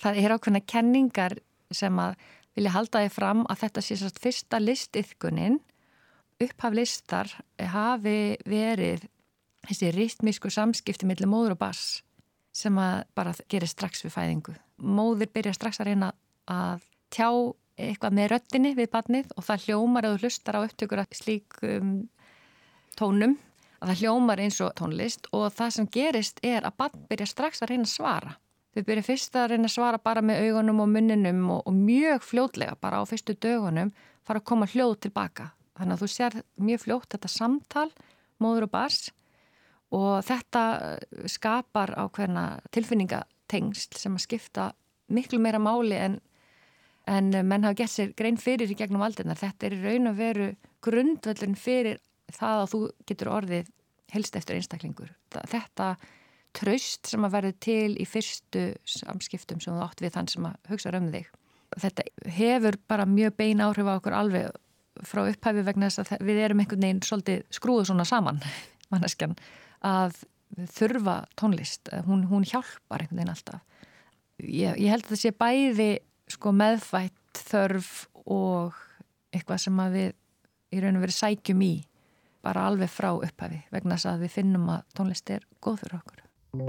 það 0.00 0.20
er 0.22 0.34
ákveðna 0.34 0.62
kenningar 0.66 1.36
sem 1.74 1.98
að 2.02 2.16
vilja 2.56 2.74
halda 2.74 3.04
því 3.04 3.12
fram 3.14 3.44
að 3.46 3.62
þetta 3.64 3.84
sé 3.84 3.96
sérst 4.00 4.20
fyrsta 4.22 4.60
listiðkunin 4.60 5.60
upphaflistar 6.40 7.30
hafi 7.72 8.36
verið 8.48 9.04
þessi 9.68 9.90
rítmísku 9.94 10.50
samskipti 10.52 11.08
millir 11.08 11.28
móður 11.30 11.56
og 11.56 11.60
bass 11.60 12.00
sem 12.56 12.76
að 12.80 13.04
bara 13.14 13.34
gerir 13.52 13.70
strax 13.70 14.02
við 14.04 14.14
fæðingu. 14.16 14.54
Móður 14.80 15.30
byrja 15.34 15.54
strax 15.54 15.80
að 15.82 15.92
reyna 15.92 16.10
að 16.50 16.86
tjá 17.12 17.28
eitthvað 17.80 18.16
með 18.16 18.30
röttinni 18.32 18.72
við 18.76 18.90
barnið 18.92 19.30
og 19.36 19.46
það 19.46 19.66
hljómar 19.66 20.08
að 20.08 20.16
þú 20.16 20.24
hlustar 20.24 20.58
á 20.58 20.64
upptökur 20.64 21.02
að 21.02 21.14
slíkum 21.20 21.92
tónum 22.98 23.36
að 23.80 23.92
það 23.92 24.00
hljómar 24.02 24.42
eins 24.42 24.60
og 24.64 24.74
tónlist 24.76 25.28
og 25.36 25.46
það 25.56 25.74
sem 25.76 25.88
gerist 25.94 26.40
er 26.44 26.66
að 26.66 26.76
barn 26.82 27.04
byrja 27.08 27.28
strax 27.30 27.62
að 27.62 27.72
reyna 27.72 27.88
að 27.88 27.94
svara. 27.94 28.34
Þau 28.70 28.84
byrja 28.86 29.02
fyrst 29.06 29.36
að 29.36 29.48
reyna 29.52 29.66
að 29.66 29.74
svara 29.74 29.98
bara 29.98 30.22
með 30.22 30.44
augunum 30.46 30.82
og 30.84 30.90
munninum 30.92 31.40
og, 31.56 31.62
og 31.66 31.74
mjög 31.74 32.22
fljótlega 32.22 32.76
bara 32.80 33.00
á 33.02 33.04
fyrstu 33.08 33.34
dögunum 33.34 33.90
fara 34.26 34.42
að 34.42 34.48
koma 34.52 34.68
hljóð 34.70 34.96
tilbaka. 35.06 35.50
Þannig 35.78 35.96
að 35.96 36.02
þú 36.02 36.08
sér 36.14 36.36
mjög 36.60 36.84
fljótt 36.84 37.14
þetta 37.16 37.30
samtal, 37.32 37.88
móður 38.38 38.68
og 38.68 38.72
bars 38.74 39.00
og 39.90 40.20
þetta 40.22 40.64
skapar 41.26 41.96
ákveðna 41.98 42.44
tilfinningatengsl 42.70 43.98
sem 43.98 44.14
að 44.14 44.26
skipta 44.28 44.68
miklu 45.10 45.40
meira 45.42 45.58
máli 45.58 45.98
en 45.98 46.20
en 47.10 47.30
menn 47.46 47.64
hafa 47.64 47.78
gett 47.80 47.92
sér 47.92 48.14
grein 48.14 48.38
fyrir 48.38 48.70
í 48.70 48.76
gegnum 48.78 49.02
aldina. 49.02 49.34
Þetta 49.34 49.66
er 49.66 49.76
raun 49.82 50.10
og 50.10 50.18
veru 50.18 50.48
grundvöldun 50.84 51.56
fyrir 51.58 51.98
það 52.30 52.62
að 52.62 52.72
þú 52.72 52.80
getur 53.08 53.32
orðið 53.34 53.70
helst 54.14 54.36
eftir 54.38 54.58
einstaklingur. 54.58 55.10
Þetta 55.30 55.94
traust 56.56 57.10
sem 57.10 57.24
að 57.26 57.34
verði 57.36 57.52
til 57.66 57.92
í 58.00 58.06
fyrstu 58.08 58.64
samskiptum 58.88 59.60
sem 59.62 59.76
þú 59.76 59.84
átt 59.84 60.02
við 60.02 60.16
þann 60.16 60.30
sem 60.32 60.48
að 60.48 60.72
hugsa 60.72 60.92
um 60.98 61.08
þig. 61.12 61.30
Þetta 61.80 62.06
hefur 62.34 62.78
bara 62.90 63.06
mjög 63.06 63.36
bein 63.38 63.62
áhrif 63.62 63.86
á 63.86 63.94
okkur 63.94 64.16
alveg 64.18 64.50
frá 65.06 65.22
upphæfi 65.22 65.64
vegna 65.64 65.88
þess 65.88 66.12
að 66.16 66.26
við 66.26 66.42
erum 66.44 66.62
einhvern 66.62 66.84
veginn 66.84 67.02
svolítið 67.06 67.44
skrúðu 67.54 67.86
svona 67.88 68.06
saman, 68.08 68.40
manneskjan, 68.92 69.36
að 69.86 70.18
þurfa 70.74 71.16
tónlist. 71.38 71.92
Hún, 72.08 72.26
hún 72.30 72.46
hjálpar 72.48 73.04
einhvern 73.04 73.22
veginn 73.22 73.34
alltaf. 73.34 73.62
Ég, 74.40 74.78
ég 74.80 74.88
held 74.90 75.04
að 75.04 75.12
það 75.12 75.22
sé 75.22 75.34
bæði 75.36 75.90
sko 76.30 76.52
meðfætt 76.56 77.42
þörf 77.50 77.92
og 78.30 78.78
eitthvað 79.30 79.62
sem 79.66 79.84
við 79.94 80.12
í 80.70 80.82
raun 80.82 80.98
og 80.98 81.04
verið 81.04 81.18
sækjum 81.18 81.62
í 81.66 81.74
bara 82.44 82.66
alveg 82.70 82.90
frá 82.90 83.10
upphafi 83.12 83.60
vegna 83.74 83.98
þess 83.98 84.10
að 84.14 84.24
við 84.24 84.34
finnum 84.38 84.68
að 84.72 84.84
tónlist 84.96 85.32
er 85.34 85.46
góð 85.62 85.82
fyrir 85.84 85.98
okkur. 86.00 86.22
Þetta 86.50 86.66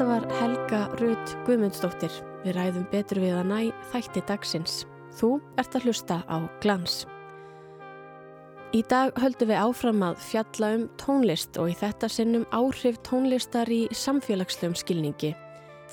var 0.00 0.24
Helga 0.38 0.88
Rut 0.96 1.36
Guðmundsdóttir. 1.44 2.08
Við 2.40 2.56
ræðum 2.56 2.88
betur 2.88 3.20
við 3.20 3.36
að 3.36 3.44
næ 3.52 3.60
þætti 3.92 4.24
dagsins. 4.24 4.88
Þú 5.20 5.36
ert 5.60 5.76
að 5.76 5.84
hlusta 5.84 6.24
á 6.24 6.40
glans. 6.64 7.04
Í 8.72 8.80
dag 8.88 9.12
höldum 9.20 9.52
við 9.52 9.60
áfram 9.60 10.00
að 10.08 10.24
fjalla 10.24 10.72
um 10.78 10.88
tónlist 10.96 11.60
og 11.60 11.68
í 11.68 11.76
þetta 11.84 12.08
sinnum 12.08 12.48
áhrif 12.48 12.96
tónlistar 13.04 13.68
í 13.68 13.92
samfélagslegum 13.92 14.80
skilningi. 14.80 15.36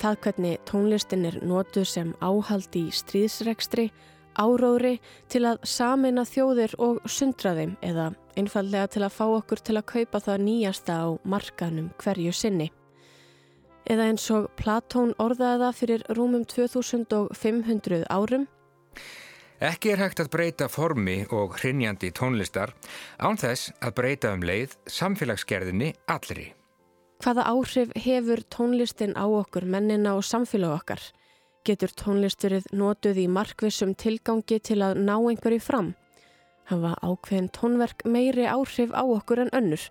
Það 0.00 0.18
hvernig 0.24 0.60
tónlistin 0.68 1.26
er 1.28 1.38
notuð 1.46 1.86
sem 1.88 2.12
áhald 2.20 2.76
í 2.76 2.88
stríðsrekstri, 2.92 3.88
áróðri 4.34 4.96
til 5.30 5.44
að 5.46 5.62
samina 5.68 6.24
þjóðir 6.26 6.74
og 6.82 7.02
sundra 7.06 7.54
þeim 7.54 7.76
eða 7.86 8.08
einfallega 8.34 8.90
til 8.90 9.04
að 9.06 9.14
fá 9.14 9.24
okkur 9.26 9.62
til 9.62 9.76
að 9.78 9.88
kaupa 9.92 10.22
það 10.24 10.46
nýjasta 10.48 10.96
á 10.98 11.08
markanum 11.22 11.92
hverju 12.02 12.34
sinni. 12.34 12.70
Eða 13.84 14.08
eins 14.10 14.24
og 14.32 14.48
Platón 14.58 15.12
orðaða 15.20 15.70
fyrir 15.76 16.02
rúmum 16.16 16.46
2500 16.48 18.06
árum 18.10 18.48
Ekki 19.64 19.94
er 19.94 20.00
hægt 20.02 20.20
að 20.20 20.32
breyta 20.34 20.66
formi 20.68 21.22
og 21.32 21.54
hrinjandi 21.60 22.10
tónlistar 22.12 22.74
án 23.22 23.38
þess 23.38 23.70
að 23.80 23.94
breyta 24.00 24.34
um 24.34 24.42
leið 24.44 24.74
samfélagsgerðinni 24.90 25.92
allri. 26.10 26.50
Hvaða 27.22 27.44
áhrif 27.50 27.92
hefur 28.04 28.42
tónlistin 28.50 29.14
á 29.14 29.24
okkur 29.26 29.64
mennina 29.64 30.16
og 30.18 30.24
samfélag 30.26 30.74
okkar? 30.78 31.02
Getur 31.64 31.92
tónlisturinn 32.00 32.66
notuð 32.72 33.20
í 33.22 33.28
markvissum 33.30 33.94
tilgangi 33.94 34.58
til 34.60 34.80
að 34.84 35.00
ná 35.04 35.14
einhverju 35.16 35.62
fram? 35.62 35.94
Hafa 36.68 36.96
ákveðin 37.04 37.52
tónverk 37.54 38.04
meiri 38.04 38.48
áhrif 38.50 38.92
á 38.92 39.04
okkur 39.04 39.44
en 39.44 39.54
önnur? 39.54 39.86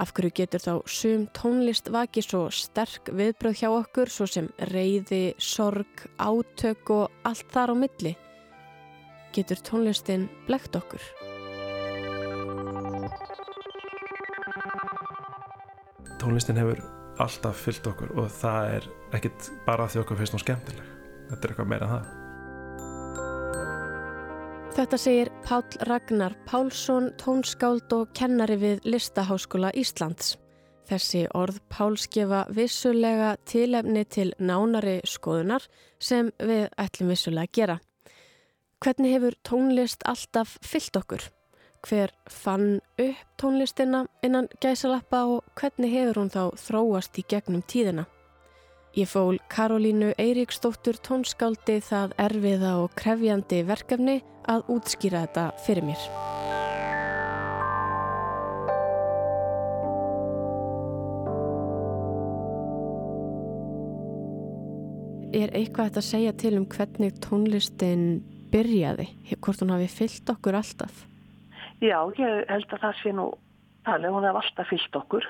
Af 0.00 0.14
hverju 0.16 0.32
getur 0.40 0.64
þá 0.64 0.74
sum 0.88 1.28
tónlist 1.36 1.92
vakið 1.92 2.28
svo 2.28 2.42
sterk 2.50 3.12
viðbröð 3.12 3.60
hjá 3.60 3.70
okkur 3.70 4.10
svo 4.10 4.26
sem 4.26 4.48
reyði, 4.72 5.34
sorg, 5.38 6.08
átök 6.18 6.94
og 6.96 7.24
allt 7.28 7.48
þar 7.52 7.74
á 7.74 7.76
milli? 7.84 8.16
getur 9.32 9.56
tónlistin 9.64 10.28
blegt 10.46 10.76
okkur. 10.76 11.31
Tónlistin 16.22 16.54
hefur 16.60 16.78
alltaf 17.18 17.64
fyllt 17.64 17.86
okkur 17.90 18.12
og 18.14 18.28
það 18.30 18.74
er 18.76 18.84
ekkit 19.18 19.48
bara 19.66 19.88
því 19.90 20.04
okkur 20.04 20.20
finnst 20.20 20.36
hún 20.36 20.42
skemmtileg. 20.44 20.86
Þetta 21.32 21.42
er 21.42 21.50
eitthvað 21.52 21.70
meira 21.72 21.88
en 21.88 21.94
það. 21.96 22.04
Þetta 24.72 24.98
segir 25.02 25.28
Pál 25.44 25.66
Ragnar 25.88 26.36
Pálsson, 26.46 27.10
tónskáld 27.20 27.92
og 27.92 28.14
kennari 28.16 28.56
við 28.56 28.86
Listaháskóla 28.86 29.74
Íslands. 29.76 30.36
Þessi 30.88 31.26
orð 31.34 31.58
Páls 31.74 32.06
gefa 32.12 32.46
vissulega 32.54 33.34
tilefni 33.48 34.06
til 34.06 34.30
nánari 34.38 35.00
skoðunar 35.04 35.66
sem 35.98 36.30
við 36.38 36.68
ætlum 36.78 37.12
vissulega 37.12 37.52
gera. 37.52 37.76
Hvernig 38.82 39.18
hefur 39.18 39.34
tónlist 39.46 40.06
alltaf 40.06 40.56
fyllt 40.62 40.96
okkur? 41.02 41.22
Hver 41.82 42.12
fann 42.30 42.80
upp 42.98 43.16
tónlistina 43.42 44.06
innan 44.22 44.46
gæsalappa 44.62 45.24
og 45.26 45.42
hvernig 45.58 45.90
hefur 45.90 46.20
hún 46.20 46.30
þá 46.30 46.54
þróast 46.54 47.18
í 47.18 47.24
gegnum 47.26 47.64
tíðina? 47.66 48.04
Ég 48.94 49.10
fól 49.10 49.40
Karolínu 49.50 50.12
Eiríksdóttur 50.14 51.00
tónskáldi 51.02 51.80
það 51.82 52.14
erfiða 52.22 52.76
og 52.84 52.94
krefjandi 52.94 53.64
verkefni 53.66 54.20
að 54.46 54.70
útskýra 54.76 55.24
þetta 55.26 55.48
fyrir 55.66 55.88
mér. 55.90 56.06
Er 65.32 65.56
eitthvað 65.56 65.96
að 65.98 66.12
segja 66.12 66.32
til 66.36 66.58
um 66.60 66.68
hvernig 66.70 67.16
tónlistin 67.24 68.20
byrjaði, 68.52 69.08
hvort 69.40 69.64
hún 69.64 69.74
hafi 69.74 69.90
fyllt 69.90 70.30
okkur 70.30 70.60
alltaf? 70.60 71.08
Já, 71.82 71.98
ég 72.14 72.44
held 72.46 72.74
að 72.76 72.82
það 72.84 72.98
sé 73.00 73.12
nú 73.16 73.28
talið, 73.86 74.12
hún 74.14 74.26
hef 74.28 74.36
alltaf 74.38 74.68
fyllt 74.70 74.98
okkur. 75.00 75.24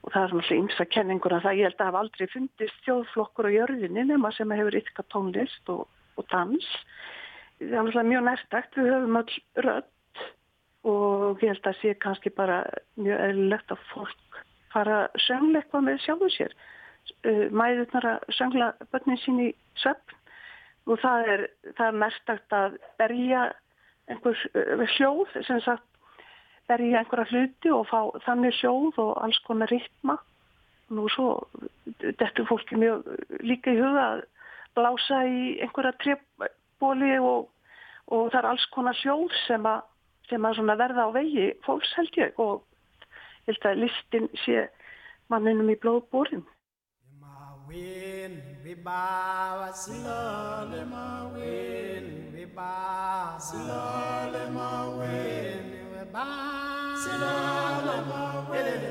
Og 0.00 0.12
það 0.14 0.22
er 0.22 0.30
svona 0.32 0.58
ímsa 0.60 0.84
kenningur 0.88 1.34
að 1.36 1.46
það. 1.46 1.56
Ég 1.58 1.68
held 1.68 1.80
að 1.80 1.88
hafa 1.90 2.02
aldrei 2.04 2.28
fundist 2.30 2.84
þjóðflokkur 2.86 3.48
á 3.50 3.56
jörðinni 3.56 4.04
nema 4.08 4.30
sem 4.32 4.54
hefur 4.54 4.78
ytka 4.78 5.04
tónlist 5.12 5.72
og, 5.72 5.88
og 6.16 6.28
dans. 6.32 6.68
Það 7.58 7.74
er 7.74 7.74
náttúrulega 7.74 8.10
mjög 8.12 8.22
nærtækt, 8.28 8.78
við 8.78 8.92
höfum 8.94 9.20
öll 9.20 9.34
rött 9.66 10.22
og 10.90 11.42
ég 11.44 11.50
held 11.50 11.66
að 11.68 11.80
sé 11.82 11.94
kannski 12.00 12.32
bara 12.32 12.62
mjög 12.96 13.24
eðlilegt 13.26 13.74
að 13.74 13.82
fólk 13.90 14.38
fara 14.72 15.00
að 15.04 15.24
söngla 15.26 15.60
eitthvað 15.60 15.86
með 15.88 16.00
sjálfu 16.04 16.30
sér. 16.34 16.54
Mæðurnar 17.50 18.08
að 18.14 18.32
söngla 18.38 18.70
börnin 18.92 19.20
sín 19.24 19.42
í 19.42 19.48
söpn 19.82 20.16
og 20.86 21.02
það 21.02 21.32
er, 21.34 21.44
er 21.74 21.98
merstagt 21.98 22.54
að 22.56 22.78
berja 23.00 23.48
einhvers 24.10 24.42
uh, 24.54 24.84
hljóð 24.96 25.30
sem 25.46 25.60
sagt 25.64 25.86
berja 26.70 27.00
einhverja 27.00 27.30
hluti 27.30 27.72
og 27.74 27.86
fá 27.90 28.00
þannig 28.26 28.58
hljóð 28.60 29.00
og 29.02 29.14
alls 29.24 29.38
konar 29.46 29.70
ritma. 29.72 30.18
Nú 30.90 31.06
svo 31.14 31.46
dettur 32.02 32.48
fólki 32.48 32.78
mjög 32.78 33.06
líka 33.46 33.74
í 33.74 33.78
huga 33.78 34.06
að 34.16 34.24
blása 34.78 35.22
í 35.26 35.56
einhverja 35.62 35.94
trebbóli 36.02 37.16
og, 37.18 37.50
og 38.10 38.30
það 38.30 38.40
er 38.42 38.50
alls 38.52 38.66
konar 38.74 38.98
hljóð 39.02 39.34
sem 39.46 39.66
að, 39.66 39.82
sem 40.30 40.46
að 40.46 40.82
verða 40.84 41.06
á 41.06 41.10
vegi 41.14 41.50
fólks 41.66 41.94
held 41.98 42.22
ég 42.22 42.38
og 42.42 42.62
ég 43.46 43.54
held 43.54 43.68
að 43.70 43.82
listin 43.84 44.30
sé 44.44 44.66
manninum 45.30 45.70
í 45.70 45.78
blóðbórin 45.78 46.46
win, 47.70 48.42
we 48.64 48.74
bow 48.74 49.70
slowly, 49.72 50.84
my 50.86 51.26
win, 51.32 52.04
we 52.10 52.14
bow 52.14 52.19
slowly, 53.40 54.50
my 54.50 54.86
win, 54.98 55.64
we 55.90 56.00
slowly, 57.02 57.98
my 58.10 58.50
win, 58.50 58.82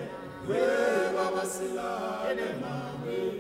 we 0.48 0.60
slowly, 1.46 2.48
my 2.62 2.92
win, 3.04 3.36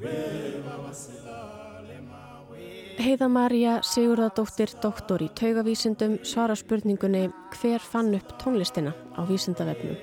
we 0.00 0.92
slowly, 0.92 1.98
my 2.08 2.42
win. 2.50 2.98
Heiða 2.98 3.28
Maria 3.28 3.80
Sigurðardóttir, 3.82 4.74
doktor 4.82 5.22
í 5.22 5.30
taugavísindum, 5.34 6.18
svara 6.24 6.56
spurningunni 6.56 7.28
hver 7.56 7.80
fann 7.80 8.14
upp 8.14 8.36
tónlistina 8.42 8.94
á 9.16 9.20
vísindavefnum. 9.28 9.96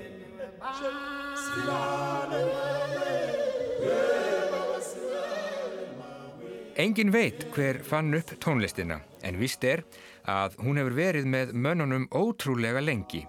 Engin 6.78 7.10
veit 7.12 7.46
hver 7.54 7.82
fann 7.82 8.14
upp 8.14 8.36
tónlistina 8.38 9.00
en 9.22 9.40
vist 9.40 9.64
er 9.64 9.84
að 10.28 10.58
hún 10.62 10.80
hefur 10.80 10.96
verið 10.98 11.28
með 11.30 11.52
mönnunum 11.54 12.08
ótrúlega 12.12 12.82
lengi. 12.84 13.24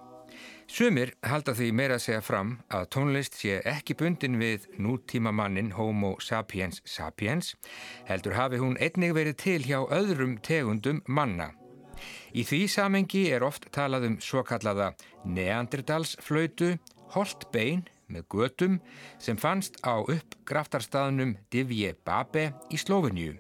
Sumir 0.70 1.16
halda 1.26 1.56
því 1.58 1.72
meira 1.74 1.96
að 1.98 2.04
segja 2.04 2.22
fram 2.22 2.52
að 2.70 2.84
tónlist 2.94 3.40
sé 3.40 3.56
ekki 3.66 3.96
bundin 3.98 4.38
við 4.38 4.68
nútíma 4.78 5.32
mannin 5.34 5.72
Homo 5.74 6.12
sapiens 6.22 6.84
sapiens, 6.86 7.56
heldur 8.06 8.38
hafi 8.38 8.60
hún 8.62 8.78
einnig 8.78 9.16
verið 9.18 9.40
til 9.42 9.64
hjá 9.66 9.80
öðrum 9.90 10.38
tegundum 10.46 11.02
manna. 11.08 11.50
Í 12.38 12.46
því 12.46 12.62
samengi 12.70 13.24
er 13.34 13.44
oft 13.44 13.66
talað 13.74 14.06
um 14.12 14.18
svo 14.22 14.44
kallaða 14.46 14.92
neanderdalsflautu, 15.26 16.76
holtbein 17.16 17.88
með 18.10 18.28
götum 18.30 18.78
sem 19.18 19.42
fannst 19.42 19.82
á 19.82 19.98
uppgraftarstaðnum 20.02 21.36
Divje 21.50 21.96
Babe 22.06 22.52
í 22.70 22.78
Slófinju. 22.78 23.40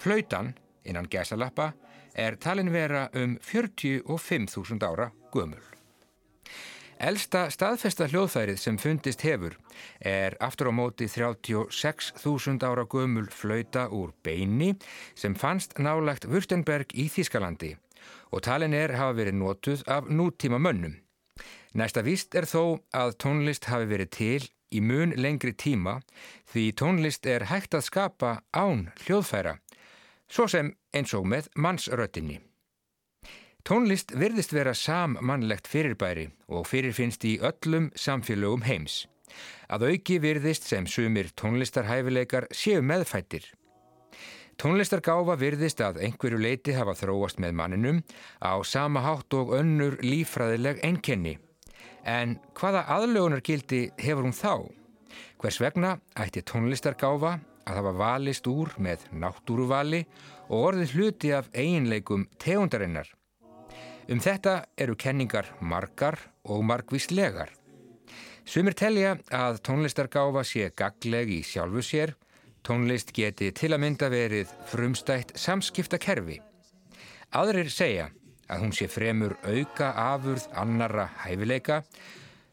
Flautan, 0.00 0.54
innan 0.84 1.08
gæsalappa, 1.10 1.72
er 2.14 2.36
talin 2.36 2.72
vera 2.72 3.08
um 3.14 3.38
45.000 3.38 4.86
ára 4.86 5.10
gömul. 5.32 5.62
Elsta 7.00 7.46
staðfesta 7.48 8.10
hljóðfærið 8.12 8.58
sem 8.60 8.76
fundist 8.76 9.22
hefur 9.24 9.54
er 10.04 10.34
aftur 10.44 10.68
á 10.68 10.72
móti 10.76 11.06
36.000 11.08 12.66
ára 12.68 12.84
gömul 12.84 13.30
flauta 13.32 13.86
úr 13.88 14.12
beini 14.20 14.74
sem 15.16 15.32
fannst 15.32 15.78
nálagt 15.80 16.28
Württemberg 16.28 16.92
í 16.92 17.08
Þískalandi 17.08 17.72
og 18.30 18.44
talin 18.44 18.76
er 18.76 18.92
hafa 18.98 19.16
verið 19.16 19.38
notuð 19.40 19.86
af 19.88 20.12
nútíma 20.12 20.60
mönnum. 20.60 20.98
Næsta 21.72 22.04
víst 22.04 22.36
er 22.36 22.44
þó 22.44 22.82
að 22.92 23.16
tónlist 23.22 23.70
hafi 23.70 23.88
verið 23.88 24.10
til 24.16 24.42
í 24.70 24.84
mun 24.84 25.16
lengri 25.16 25.54
tíma 25.56 26.00
því 26.52 26.66
tónlist 26.76 27.24
er 27.26 27.48
hægt 27.48 27.74
að 27.74 27.86
skapa 27.88 28.32
án 28.52 28.90
hljóðfæra, 29.06 29.56
svo 30.30 30.46
sem 30.48 30.72
eins 30.94 31.12
og 31.18 31.26
með 31.26 31.50
mannsröttinni. 31.58 32.38
Tónlist 33.66 34.14
virðist 34.16 34.54
vera 34.56 34.72
sammannlegt 34.74 35.68
fyrirbæri 35.68 36.30
og 36.48 36.64
fyrirfinnst 36.70 37.26
í 37.28 37.36
öllum 37.44 37.90
samfélögum 37.98 38.64
heims. 38.64 39.04
Að 39.68 39.90
auki 39.90 40.16
virðist 40.22 40.64
sem 40.66 40.86
sumir 40.88 41.28
tónlistarhæfileikar 41.36 42.48
séu 42.56 42.80
meðfættir. 42.82 43.44
Tónlistargáfa 44.60 45.36
virðist 45.40 45.80
að 45.80 46.00
einhverju 46.04 46.40
leiti 46.40 46.72
hafa 46.76 46.96
þróast 46.98 47.38
með 47.40 47.54
manninum 47.60 48.00
á 48.44 48.60
sama 48.64 49.04
hátt 49.04 49.32
og 49.36 49.54
önnur 49.56 49.96
lífræðileg 50.04 50.82
einkenni. 50.84 51.38
En 52.04 52.38
hvaða 52.56 52.86
aðlögunargildi 52.96 53.86
hefur 54.00 54.26
hún 54.26 54.36
þá? 54.36 54.68
Hvers 55.40 55.60
vegna 55.60 55.94
ætti 56.16 56.42
tónlistargáfa 56.44 57.38
að 57.66 57.80
hafa 57.80 57.94
valist 58.00 58.46
úr 58.50 58.72
með 58.78 59.06
náttúruvali 59.12 60.04
og 60.48 60.66
orðið 60.70 60.94
hluti 60.96 61.32
af 61.36 61.50
eiginleikum 61.54 62.26
tegundarinnar? 62.40 63.08
Um 64.10 64.18
þetta 64.18 64.64
eru 64.80 64.96
kenningar 64.98 65.52
margar 65.60 66.18
og 66.42 66.64
margvíslegar. 66.66 67.52
Sumir 68.42 68.74
telja 68.74 69.14
að 69.30 69.60
tónlistargáfa 69.62 70.42
sé 70.42 70.72
gagleg 70.74 71.30
í 71.30 71.40
sjálfu 71.46 71.84
sér, 71.86 72.16
tónlist 72.66 73.12
geti 73.14 73.52
til 73.54 73.70
að 73.76 73.84
mynda 73.84 74.10
verið 74.10 74.50
frumstætt 74.72 75.36
samskiptakerfi. 75.38 76.40
Aðrir 77.30 77.70
segja 77.70 78.10
að 78.50 78.64
hún 78.64 78.74
sé 78.74 78.90
fremur 78.90 79.36
auka 79.46 79.92
afurð 80.10 80.50
annara 80.58 81.06
hæfileika, 81.22 81.84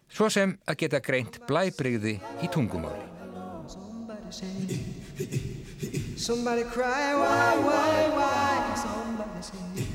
svo 0.07 0.29
sem 0.29 0.57
að 0.69 0.83
geta 0.83 1.01
greint 1.01 1.41
blæbrigði 1.49 2.19
í 2.45 2.53
tungumáli. 2.53 3.16
Somebody 6.17 6.63
cry, 6.63 7.15
why, 7.15 7.55
why, 7.63 8.09
why? 8.17 8.75
Somebody 8.75 9.41
say 9.41 9.87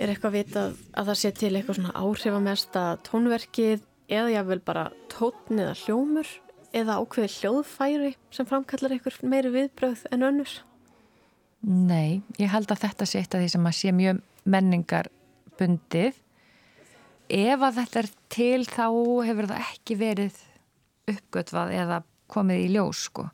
Er 0.00 0.08
eitthvað 0.08 0.34
vitað 0.34 0.78
að 0.94 1.08
það 1.10 1.18
sé 1.18 1.30
til 1.36 1.50
eitthvað 1.56 1.78
svona 1.78 1.94
áhrifamesta 1.96 2.84
tónverkið 3.08 3.82
eða 4.10 4.30
jáfnvel 4.34 4.60
bara 4.64 4.86
tótn 5.12 5.60
eða 5.60 5.74
hljómur 5.82 6.30
eða 6.76 6.98
ákveði 7.02 7.34
hljóðfæri 7.40 8.14
sem 8.30 8.48
framkallar 8.48 8.94
eitthvað 8.94 9.22
meiri 9.26 9.50
viðbröð 9.56 10.06
en 10.14 10.26
önnur? 10.30 10.52
Nei, 11.60 12.22
ég 12.40 12.52
held 12.54 12.70
að 12.72 12.86
þetta 12.86 13.08
sé 13.08 13.20
eitt 13.20 13.34
af 13.36 13.42
því 13.42 13.50
sem 13.52 13.66
að 13.68 13.78
sé 13.80 13.92
mjög 13.92 14.22
menningar 14.44 15.10
bundið. 15.58 16.16
Ef 17.30 17.62
að 17.62 17.76
þetta 17.78 18.00
er 18.00 18.08
til 18.32 18.62
þá 18.66 18.86
hefur 19.28 19.50
það 19.50 19.66
ekki 19.68 19.96
verið 20.00 20.38
uppgötvað 21.10 21.74
eða 21.78 22.02
komið 22.30 22.64
í 22.64 22.70
ljós 22.74 23.04
sko. 23.10 23.26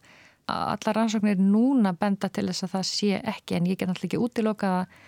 Allar 0.47 0.95
rannsóknir 0.95 1.41
núna 1.43 1.93
benda 1.99 2.29
til 2.31 2.47
þess 2.49 2.67
að 2.67 2.75
það 2.77 2.89
sé 2.91 3.21
ekki 3.35 3.57
en 3.57 3.67
ég 3.67 3.79
get 3.81 3.91
náttúrulega 3.91 4.13
ekki 4.13 4.23
útilokað 4.23 4.77
að 4.83 4.99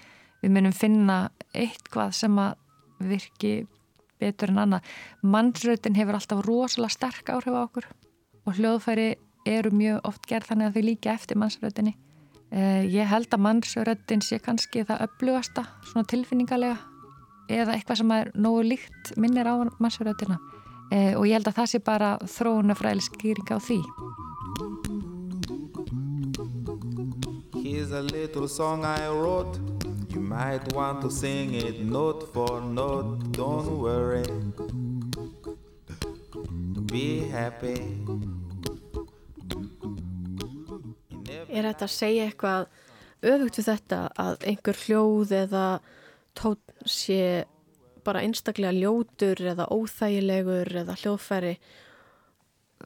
við 0.42 0.54
munum 0.54 0.74
finna 0.74 1.18
eitthvað 1.52 2.16
sem 2.18 2.40
að 2.42 2.56
virki 3.10 3.52
betur 4.18 4.52
en 4.52 4.64
annað. 4.64 4.90
Mannsrautin 5.22 5.98
hefur 5.98 6.18
alltaf 6.18 6.42
rosalega 6.46 6.96
sterk 6.96 7.30
áhrif 7.34 7.54
á 7.54 7.60
okkur 7.62 7.86
og 8.48 8.58
hljóðfæri 8.58 9.08
eru 9.48 9.72
mjög 9.74 10.00
oft 10.08 10.26
gerð 10.28 10.50
þannig 10.50 10.68
að 10.68 10.76
þau 10.76 10.88
líka 10.88 11.14
eftir 11.14 11.38
mannsrautinni. 11.40 11.94
Eh, 12.48 12.86
ég 12.88 13.04
held 13.04 13.28
að 13.28 13.42
mannsrautin 13.44 14.22
sé 14.24 14.38
kannski 14.40 14.80
það 14.88 15.02
öflugasta 15.04 15.66
svona 15.90 16.08
tilfinningalega 16.08 16.78
eða 17.52 17.74
eitthvað 17.74 18.00
sem 18.00 18.14
er 18.16 18.30
nógu 18.32 18.62
líkt 18.64 19.10
minnir 19.20 19.50
á 19.52 19.54
mannsrautina 19.76 20.38
eh, 20.88 21.12
og 21.12 21.26
ég 21.28 21.36
held 21.36 21.50
að 21.50 21.58
það 21.60 21.68
sé 21.74 21.80
bara 21.84 22.14
þróunafræðileg 22.24 23.04
skýring 23.04 23.52
á 23.52 23.58
því. 23.60 23.80
Here's 27.60 27.92
a 27.92 28.00
little 28.00 28.48
song 28.48 28.84
I 28.84 29.08
wrote. 29.08 29.60
You 30.08 30.20
might 30.20 30.72
want 30.72 31.02
to 31.02 31.10
sing 31.10 31.52
it 31.52 31.84
note 31.84 32.32
for 32.32 32.62
note. 32.62 33.30
Don't 33.32 33.76
worry. 33.76 34.24
Be 36.88 37.28
happy 37.28 38.37
Er 41.58 41.66
þetta 41.66 41.88
að 41.88 41.94
segja 41.94 42.26
eitthvað 42.28 42.66
öfugt 43.26 43.56
við 43.58 43.66
þetta 43.72 44.00
að 44.22 44.44
einhver 44.46 44.82
hljóð 44.84 45.32
eða 45.40 45.62
tón 46.38 46.58
sé 46.86 47.22
bara 48.06 48.22
einstaklega 48.22 48.76
ljótur 48.76 49.42
eða 49.52 49.66
óþægilegur 49.74 50.70
eða 50.84 50.94
hljóðfæri. 51.02 51.56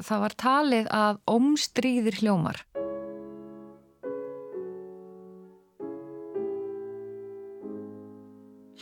Það 0.01 0.23
var 0.25 0.37
talið 0.41 0.89
að 0.97 1.21
omstríðir 1.29 2.17
hljómar. 2.23 2.63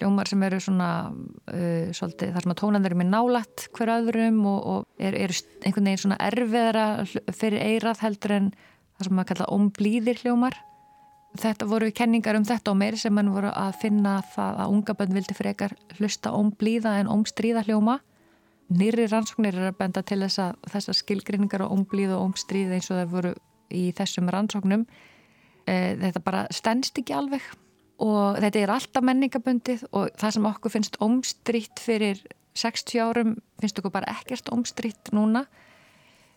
Hljómar 0.01 0.31
sem 0.31 0.47
eru 0.47 0.63
svona 0.63 0.91
uh, 1.11 1.91
svolítið, 1.93 2.31
þar 2.33 2.47
sem 2.47 2.55
að 2.55 2.61
tónan 2.63 2.87
eru 2.89 3.03
með 3.03 3.11
nálat 3.11 3.67
hver 3.75 3.97
öðrum 3.99 4.39
og, 4.49 4.61
og 4.63 5.03
eru 5.03 5.27
er 5.27 5.35
einhvern 5.67 5.91
veginn 5.91 6.05
svona 6.07 6.23
erfiðara 6.31 6.87
fyrir 7.35 7.67
eirað 7.67 8.07
heldur 8.07 8.39
en 8.39 8.53
það 9.01 9.09
sem 9.09 9.23
að 9.23 9.31
kalla 9.31 9.49
omblíðir 9.57 10.21
hljómar. 10.25 10.59
Þetta 11.41 11.67
voru 11.71 11.91
kenningar 11.95 12.37
um 12.37 12.45
þetta 12.47 12.73
og 12.73 12.79
meiri 12.81 12.99
sem 12.99 13.15
mann 13.15 13.31
voru 13.31 13.53
að 13.55 13.77
finna 13.85 14.17
það 14.35 14.63
að 14.65 14.73
unga 14.75 14.97
bönn 14.99 15.15
vildi 15.15 15.37
frekar 15.39 15.77
hlusta 15.99 16.33
ómblíða 16.35 16.97
en 17.01 17.11
ómstríða 17.13 17.63
hljóma. 17.69 18.01
Nýri 18.71 19.07
rannsóknir 19.11 19.57
er 19.59 19.71
að 19.71 19.79
benda 19.79 20.03
til 20.07 20.21
þess 20.25 20.43
að 20.43 20.59
þessar 20.75 20.99
skilgrinningar 20.99 21.65
á 21.67 21.71
ómblíða 21.71 22.19
og 22.19 22.31
ómstríða 22.31 22.77
eins 22.77 22.91
og 22.91 22.99
það 22.99 23.15
voru 23.15 23.33
í 23.71 23.85
þessum 23.95 24.31
rannsóknum. 24.31 24.85
E, 25.67 25.75
þetta 26.03 26.23
bara 26.27 26.45
stennst 26.55 26.99
ekki 26.99 27.15
alveg 27.15 27.47
og 28.03 28.39
þetta 28.43 28.63
er 28.63 28.75
alltaf 28.75 29.07
menningabundið 29.07 29.87
og 29.95 30.11
það 30.19 30.37
sem 30.37 30.51
okkur 30.51 30.75
finnst 30.75 31.01
ómstrítt 31.05 31.83
fyrir 31.83 32.23
60 32.59 33.03
árum 33.05 33.35
finnst 33.63 33.79
okkur 33.79 33.95
bara 33.95 34.19
ekkert 34.19 34.51
ómstrítt 34.51 35.13
núna. 35.15 35.47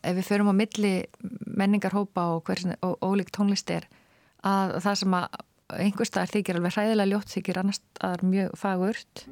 Ef 0.03 0.17
við 0.19 0.27
förum 0.27 0.51
á 0.51 0.55
milli 0.55 0.93
menningarhópa 1.57 2.27
og, 2.35 2.51
og 2.81 2.93
ólík 3.03 3.31
tónlist 3.33 3.69
er 3.73 3.87
að 4.43 4.77
það 4.83 4.99
sem 5.01 5.17
að 5.17 5.41
einhver 5.73 6.09
staðar 6.09 6.33
þykir 6.33 6.59
alveg 6.59 6.75
hræðilega 6.75 7.11
ljótt 7.11 7.33
þykir 7.33 7.59
annars 7.61 7.81
staðar 7.81 8.25
mjög 8.27 8.57
fagurt 8.59 9.25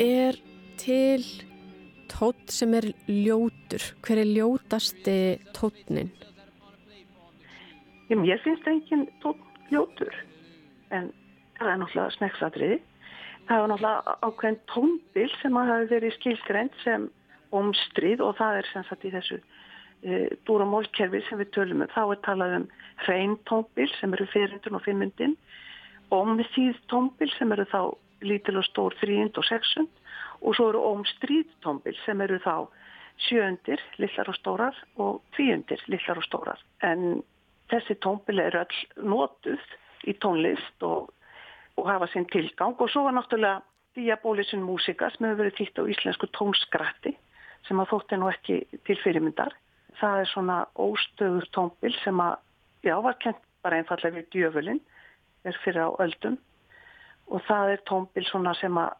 Er 0.00 0.36
til 0.80 1.24
tótt 2.08 2.52
sem 2.54 2.72
er 2.78 2.86
ljótur? 3.04 3.84
Hver 4.00 4.22
er 4.22 4.30
ljótasti 4.30 5.16
tóttnin? 5.52 6.08
Ég 8.10 8.40
finnst 8.42 8.66
engin 8.66 9.04
tótt 9.22 9.44
ljótur 9.70 10.14
en 10.90 11.10
það 11.58 11.72
er 11.72 11.78
náttúrulega 11.82 12.14
smekksadriði. 12.16 12.78
Það 13.48 13.62
var 13.62 13.70
náttúrulega 13.72 14.16
ákveðin 14.26 14.60
tónbil 14.72 15.30
sem 15.40 15.56
að 15.58 15.70
hafi 15.72 15.88
verið 15.94 16.16
skilgrend 16.18 16.76
sem 16.84 17.08
omstrið 17.56 18.22
og 18.24 18.36
það 18.38 18.60
er 18.60 18.68
sem 18.70 18.84
sagt 18.86 19.06
í 19.08 19.12
þessu 19.14 19.38
e, 19.40 20.18
dúramólkerfi 20.46 21.22
sem 21.26 21.40
við 21.40 21.50
tölum 21.56 21.84
um. 21.84 21.90
Þá 21.94 22.02
er 22.04 22.20
talað 22.26 22.56
um 22.60 22.68
hrein 23.06 23.34
tónbil 23.50 23.88
sem 23.98 24.14
eru 24.14 24.28
fyrirundun 24.30 24.78
og 24.78 24.84
fimmundin, 24.86 25.34
omþýð 26.14 26.78
tónbil 26.92 27.32
sem 27.36 27.52
eru 27.56 27.66
þá 27.72 27.80
lítil 28.26 28.60
og 28.60 28.68
stór 28.68 28.96
þrýjund 29.00 29.40
og 29.40 29.48
sexund 29.48 29.90
og 30.40 30.56
svo 30.56 30.70
eru 30.70 30.84
omstríð 30.92 31.48
tónbil 31.64 31.96
sem 32.04 32.20
eru 32.24 32.38
þá 32.44 32.68
sjöundir, 33.20 33.80
lillar 34.00 34.30
og 34.32 34.36
stórar 34.38 34.76
og 34.96 35.20
tvíundir, 35.36 35.80
lillar 35.92 36.20
og 36.20 36.24
stórar. 36.24 36.60
En 36.82 37.22
þessi 37.72 37.96
tónbil 38.00 38.40
eru 38.46 38.62
all 38.62 38.78
notuð 39.04 39.64
í 40.08 40.14
tónlist 40.22 40.86
og 40.86 41.10
og 41.80 41.88
hafa 41.90 42.08
sinn 42.12 42.28
tilgang. 42.32 42.76
Og 42.78 42.90
svo 42.90 43.06
var 43.06 43.16
náttúrulega 43.16 43.62
Diabolisun 43.96 44.62
músika 44.62 45.08
sem 45.10 45.26
hefur 45.26 45.42
verið 45.42 45.56
týtt 45.58 45.80
á 45.80 45.84
íslensku 45.90 46.28
tónskratti 46.36 47.16
sem 47.66 47.80
að 47.82 47.90
þótti 47.92 48.18
nú 48.20 48.28
ekki 48.30 48.60
til 48.86 48.98
fyrirmyndar. 49.02 49.56
Það 50.00 50.20
er 50.20 50.30
svona 50.30 50.58
óstöður 50.78 51.48
tónbil 51.56 51.92
sem 52.04 52.22
að, 52.22 52.38
já, 52.86 52.94
var 53.02 53.18
kent 53.20 53.42
bara 53.64 53.80
einfallega 53.80 54.16
við 54.16 54.30
djöfulinn, 54.32 54.80
er 55.44 55.58
fyrir 55.64 55.90
á 55.90 56.00
öldum. 56.04 56.38
Og 57.28 57.42
það 57.48 57.74
er 57.74 57.82
tónbil 57.90 58.26
svona 58.30 58.54
sem 58.60 58.78
að 58.78 58.94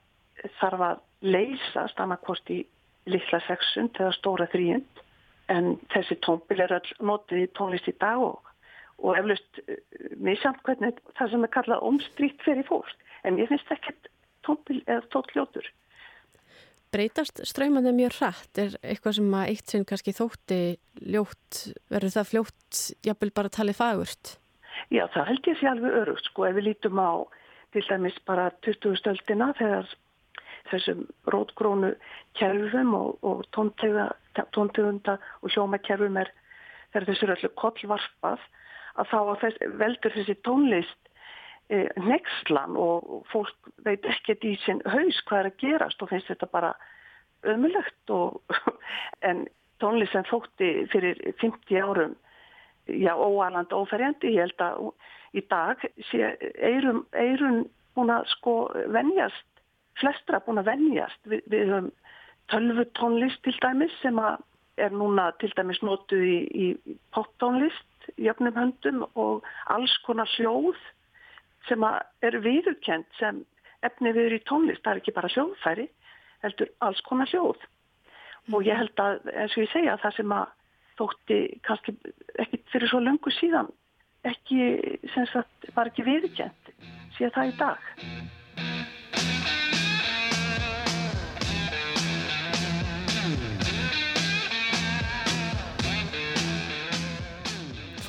þarf 0.58 0.84
að 0.88 1.00
leysast 1.20 2.00
annarkort 2.00 2.50
í 2.52 2.60
litla 3.10 3.40
sexund 3.46 3.96
eða 4.00 4.12
stóra 4.16 4.48
þrýjund 4.52 5.02
en 5.50 5.74
þessi 5.94 6.16
tónbil 6.24 6.62
er 6.64 6.76
all 6.76 6.92
notið 7.04 7.44
í 7.44 7.50
tónlist 7.58 7.88
í 7.90 7.96
dag 8.00 8.22
og 8.22 8.49
og 9.00 9.18
eflust 9.18 9.60
uh, 9.66 9.76
misjamt 10.20 10.62
hvernig 10.66 10.98
það 11.18 11.34
sem 11.34 11.46
er 11.46 11.54
kallað 11.56 11.86
omstrikt 11.90 12.42
fyrir 12.46 12.66
fólk 12.68 12.96
en 13.24 13.38
ég 13.40 13.50
finnst 13.50 13.70
ekkert 13.72 14.10
tómpil 14.46 14.80
eða 14.86 15.04
tóttljótur. 15.12 15.66
Breytast 16.90 17.38
ströymandi 17.46 17.92
mjög 17.94 18.16
hratt 18.18 18.58
er 18.58 18.72
eitthvað 18.82 19.20
sem 19.20 19.34
að 19.38 19.50
eitt 19.52 19.70
sinn 19.70 19.84
kannski 19.86 20.14
þótti 20.16 20.60
ljótt, 21.14 21.60
verður 21.92 22.16
það 22.16 22.30
fljótt 22.32 22.80
jafnvel 23.06 23.30
bara 23.36 23.52
talið 23.54 23.78
fagurt? 23.78 24.32
Já, 24.90 25.04
það 25.14 25.28
held 25.28 25.50
ég 25.52 25.60
sé 25.60 25.68
alveg 25.70 25.98
örugt 26.00 26.26
sko 26.26 26.48
ef 26.48 26.56
við 26.56 26.66
lítum 26.66 26.98
á 26.98 27.12
til 27.70 27.84
dæmis 27.86 28.16
bara 28.26 28.48
20. 28.66 28.96
stöldina 28.98 29.52
þegar 29.60 29.92
þessum 30.70 31.04
rótgrónu 31.30 31.92
kerfum 32.38 32.94
og, 32.98 33.18
og 33.22 33.44
tóntegunda 33.54 35.16
og 35.42 35.54
hljómakerfum 35.54 36.18
er 36.18 36.32
þegar 36.90 37.06
þessu 37.10 37.26
er 37.26 37.34
öllu 37.36 37.52
kollvarpað 37.62 38.42
að 39.00 39.12
þá 39.12 39.20
þess, 39.44 39.68
veldur 39.80 40.16
þessi 40.16 40.36
tónlist 40.46 41.10
e, 41.70 41.86
nexlan 42.04 42.78
og 42.80 43.26
fólk 43.32 43.70
veit 43.84 44.06
ekkert 44.08 44.46
í 44.46 44.56
sinn 44.64 44.82
haus 44.86 45.20
hvað 45.28 45.42
er 45.42 45.50
að 45.50 45.60
gerast 45.64 46.02
og 46.02 46.12
finnst 46.12 46.32
þetta 46.32 46.50
bara 46.52 46.74
ömulegt 47.48 48.14
og 48.14 48.40
en 49.28 49.46
tónlist 49.80 50.12
sem 50.16 50.26
þótti 50.28 50.72
fyrir 50.92 51.20
50 51.40 51.80
árum 51.80 52.18
já, 52.90 53.14
óalanda 53.16 53.76
óferjandi, 53.76 54.34
ég 54.34 54.48
held 54.48 54.64
að 54.64 54.90
í 55.36 55.44
dag 55.50 55.82
sé 56.10 56.34
eirun, 56.58 57.04
eirun 57.14 57.64
búin 57.94 58.12
að 58.14 58.28
sko 58.34 58.54
venjast, 58.92 59.46
flestra 60.00 60.40
búin 60.44 60.62
að 60.62 60.72
venjast. 60.72 61.20
Við, 61.28 61.44
við 61.52 61.72
höfum 61.72 61.90
tölvu 62.50 62.86
tónlist 62.98 63.42
til 63.46 63.54
dæmis 63.62 63.94
sem 64.02 64.18
að 64.18 64.40
er 64.76 64.94
núna 64.94 65.30
til 65.40 65.52
dæmis 65.56 65.80
notuð 65.82 66.24
í, 66.24 66.38
í 66.50 66.96
poptónlist 67.14 68.10
jöfnum 68.20 68.56
höndum 68.56 69.04
og 69.14 69.46
alls 69.70 69.96
konar 70.06 70.30
hljóð 70.36 70.78
sem 71.68 71.84
eru 72.24 72.40
viðurkend 72.44 73.06
sem 73.18 73.42
efni 73.86 74.12
við 74.16 74.30
eru 74.30 74.40
í 74.40 74.46
tónlist. 74.48 74.82
Það 74.84 74.92
er 74.92 75.02
ekki 75.02 75.16
bara 75.16 75.32
hljóðfæri, 75.34 75.86
heldur 76.44 76.72
alls 76.84 77.02
konar 77.08 77.30
hljóð. 77.32 77.60
Og 78.50 78.64
ég 78.66 78.80
held 78.80 79.02
að, 79.02 79.20
eins 79.34 79.54
og 79.56 79.64
ég 79.64 79.72
segja, 79.74 79.98
það 80.00 80.16
sem 80.16 80.34
að 80.34 80.56
þótti 81.00 81.38
kannski 81.66 81.96
ekki 82.42 82.60
fyrir 82.72 82.90
svo 82.90 83.00
lungu 83.04 83.32
síðan 83.32 83.70
ekki, 84.28 84.98
sem 85.14 85.28
sagt, 85.32 85.70
var 85.76 85.88
ekki 85.92 86.04
viðurkend 86.08 86.74
síðan 87.16 87.34
það 87.36 87.54
í 87.54 87.56
dag. 87.60 87.88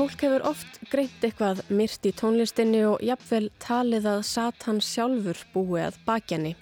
Fólk 0.02 0.24
hefur 0.26 0.42
oft 0.50 0.80
greint 0.90 1.26
eitthvað 1.28 1.60
myrt 1.70 2.08
í 2.10 2.12
tónlistinni 2.18 2.80
og 2.90 3.04
jafnvel 3.06 3.52
talið 3.62 4.08
að 4.10 4.24
Satan 4.26 4.80
sjálfur 4.82 5.38
búi 5.54 5.84
að 5.86 6.00
bakjani. 6.08 6.56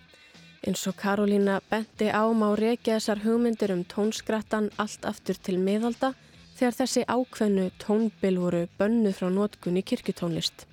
Eins 0.68 0.84
og 0.92 0.98
Karolína 1.00 1.62
benti 1.70 2.10
á 2.12 2.28
má 2.36 2.50
reykja 2.60 2.98
þessar 2.98 3.24
hugmyndir 3.24 3.72
um 3.72 3.86
tónskrattan 3.88 4.68
allt 4.76 5.08
aftur 5.08 5.40
til 5.40 5.56
miðalda 5.56 6.12
þegar 6.58 6.80
þessi 6.82 7.06
ákveðnu 7.08 7.72
tónbil 7.80 8.36
voru 8.44 8.66
bönnuð 8.76 9.16
frá 9.22 9.32
nótkunni 9.32 9.88
kirkutónlist. 9.88 10.68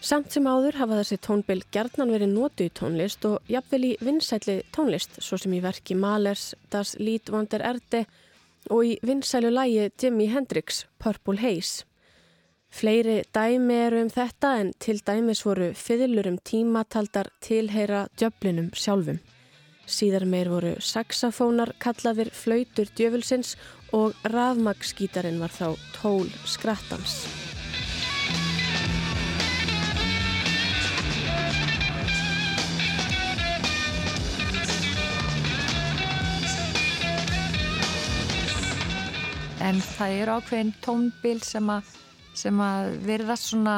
Samt 0.00 0.32
sem 0.32 0.48
áður 0.48 0.80
hafa 0.80 1.02
þessi 1.02 1.20
tónbil 1.28 1.60
gerðnan 1.76 2.16
verið 2.16 2.38
nótu 2.38 2.70
í 2.70 2.72
tónlist 2.72 3.28
og 3.28 3.52
jafnvel 3.52 3.90
í 3.90 3.96
vinsætli 4.00 4.62
tónlist 4.72 5.20
svo 5.20 5.36
sem 5.36 5.52
í 5.52 5.60
verki 5.60 5.92
Malers, 5.92 6.54
Das 6.72 6.96
Lied 6.96 7.28
von 7.28 7.52
der 7.52 7.68
Erde 7.68 8.06
og 8.08 8.22
í 8.70 8.96
vinsælu 9.06 9.50
lægi 9.52 9.90
Jimi 10.02 10.26
Hendrix, 10.32 10.84
Purple 10.98 11.38
Haze. 11.38 11.84
Fleiri 12.70 13.22
dæmi 13.32 13.74
eru 13.86 14.02
um 14.02 14.10
þetta 14.10 14.50
en 14.60 14.72
til 14.82 14.98
dæmis 15.06 15.44
voru 15.46 15.70
fiðlur 15.72 16.28
um 16.28 16.36
tímataldar 16.38 17.30
tilheyra 17.40 18.06
djöflinum 18.18 18.72
sjálfum. 18.74 19.22
Síðar 19.86 20.26
meir 20.26 20.50
voru 20.50 20.74
saxafónar 20.82 21.76
kallaðir 21.78 22.32
flautur 22.34 22.90
djöfulsins 22.98 23.54
og 23.94 24.18
rafmagskítarinn 24.26 25.40
var 25.40 25.54
þá 25.54 25.76
tól 25.94 26.26
skrattans. 26.44 27.45
En 39.64 39.78
það 39.80 40.16
eru 40.20 40.34
ákveðin 40.36 40.72
tónbíl 40.84 41.38
sem 41.44 41.70
að, 41.72 41.92
sem 42.36 42.60
að 42.62 42.96
verðast 43.06 43.50
svona 43.50 43.76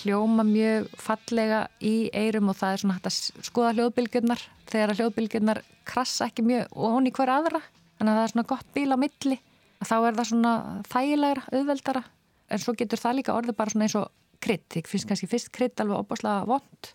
hljóma 0.00 0.44
mjög 0.46 0.90
fallega 1.00 1.62
í 1.80 2.10
eirum 2.14 2.50
og 2.52 2.58
það 2.58 2.74
er 2.74 2.82
svona 2.82 2.96
hægt 2.98 3.08
að 3.10 3.46
skoða 3.48 3.72
hljóðbylgjurnar 3.76 4.44
þegar 4.66 4.92
að 4.92 5.00
hljóðbylgjurnar 5.00 5.62
krassa 5.88 6.28
ekki 6.28 6.44
mjög 6.46 6.74
og 6.74 6.96
hún 6.96 7.08
í 7.08 7.14
hver 7.16 7.32
aðra. 7.32 7.62
Þannig 7.96 8.12
að 8.12 8.18
það 8.18 8.26
er 8.26 8.34
svona 8.34 8.50
gott 8.52 8.74
bíl 8.76 8.90
á 8.92 8.98
milli. 9.00 9.38
Þá 9.86 9.96
er 9.96 10.18
það 10.18 10.28
svona 10.30 10.52
þægilegra, 10.90 11.46
auðveldara. 11.52 12.02
En 12.50 12.62
svo 12.62 12.74
getur 12.76 13.00
það 13.00 13.18
líka 13.20 13.36
orðið 13.36 13.58
bara 13.58 13.72
svona 13.72 13.86
eins 13.86 13.96
og 13.98 14.10
krydd, 14.42 14.66
því 14.72 14.82
finnst 14.90 15.08
kannski 15.08 15.30
fyrst 15.30 15.50
krydd 15.54 15.82
alveg 15.82 16.04
opaslega 16.04 16.44
vond 16.48 16.92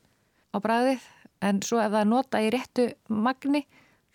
á 0.51 0.57
bræðið 0.61 1.09
en 1.41 1.61
svo 1.65 1.81
ef 1.81 1.91
það 1.91 2.03
er 2.03 2.09
nota 2.09 2.41
í 2.43 2.49
réttu 2.53 2.87
magni 3.09 3.63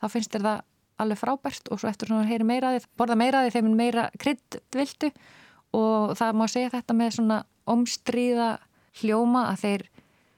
þá 0.00 0.06
finnst 0.12 0.34
þér 0.34 0.46
það 0.46 0.64
alveg 1.02 1.20
frábært 1.20 1.70
og 1.70 1.80
svo 1.80 1.90
eftir 1.90 2.10
svona 2.10 2.28
heyri 2.28 2.46
meiraði, 2.46 2.84
borða 2.96 3.18
meiraði 3.18 3.52
þeim 3.54 3.72
meira 3.76 4.08
krydd 4.20 4.60
vildu 4.74 5.10
og 5.76 6.14
það 6.18 6.38
má 6.38 6.46
segja 6.48 6.72
þetta 6.72 6.96
með 6.96 7.16
svona 7.18 7.40
omstríða 7.68 8.50
hljóma 9.00 9.48
að 9.50 9.62
þeir 9.64 9.84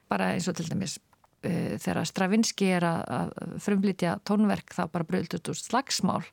bara 0.09 0.33
eins 0.33 0.49
og 0.49 0.57
til 0.57 0.67
dæmis 0.69 0.97
uh, 0.97 1.75
þegar 1.79 2.07
Stravinski 2.09 2.71
er 2.77 2.87
að, 2.87 3.01
að 3.19 3.59
frumlítja 3.63 4.17
tónverk 4.27 4.73
þá 4.75 4.83
bara 4.91 5.07
bröldut 5.07 5.51
úr 5.51 5.59
slagsmál 5.59 6.23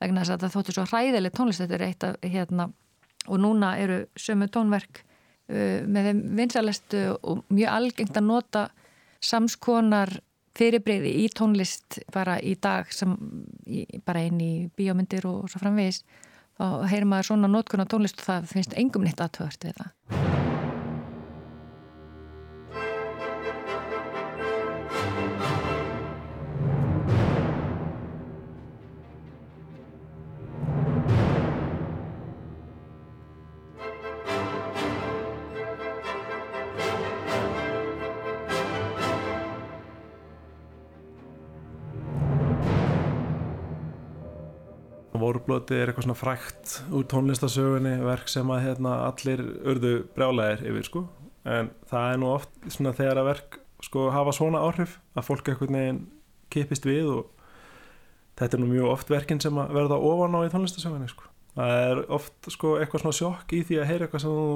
vegna 0.00 0.24
þess 0.24 0.34
að 0.34 0.44
það 0.44 0.56
þóttu 0.56 0.74
svo 0.76 0.86
hræðileg 0.88 1.34
tónlist. 1.36 1.60
Þetta 1.60 1.76
er 1.76 1.86
eitt 1.86 2.06
af 2.08 2.18
hérna 2.24 2.70
og 3.28 3.40
núna 3.40 3.74
eru 3.80 4.02
sömu 4.18 4.48
tónverk 4.52 5.02
uh, 5.04 5.80
með 5.86 6.10
þeim 6.10 6.22
vinsalestu 6.40 7.04
og 7.20 7.44
mjög 7.52 7.76
algengt 7.76 8.20
að 8.20 8.28
nota 8.28 8.66
samskonar 9.20 10.18
fyrirbreyði 10.60 11.14
í 11.24 11.28
tónlist 11.32 12.00
bara 12.14 12.36
í 12.40 12.56
dag 12.60 12.90
sem 12.94 13.16
í, 13.66 13.86
bara 14.04 14.26
einn 14.26 14.40
í 14.44 14.52
bíómyndir 14.76 15.26
og 15.30 15.48
svo 15.50 15.62
framvegis 15.62 16.04
þá 16.60 16.84
heyrir 16.92 17.08
maður 17.08 17.32
svona 17.32 17.50
nótkunn 17.50 17.84
á 17.84 17.90
tónlist 17.90 18.20
og 18.20 18.28
það 18.28 18.52
finnst 18.52 18.78
engum 18.80 19.08
nýtt 19.08 19.24
aðtöðast 19.24 19.64
við 19.64 19.80
það. 19.80 20.49
Vorblóti 45.30 45.76
er 45.78 45.90
eitthvað 45.90 46.08
svona 46.08 46.18
frækt 46.18 46.76
úr 46.90 47.04
tónlistasögunni 47.06 47.92
verk 48.02 48.30
sem 48.30 48.48
að 48.50 48.64
hérna, 48.64 48.94
allir 49.06 49.42
örðu 49.70 49.92
brjálæðir 50.16 50.64
yfir 50.72 50.86
sko 50.88 51.02
en 51.46 51.70
það 51.88 52.06
er 52.12 52.18
nú 52.20 52.30
oft 52.34 52.56
svona 52.66 52.92
þegar 52.96 53.20
að 53.20 53.28
verk 53.30 53.58
sko 53.86 54.08
hafa 54.12 54.34
svona 54.34 54.62
áhrif 54.66 54.96
að 55.14 55.28
fólk 55.28 55.50
eitthvað 55.52 55.72
neginn 55.76 56.00
kipist 56.50 56.88
við 56.88 57.12
og 57.14 57.28
þetta 58.40 58.56
er 58.56 58.62
nú 58.64 58.70
mjög 58.72 58.90
oft 58.90 59.12
verkinn 59.12 59.42
sem 59.42 59.60
að 59.62 59.74
verða 59.78 60.00
ofan 60.10 60.34
á 60.34 60.40
í 60.42 60.50
tónlistasögunni 60.52 61.10
sko. 61.12 61.28
það 61.54 61.74
er 61.78 62.02
oft 62.18 62.50
sko 62.50 62.74
eitthvað 62.80 63.04
svona 63.04 63.18
sjokk 63.20 63.54
í 63.54 63.62
því 63.68 63.80
að 63.80 63.90
heyra 63.92 64.08
eitthvað 64.08 64.24
sem 64.24 64.34
þú 64.40 64.48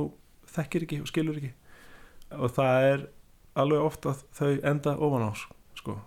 þekkir 0.57 0.87
ekki 0.89 1.01
og 1.05 1.11
skilur 1.13 1.39
ekki 1.39 1.53
og 2.35 2.57
það 2.59 2.89
er 2.91 3.07
alveg 3.63 3.87
oft 3.87 4.11
að 4.11 4.27
þau 4.35 4.53
enda 4.73 4.97
ofan 4.99 5.29
á 5.29 5.33
sko. 5.79 6.01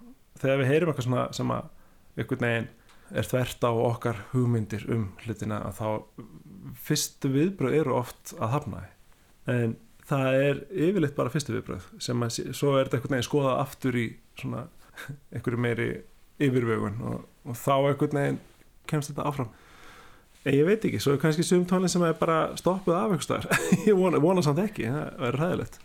þegar 0.44 0.62
við 0.62 0.72
heyrum 0.74 0.92
eitthvað 0.92 1.08
svona 1.08 1.30
sem 1.40 1.56
að 1.56 1.72
eitthvað 2.18 2.44
neginn 2.44 2.70
er 3.12 3.28
þvert 3.28 3.68
á 3.68 3.72
okkar 3.72 4.22
hugmyndir 4.34 4.86
um 4.94 5.10
hlutina 5.24 5.62
að 5.68 5.80
þá 5.80 5.88
fyrstu 6.88 7.32
viðbröð 7.34 7.78
eru 7.82 7.96
oft 8.00 8.34
að 8.38 8.54
hafna. 8.56 8.82
En 9.48 9.78
það 10.08 10.40
er 10.42 10.62
yfirleitt 10.72 11.16
bara 11.18 11.32
fyrstu 11.34 11.56
viðbröð 11.56 11.88
sem 12.04 12.26
að 12.26 12.42
svo 12.58 12.76
er 12.76 12.88
þetta 12.88 13.00
einhvern 13.00 13.18
veginn 13.18 13.30
skoðað 13.30 13.62
aftur 13.64 14.00
í 14.00 14.08
svona 14.40 14.66
einhverju 15.36 15.64
meiri 15.64 15.90
yfirvögun 16.44 17.00
og, 17.12 17.24
og 17.48 17.58
þá 17.58 17.74
einhvern 17.78 18.22
veginn 18.22 18.44
kemst 18.88 19.12
þetta 19.14 19.28
áfram. 19.28 19.52
En 20.48 20.56
ég 20.56 20.68
veit 20.68 20.86
ekki, 20.88 21.00
svo 21.04 21.16
er 21.16 21.20
kannski 21.20 21.44
sum 21.44 21.66
tónlinn 21.68 21.92
sem 21.92 22.04
er 22.08 22.16
bara 22.16 22.54
stoppuð 22.60 22.96
af 22.96 23.12
einhver 23.12 23.26
starf 23.26 23.68
ég 23.90 23.98
vona, 23.98 24.22
vona 24.24 24.44
samt 24.46 24.62
ekki, 24.64 24.88
það 24.88 25.10
verður 25.20 25.44
ræðilegt 25.44 25.80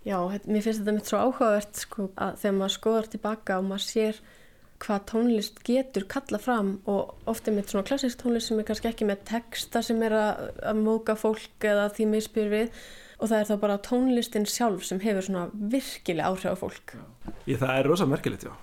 Já, 0.00 0.16
mér 0.48 0.62
finnst 0.64 0.80
þetta 0.80 0.94
mitt 0.96 1.10
svo 1.10 1.18
áhugavert 1.20 1.80
sko, 1.82 2.06
að 2.16 2.38
þegar 2.40 2.54
maður 2.56 2.74
skoðar 2.78 3.08
tilbaka 3.12 3.58
og 3.60 3.66
maður 3.68 3.84
sér 3.84 4.20
hvað 4.80 5.04
tónlist 5.10 5.60
getur 5.66 6.06
kalla 6.10 6.40
fram 6.40 6.72
og 6.88 7.28
ofta 7.30 7.52
mitt 7.54 7.70
svona 7.70 7.86
klassisk 7.88 8.22
tónlist 8.22 8.50
sem 8.50 8.60
er 8.60 8.66
kannski 8.68 8.88
ekki 8.90 9.08
með 9.08 9.22
texta 9.28 9.82
sem 9.84 10.00
er 10.06 10.16
að, 10.16 10.42
að 10.72 10.80
móka 10.80 11.16
fólk 11.20 11.68
eða 11.68 11.90
því 11.96 12.08
misbyr 12.14 12.50
við. 12.52 12.82
Og 13.20 13.28
það 13.28 13.42
er 13.42 13.48
þá 13.50 13.56
bara 13.60 13.80
tónlistin 13.84 14.48
sjálf 14.48 14.86
sem 14.88 15.00
hefur 15.02 15.26
svona 15.26 15.46
virkilega 15.52 16.30
áhrif 16.32 16.56
á 16.56 16.62
fólk. 16.62 16.94
Ég, 17.44 17.58
Það 17.60 17.74
er 17.74 17.88
rosa 17.90 18.08
merkilegt, 18.08 18.46
já. 18.48 18.54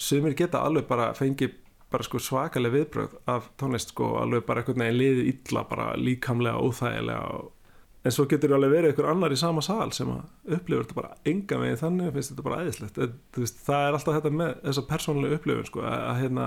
Sumir 0.00 0.34
geta 0.34 0.64
alveg 0.66 0.88
bara 0.90 1.12
fengið 1.14 1.54
bara 1.90 2.06
sko 2.06 2.18
svakalega 2.22 2.74
viðbröð 2.74 3.14
af 3.30 3.48
tónlist 3.60 3.94
sko 3.94 4.16
alveg 4.20 4.44
bara 4.48 4.62
einhvern 4.62 4.82
veginn 4.84 4.98
liðið 4.98 5.30
illa 5.32 5.64
bara 5.70 5.92
líkamlega, 5.98 6.58
óþægilega 6.58 7.38
og... 7.38 7.56
en 8.00 8.14
svo 8.14 8.24
getur 8.28 8.54
alveg 8.56 8.72
verið 8.72 8.92
einhver 8.92 9.10
annar 9.10 9.34
í 9.34 9.38
sama 9.38 9.62
sal 9.64 9.90
sem 9.92 10.08
að 10.08 10.54
upplifur 10.56 10.86
þetta 10.86 10.96
bara 10.96 11.16
enga 11.28 11.58
meginn 11.60 11.80
þannig 11.80 12.08
og 12.08 12.16
finnst 12.16 12.32
þetta 12.32 12.46
bara 12.46 12.60
æðislegt. 12.64 13.00
Veist, 13.36 13.60
það 13.66 13.86
er 13.86 13.98
alltaf 13.98 14.16
þetta 14.16 14.32
með 14.40 14.54
þessa 14.64 14.84
persónulega 14.88 15.40
upplifun 15.40 15.68
sko 15.68 15.84
að, 15.84 15.98
að 16.06 16.20
hérna 16.22 16.46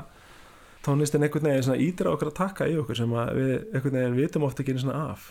tónlistin 0.83 1.25
einhvern 1.27 1.49
veginn 1.51 1.85
ídra 1.85 2.15
okkar 2.15 2.31
að 2.31 2.39
taka 2.39 2.69
í 2.69 2.79
okkur 2.81 2.99
sem 2.99 3.13
við 3.13 3.53
einhvern 3.69 3.99
veginn 3.99 4.17
vitum 4.17 4.47
ofta 4.47 4.65
ekki 4.65 4.79
af. 4.93 5.29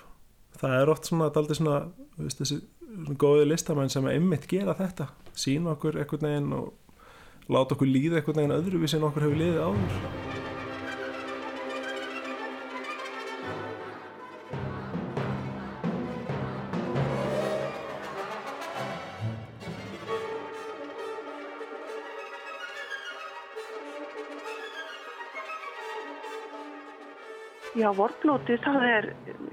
Það 0.63 0.77
er 0.79 0.93
oft 0.93 1.09
svona, 1.09 1.27
þetta 1.27 1.41
er 1.41 1.43
aldrei 1.43 1.59
svona 1.59 1.77
veist, 2.21 2.39
þessi 2.39 2.61
svona 2.93 3.19
góði 3.19 3.49
listamenn 3.49 3.93
sem 3.93 4.07
einmitt 4.07 4.47
gera 4.51 4.77
þetta, 4.79 5.09
sína 5.35 5.75
okkur 5.75 5.99
einhvern 6.03 6.29
veginn 6.29 6.55
og 6.59 7.51
láta 7.53 7.75
okkur 7.75 7.91
líða 7.91 8.21
einhvern 8.21 8.43
veginn 8.43 8.57
öðruvísi 8.61 9.01
en 9.01 9.09
okkur 9.09 9.27
hefur 9.27 9.43
liðið 9.43 9.63
áður 9.65 10.42
Já, 27.73 27.87
vorblótið 27.97 28.59
það 28.67 28.83
er 28.85 29.07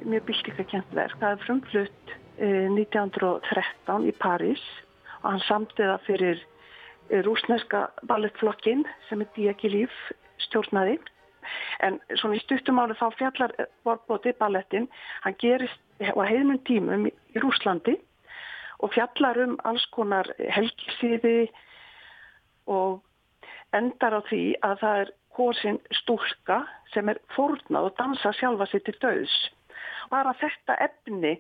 mjög 0.03 0.25
byltikakent 0.27 0.89
verk. 0.91 1.15
Það 1.21 1.31
er 1.31 1.43
frumflutt 1.45 2.09
eh, 2.35 2.65
1913 2.67 4.07
í 4.09 4.13
París 4.19 4.63
og 5.21 5.29
hann 5.29 5.43
samtiða 5.45 5.93
fyrir 6.03 6.41
eh, 7.07 7.21
rúsneska 7.23 7.85
ballettflokkin 8.11 8.83
sem 9.07 9.23
er 9.23 9.29
Diagilíf 9.37 9.95
stjórnaði. 10.49 10.97
En 11.87 12.01
svona 12.19 12.35
í 12.35 12.43
stuttumáli 12.43 12.97
þá 12.99 13.05
fjallar 13.21 13.55
eh, 13.55 13.71
vorblótið 13.87 14.35
ballettin, 14.43 14.89
hann 15.23 15.39
gerist 15.39 15.79
á 16.03 16.19
heimum 16.27 16.59
tímum 16.67 17.07
í 17.07 17.13
Rúslandi 17.39 17.95
og 18.83 18.91
fjallar 18.97 19.39
um 19.45 19.55
alls 19.63 19.87
konar 19.95 20.27
helgisíði 20.43 21.47
og 22.67 22.99
endar 23.71 24.19
á 24.19 24.21
því 24.27 24.43
að 24.59 24.83
það 24.83 25.01
er 25.05 25.15
hórsinn 25.39 25.79
stúlka 26.01 26.63
sem 26.93 27.09
er 27.09 27.21
fórnað 27.35 27.89
og 27.89 27.95
dansa 27.99 28.33
sjálfa 28.35 28.67
sér 28.69 28.83
til 28.85 28.97
döðs. 29.03 29.35
Bara 30.11 30.35
þetta 30.41 30.77
efni 30.85 31.37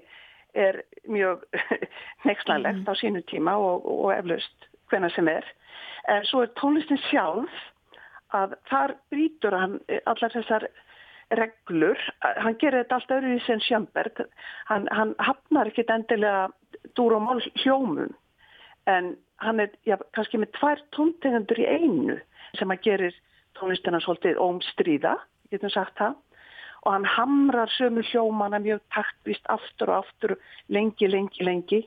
er 0.57 0.81
mjög 1.07 1.43
nexlanlegt 2.27 2.83
mm. 2.83 2.89
á 2.89 2.93
sínu 2.97 3.23
tíma 3.29 3.55
og, 3.59 3.85
og 3.85 4.13
eflaust 4.15 4.69
hvena 4.89 5.09
sem 5.13 5.27
er. 5.29 5.45
En 6.09 6.25
svo 6.25 6.43
er 6.45 6.53
tónlistin 6.57 7.01
sjálf 7.09 7.53
að 8.35 8.55
þar 8.69 8.95
brítur 9.11 9.57
hann 9.57 9.79
allar 10.05 10.33
þessar 10.33 10.67
reglur. 11.37 11.99
Hann 12.21 12.57
gerir 12.61 12.83
þetta 12.83 12.97
allt 12.97 13.13
öðru 13.13 13.35
í 13.35 13.43
sen 13.45 13.61
Sjömberg. 13.61 14.23
Hann, 14.69 14.87
hann 14.93 15.13
hafnar 15.21 15.69
ekkit 15.69 15.91
endilega 15.93 16.47
dúr 16.97 17.17
og 17.17 17.25
mál 17.25 17.41
hljómum 17.61 18.13
en 18.89 19.15
hann 19.43 19.59
er 19.61 19.73
já, 19.85 19.97
kannski 20.15 20.39
með 20.41 20.53
tvær 20.57 20.81
tóntegundur 20.95 21.61
í 21.61 21.67
einu 21.67 22.17
sem 22.57 22.71
að 22.73 22.85
gerir 22.87 23.17
tónlistina 23.59 24.01
svolítið 24.03 24.39
ómstríða, 24.43 25.15
getum 25.51 25.71
sagt 25.73 25.97
það. 25.99 26.17
Og 26.85 26.93
hann 26.95 27.07
hamrar 27.11 27.71
sömu 27.75 28.03
hljómana 28.07 28.59
mjög 28.63 28.81
taktvist 28.95 29.47
aftur 29.51 29.91
og 29.91 30.05
aftur 30.05 30.35
lengi, 30.71 31.09
lengi, 31.11 31.43
lengi. 31.43 31.81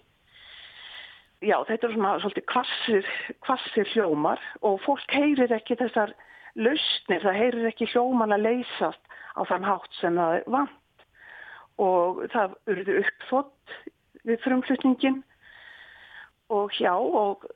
Já, 1.43 1.57
þetta 1.67 1.89
er 1.89 1.95
svona 1.95 2.13
svolítið 2.23 2.47
kvassir, 2.53 3.09
kvassir 3.43 3.89
hljómar 3.95 4.43
og 4.61 4.79
fólk 4.85 5.17
heyrir 5.17 5.51
ekki 5.57 5.79
þessar 5.81 6.13
lausnir, 6.55 7.25
það 7.25 7.41
heyrir 7.41 7.71
ekki 7.73 7.89
hljóman 7.91 8.37
að 8.37 8.47
leysast 8.47 9.03
á 9.35 9.41
þann 9.49 9.67
hátt 9.67 9.99
sem 9.99 10.21
það 10.21 10.37
er 10.37 10.47
vant. 10.55 11.07
Og 11.83 12.23
það 12.37 12.57
urði 12.71 12.99
uppfott 13.01 13.77
við 14.29 14.43
frumflutningin 14.45 15.23
og 16.53 16.73
hjá 16.77 16.93
og 16.95 17.47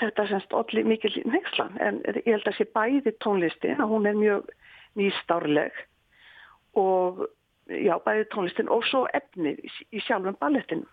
þetta 0.00 0.26
semst 0.30 0.56
allir 0.56 0.88
mikil 0.88 1.14
nexlan 1.24 1.78
en 1.80 2.00
ég 2.06 2.28
held 2.34 2.48
að 2.48 2.58
sé 2.58 2.66
bæði 2.76 3.14
tónlistin 3.24 3.80
að 3.80 3.94
hún 3.94 4.08
er 4.10 4.18
mjög 4.18 4.50
nýstárleg 5.00 5.84
og 6.78 7.24
já 7.68 7.94
bæði 8.04 8.26
tónlistin 8.34 8.72
og 8.72 8.84
svo 8.88 9.06
efni 9.16 9.56
í 9.62 10.02
sjálfum 10.04 10.36
ballettin 10.40 10.84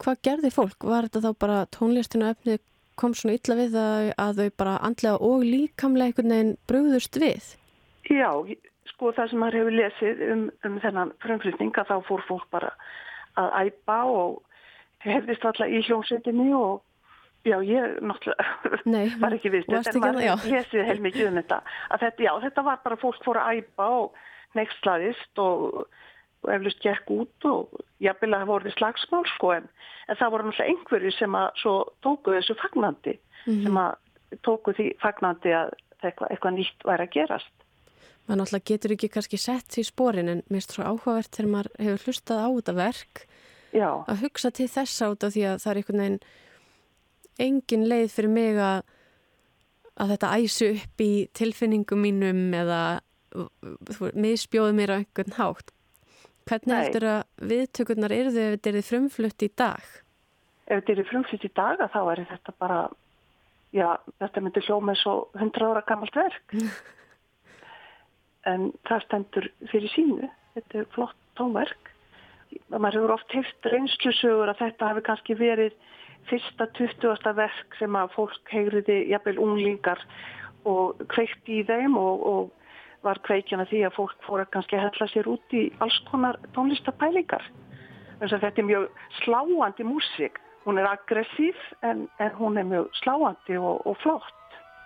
Hvað 0.00 0.20
gerði 0.24 0.48
fólk? 0.54 0.84
Var 0.88 1.06
þetta 1.08 1.20
þá 1.26 1.32
bara 1.44 1.56
tónlistin 1.76 2.22
og 2.24 2.30
efni 2.32 2.56
kom 3.00 3.14
svona 3.16 3.36
illa 3.36 3.56
við 3.58 3.76
að, 3.80 4.10
að 4.20 4.38
þau 4.40 4.50
bara 4.62 4.76
andlega 4.86 5.28
og 5.28 5.44
líkamlega 5.44 6.10
einhvern 6.10 6.34
veginn 6.34 6.54
bröðust 6.68 7.18
við? 7.20 7.50
Já, 8.08 8.30
sko 8.88 9.12
það 9.16 9.32
sem 9.32 9.42
maður 9.42 9.58
hefur 9.60 9.76
lesið 9.76 10.22
um, 10.28 10.46
um 10.66 10.78
þennan 10.82 11.12
frumflutning 11.24 11.76
að 11.80 11.92
þá 11.92 12.08
fór 12.08 12.24
fólk 12.28 12.48
bara 12.52 12.72
að 13.40 13.70
æpa 13.70 13.98
og 14.08 14.40
hefðist 15.04 15.44
alltaf 15.48 15.70
í 15.70 15.82
hljómsveitinni 15.86 16.50
og 16.56 16.82
já, 17.46 17.56
ég 17.64 18.00
náttúrulega 18.04 18.82
Nei, 18.84 19.06
var 19.22 19.36
ekki 19.36 19.52
vist 19.54 19.70
en 19.70 20.02
maður 20.02 20.44
lesið 20.44 20.84
heilmikið 20.88 21.30
um 21.30 21.40
þetta. 21.40 21.62
Að 21.88 22.04
þetta, 22.04 22.26
já, 22.26 22.32
þetta 22.44 22.66
var 22.66 22.82
bara 22.84 23.00
fólk 23.00 23.24
fór 23.24 23.40
að 23.40 23.60
æpa 23.60 23.88
og 24.02 24.20
nextlaðist 24.58 25.40
og, 25.42 25.86
og 26.44 26.52
eflust 26.56 26.82
gekk 26.84 27.14
út 27.14 27.48
og 27.48 27.80
jáfnvel 28.02 28.34
að 28.34 28.42
það 28.42 28.52
voruði 28.52 28.74
slagsmál 28.76 29.24
sko 29.36 29.54
en, 29.56 29.70
en 30.08 30.20
það 30.20 30.34
voru 30.34 30.48
náttúrulega 30.48 30.74
einhverju 30.74 31.14
sem 31.16 31.38
að 31.40 31.48
svo 31.62 31.74
tóku 32.04 32.36
þessu 32.36 32.58
fagnandi 32.60 33.16
mm 33.46 33.64
sem 33.64 33.80
að 33.80 34.40
tóku 34.44 34.74
því 34.76 34.90
fagnandi 35.00 35.54
að 35.56 35.70
eitthvað, 36.04 36.28
eitthvað 36.30 36.52
nýtt 36.58 36.84
væri 36.86 37.06
að 37.06 37.14
gerast. 37.14 37.54
Maður 38.28 38.40
náttúrulega 38.42 38.68
getur 38.68 38.92
ekki 38.94 39.08
kannski 39.14 39.38
sett 39.40 39.78
í 39.80 39.84
spórin 39.86 40.28
en 40.30 40.42
mér 40.52 40.60
er 40.60 40.74
svo 40.74 40.84
áhugavert 40.84 41.32
þegar 41.34 41.50
maður 41.54 41.70
hefur 41.80 42.04
hlustað 42.04 42.42
á 42.44 42.48
þetta 42.50 42.74
verk 42.76 43.22
Já. 43.76 44.02
að 44.10 44.24
hugsa 44.24 44.50
til 44.50 44.68
þess 44.70 45.02
át 45.04 45.26
af 45.26 45.34
því 45.34 45.44
að 45.46 45.60
það 45.62 45.70
er 45.70 45.80
einhvern 45.80 46.02
veginn 46.02 46.22
engin 47.40 47.86
leið 47.88 48.14
fyrir 48.14 48.32
mig 48.32 48.58
að, 48.60 48.80
að 50.00 50.14
þetta 50.14 50.32
æsu 50.36 50.70
upp 50.74 51.04
í 51.04 51.12
tilfinningum 51.38 52.02
mínum 52.04 52.42
eða 52.56 52.80
misbjóðu 54.18 54.74
mér 54.76 54.94
á 54.94 54.96
einhvern 54.98 55.36
hátt. 55.38 55.70
Hvernig 56.48 56.72
Nei. 56.72 56.80
eftir 56.82 57.06
að 57.06 57.50
viðtökurnar 57.52 58.14
eru 58.14 58.32
þau 58.34 58.42
ef 58.42 58.54
þetta 58.56 58.72
er 58.72 58.88
frumflutt 58.88 59.44
í 59.46 59.50
dag? 59.62 59.90
Ef 60.66 60.80
þetta 60.80 60.96
er 60.96 61.10
frumflutt 61.10 61.46
í 61.46 61.52
dag 61.60 61.84
þá 61.94 62.00
er 62.02 62.24
þetta 62.32 62.54
bara, 62.58 62.80
já 63.76 63.86
þetta 64.18 64.42
myndir 64.42 64.66
hljóma 64.66 64.96
eins 64.96 65.04
og 65.06 65.38
100 65.38 65.68
ára 65.70 65.84
gammalt 65.86 66.18
verk. 66.18 66.56
en 68.50 68.70
það 68.88 69.06
stendur 69.06 69.48
fyrir 69.70 69.94
sínu, 69.94 70.30
þetta 70.56 70.82
er 70.82 70.92
flott 70.96 71.16
tónverk 71.38 71.90
maður 72.72 73.00
hefur 73.00 73.14
oft 73.16 73.34
heilt 73.36 73.70
reynslusögur 73.72 74.52
að 74.52 74.62
þetta 74.64 74.90
hefur 74.90 75.06
kannski 75.08 75.38
verið 75.38 75.76
fyrsta 76.28 76.66
20. 76.76 77.34
verk 77.38 77.78
sem 77.78 77.96
að 77.96 78.12
fólk 78.16 78.52
heyriði 78.52 79.00
jafnvel 79.10 79.38
unglingar 79.40 80.02
og 80.68 81.00
kveikt 81.12 81.48
í 81.48 81.62
þeim 81.64 81.96
og, 81.96 82.26
og 82.26 83.06
var 83.06 83.22
kveikjana 83.24 83.64
því 83.70 83.86
að 83.88 83.96
fólk 83.96 84.26
fór 84.26 84.42
að 84.42 84.52
kannski 84.56 84.80
hella 84.80 85.08
sér 85.08 85.28
út 85.32 85.56
í 85.56 85.70
alls 85.80 85.96
konar 86.10 86.36
tónlistapælingar 86.56 87.46
Þetta 88.20 88.60
er 88.60 88.66
mjög 88.68 88.88
sláandi 89.22 89.84
músík. 89.84 90.40
Hún 90.64 90.76
er 90.76 90.84
aggressív 90.84 91.56
en, 91.80 92.08
en 92.20 92.32
hún 92.36 92.58
er 92.60 92.66
mjög 92.68 92.90
sláandi 93.00 93.56
og, 93.56 93.86
og 93.86 93.96
flott. 94.02 94.34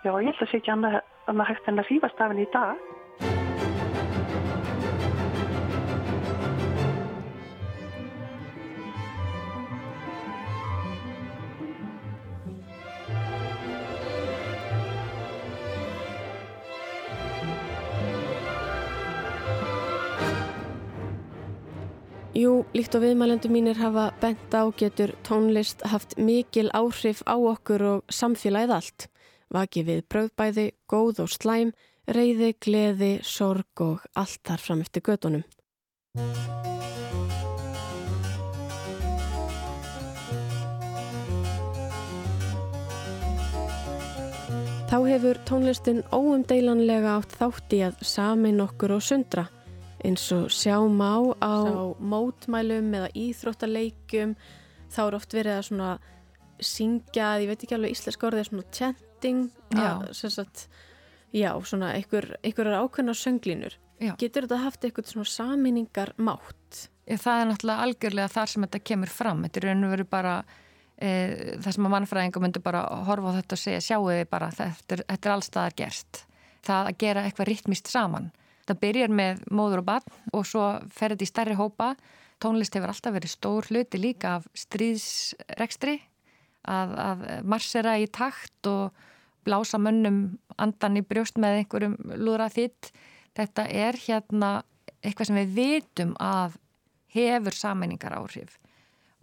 Já, 0.05 0.13
ég 0.15 0.29
held 0.29 0.37
að 0.37 0.39
það 0.39 0.51
sé 0.51 0.59
ekki 0.61 0.71
annað, 0.71 0.95
annað 1.27 1.49
hægt 1.49 1.67
en 1.67 1.81
að 1.81 1.89
fýfast 1.89 2.21
af 2.21 2.31
henni 2.31 2.45
í 2.45 2.53
dag. 2.53 2.85
Jú, 22.35 22.65
líkt 22.75 22.91
og 22.97 23.05
viðmælendu 23.05 23.47
mínir 23.47 23.77
hafa 23.79 24.09
bent 24.19 24.51
á 24.51 24.67
getur 24.75 25.13
tónlist 25.23 25.85
haft 25.87 26.17
mikil 26.19 26.67
áhrif 26.75 27.21
á 27.23 27.39
okkur 27.39 27.83
og 27.87 28.11
samfélagið 28.11 28.73
allt. 28.75 29.05
Vaki 29.55 29.85
við 29.87 30.01
bröðbæði, 30.11 30.65
góð 30.91 31.21
og 31.23 31.31
slæm, 31.31 31.71
reyði, 32.11 32.51
gleði, 32.59 33.13
sorg 33.23 33.79
og 33.79 34.03
allt 34.19 34.43
þar 34.43 34.65
fram 34.65 34.83
eftir 34.83 35.07
gödunum. 35.07 35.47
Þá 44.91 44.97
hefur 45.07 45.39
tónlistin 45.47 46.03
óumdeilanlega 46.11 47.15
átt 47.15 47.39
þátt 47.39 47.79
í 47.79 47.85
að 47.87 48.03
samin 48.03 48.59
okkur 48.67 48.99
og 48.99 49.07
sundra 49.07 49.47
eins 50.05 50.25
og 50.35 50.49
sjá 50.53 50.77
má 50.87 51.33
á 51.41 51.55
mótmælum 51.99 52.93
eða 52.99 53.11
íþróttaleikjum 53.17 54.35
þá 54.93 54.99
er 55.05 55.17
oft 55.17 55.35
verið 55.35 55.57
að 55.57 55.67
svona 55.69 55.91
syngja, 56.63 57.29
ég 57.43 57.51
veit 57.51 57.63
ekki 57.65 57.77
alveg 57.77 57.95
íslensk 57.95 58.25
orðið 58.27 58.49
svona 58.49 58.67
chanting 58.75 59.47
að, 59.75 60.05
sagt, 60.15 60.67
já, 61.35 61.49
svona 61.67 61.93
einhver, 61.97 62.35
einhverjar 62.45 62.85
ákveðna 62.85 63.15
sönglínur 63.17 63.75
já. 63.99 64.13
getur 64.21 64.45
þetta 64.45 64.61
haft 64.63 64.85
eitthvað 64.85 65.11
svona 65.11 65.31
saminningar 65.31 66.13
mátt? 66.15 66.85
Það 67.05 67.41
er 67.41 67.49
náttúrulega 67.49 67.87
algjörlega 67.87 68.33
þar 68.33 68.51
sem 68.51 68.63
þetta 68.65 68.85
kemur 68.89 69.11
fram. 69.13 69.43
Þetta 69.45 69.59
er 69.59 69.67
raun 69.69 69.85
og 69.85 69.91
veru 69.93 70.05
bara 70.09 70.37
e, 70.97 71.09
það 71.61 71.75
sem 71.75 71.89
að 71.89 71.93
mannfræðingar 71.93 72.45
myndur 72.45 72.63
bara 72.65 72.85
horfa 73.05 73.35
á 73.35 73.37
þetta 73.41 73.57
og 73.57 73.61
segja 73.61 73.83
sjáu 73.89 74.07
þið 74.07 74.23
bara, 74.31 74.49
þetta 74.55 74.97
er, 74.97 75.03
þetta 75.11 75.29
er 75.29 75.35
allstaðar 75.35 75.77
gerst 75.83 76.23
það 76.65 76.89
að 76.89 76.99
gera 77.03 77.25
eitthvað 77.27 77.49
ritmist 77.51 77.91
saman 77.91 78.31
Það 78.65 78.81
byrjar 78.81 79.13
með 79.13 79.41
móður 79.53 79.83
og 79.83 79.87
barn 79.89 80.19
og 80.33 80.45
svo 80.49 80.65
fer 80.93 81.13
þetta 81.13 81.25
í 81.25 81.29
stærri 81.29 81.57
hópa. 81.59 81.93
Tónlist 82.41 82.75
hefur 82.75 82.91
alltaf 82.91 83.15
verið 83.15 83.31
stór 83.31 83.67
hluti 83.69 84.01
líka 84.01 84.37
af 84.39 84.47
stríðsrekstri 84.57 85.99
að, 86.67 86.95
að 86.99 87.25
marsera 87.45 87.95
í 88.01 88.07
takt 88.11 88.69
og 88.69 89.05
blása 89.45 89.77
mönnum 89.77 90.39
andan 90.57 90.97
í 90.97 91.05
brjóst 91.05 91.37
með 91.37 91.61
einhverjum 91.61 91.95
lúðra 92.17 92.49
þitt. 92.51 92.91
Þetta 93.37 93.67
er 93.69 93.99
hérna 94.07 94.51
eitthvað 95.05 95.29
sem 95.29 95.41
við 95.43 95.55
vitum 95.59 96.15
að 96.21 96.57
hefur 97.15 97.55
sammenningar 97.55 98.17
áhrif 98.17 98.57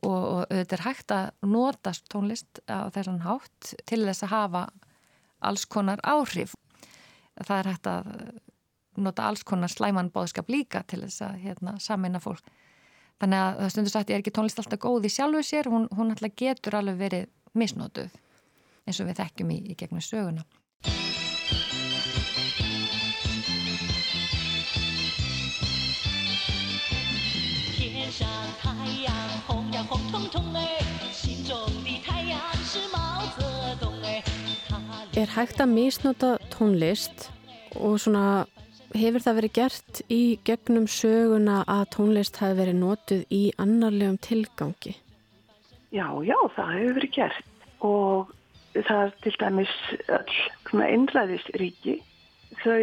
og, 0.03 0.23
og 0.23 0.41
þetta 0.51 0.77
er 0.77 0.85
hægt 0.87 1.15
að 1.15 1.51
notast 1.53 2.09
tónlist 2.11 2.63
á 2.67 2.91
þessan 2.95 3.23
hátt 3.27 3.75
til 3.89 4.03
þess 4.07 4.27
að 4.27 4.35
hafa 4.35 4.63
alls 5.43 5.67
konar 5.67 6.03
áhrif. 6.07 6.55
Það 7.43 7.59
er 7.59 7.71
hægt 7.71 7.91
að 7.91 8.11
nota 8.97 9.29
alls 9.29 9.45
konar 9.45 9.73
slæman 9.73 10.11
bóðskap 10.13 10.51
líka 10.53 10.83
til 10.89 11.03
þess 11.05 11.25
að 11.29 11.39
hérna, 11.45 11.77
samina 11.81 12.21
fólk. 12.21 12.45
Þannig 13.23 13.39
að 13.39 13.61
það 13.61 13.71
stundur 13.75 13.95
sagt 13.95 14.11
ég 14.11 14.19
er 14.19 14.25
ekki 14.25 14.35
tónlist 14.35 14.59
alltaf 14.59 14.83
góð 14.83 15.07
í 15.07 15.13
sjálfu 15.15 15.45
sér, 15.47 15.71
hún, 15.71 15.87
hún 15.95 16.11
alltaf 16.11 16.35
getur 16.37 16.81
alveg 16.81 16.99
verið 16.99 17.31
misnótuð 17.55 18.11
eins 18.87 18.99
og 18.99 19.09
við 19.09 19.21
þekkjum 19.23 19.55
í, 19.55 19.61
í 19.71 19.79
gegnum 19.79 20.03
söguna. 20.03 20.45
Er 35.13 35.29
hægt 35.29 35.61
að 35.61 35.69
misnota 35.71 36.29
tónlist 36.51 37.29
og 37.77 37.99
svona 38.01 38.47
hefur 38.97 39.25
það 39.25 39.39
verið 39.41 39.55
gert 39.59 40.03
í 40.13 40.23
gegnum 40.47 40.87
söguna 40.91 41.63
að 41.71 41.85
tónlist 41.97 42.39
hafi 42.43 42.59
verið 42.59 42.79
notuð 42.81 43.25
í 43.33 43.43
annarlegum 43.63 44.19
tilgangi? 44.23 44.95
Já, 45.93 46.07
já, 46.25 46.37
það 46.57 46.73
hefur 46.77 46.99
verið 46.99 47.15
gert 47.17 47.49
og 47.85 48.33
það 48.73 49.01
er 49.05 49.15
til 49.25 49.33
dæmis 49.41 49.73
all 50.09 50.85
innræðisríki. 50.89 51.97
Þau 52.63 52.79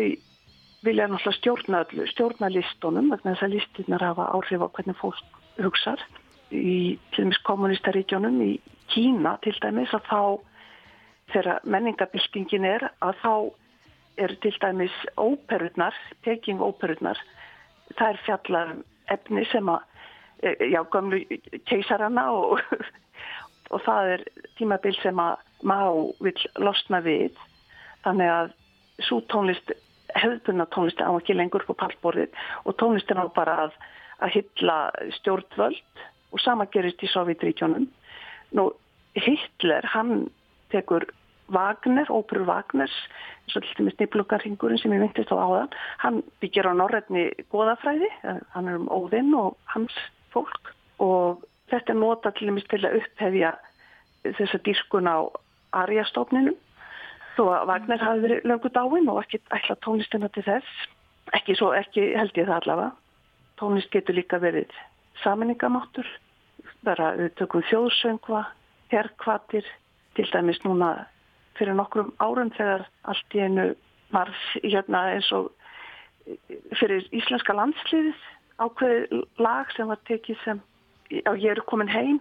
vilja 0.86 1.08
náttúrulega 1.10 1.38
stjórna 1.38 1.84
stjórna 2.14 2.50
listunum, 2.54 3.10
þannig 3.14 3.44
að 3.44 3.56
listinnar 3.56 4.06
hafa 4.06 4.30
áhrif 4.36 4.64
á 4.64 4.68
hvernig 4.68 5.00
fólk 5.00 5.40
hugsar. 5.60 6.04
Í 6.50 6.98
til 7.14 7.26
dæmis 7.26 7.42
kommunistaríkjónum, 7.48 8.40
í 8.42 8.60
Kína 8.90 9.36
til 9.44 9.54
dæmis, 9.62 9.92
að 9.94 10.06
þá 10.10 10.22
þegar 11.34 11.66
menningabildingin 11.66 12.66
er 12.66 12.88
að 13.06 13.18
þá 13.22 13.34
eru 14.20 14.36
til 14.44 14.56
dæmis 14.62 14.96
óperurnar, 15.18 15.96
Peking 16.24 16.62
óperurnar, 16.62 17.20
það 17.98 18.14
er 18.14 18.24
fjallar 18.26 18.74
efni 19.14 19.46
sem 19.52 19.70
að, 19.72 19.86
e, 20.44 20.54
já, 20.74 20.82
gamlu 20.92 21.22
keisarana 21.70 22.30
og, 22.36 22.62
og 23.74 23.84
það 23.86 24.14
er 24.16 24.26
tímabil 24.60 24.98
sem 25.02 25.20
að 25.20 25.38
má 25.64 25.80
vil 26.24 26.36
losna 26.60 27.02
við. 27.06 27.38
Þannig 28.06 28.32
að 28.32 28.52
svo 29.08 29.22
tónlist, 29.32 29.74
hefðbunna 30.16 30.68
tónlist 30.74 31.02
á 31.04 31.12
ekki 31.12 31.36
lengur 31.36 31.66
på 31.68 31.76
pallborðið 31.78 32.36
og 32.66 32.78
tónlistin 32.82 33.20
á 33.22 33.26
bara 33.36 33.58
að, 33.66 33.76
að 34.24 34.36
hylla 34.40 34.78
stjórnvöld 35.20 36.06
og 36.32 36.44
sama 36.44 36.68
gerist 36.72 37.04
í 37.04 37.12
Sovjetríkjónum. 37.12 37.88
Nú 38.56 38.70
Hitler, 39.18 39.86
hann 39.94 40.30
tekur 40.74 41.06
Wagner, 41.54 42.10
óperur 42.10 42.48
Wagners 42.48 42.96
eins 43.46 43.58
og 43.58 43.66
til 43.66 43.80
dæmis 43.80 43.98
nýplugarringurinn 44.00 44.82
sem 44.82 44.94
ég 44.94 45.02
myndist 45.04 45.34
á 45.34 45.38
áðan 45.38 45.74
hann 46.04 46.22
byggir 46.42 46.70
á 46.70 46.74
norrætni 46.74 47.30
goðafræði, 47.54 48.10
eh, 48.24 48.42
hann 48.54 48.68
er 48.68 48.78
um 48.78 48.90
óðinn 48.90 49.34
og 49.38 49.58
hans 49.74 49.96
fólk. 50.34 50.74
Og 51.00 51.44
þetta 51.72 51.94
er 51.94 52.00
nota 52.00 52.32
til 52.32 52.50
að 52.54 53.00
upphefja 53.02 53.56
þessa 54.24 54.60
dýrkun 54.66 55.10
á 55.10 55.18
arjastofninum 55.74 56.58
þó 57.38 57.44
að 57.56 57.68
Wagner 57.68 58.04
hafi 58.04 58.24
verið 58.26 58.48
löngu 58.50 58.70
dáin 58.76 59.10
og 59.10 59.22
ekki 59.24 59.42
ætla 59.56 59.76
tónlistina 59.86 60.30
til 60.34 60.44
þess 60.44 60.88
ekki, 61.34 61.56
svo, 61.56 61.74
ekki 61.78 62.14
held 62.18 62.38
ég 62.38 62.48
það 62.48 62.62
allavega. 62.62 62.92
Tónlist 63.60 63.92
getur 63.94 64.18
líka 64.18 64.40
verið 64.42 64.72
saminningamáttur 65.24 66.08
bara 66.86 67.14
við 67.20 67.34
tökum 67.40 67.64
þjóðsöngva 67.68 68.46
herrkvatir 68.92 69.68
til 70.16 70.28
dæmis 70.32 70.62
núna 70.64 70.94
fyrir 71.60 71.78
nokkrum 71.78 72.12
árum 72.24 72.52
þegar 72.56 72.88
allt 73.12 73.36
í 73.36 73.44
einu 73.44 73.70
varð 74.14 74.44
hérna, 74.64 75.06
eins 75.16 75.30
og 75.36 75.52
fyrir 76.80 77.06
íslenska 77.16 77.56
landsliðis 77.58 78.20
ákveði 78.60 79.24
lag 79.42 79.72
sem 79.76 79.90
var 79.90 80.00
tekið 80.10 80.42
sem 80.44 80.62
á 81.26 81.32
ég 81.34 81.52
eru 81.54 81.66
komin 81.70 81.92
heim 81.92 82.20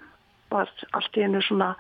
var 0.53 0.71
allt 0.97 1.19
í 1.19 1.25
einu 1.25 1.43
svona 1.45 1.75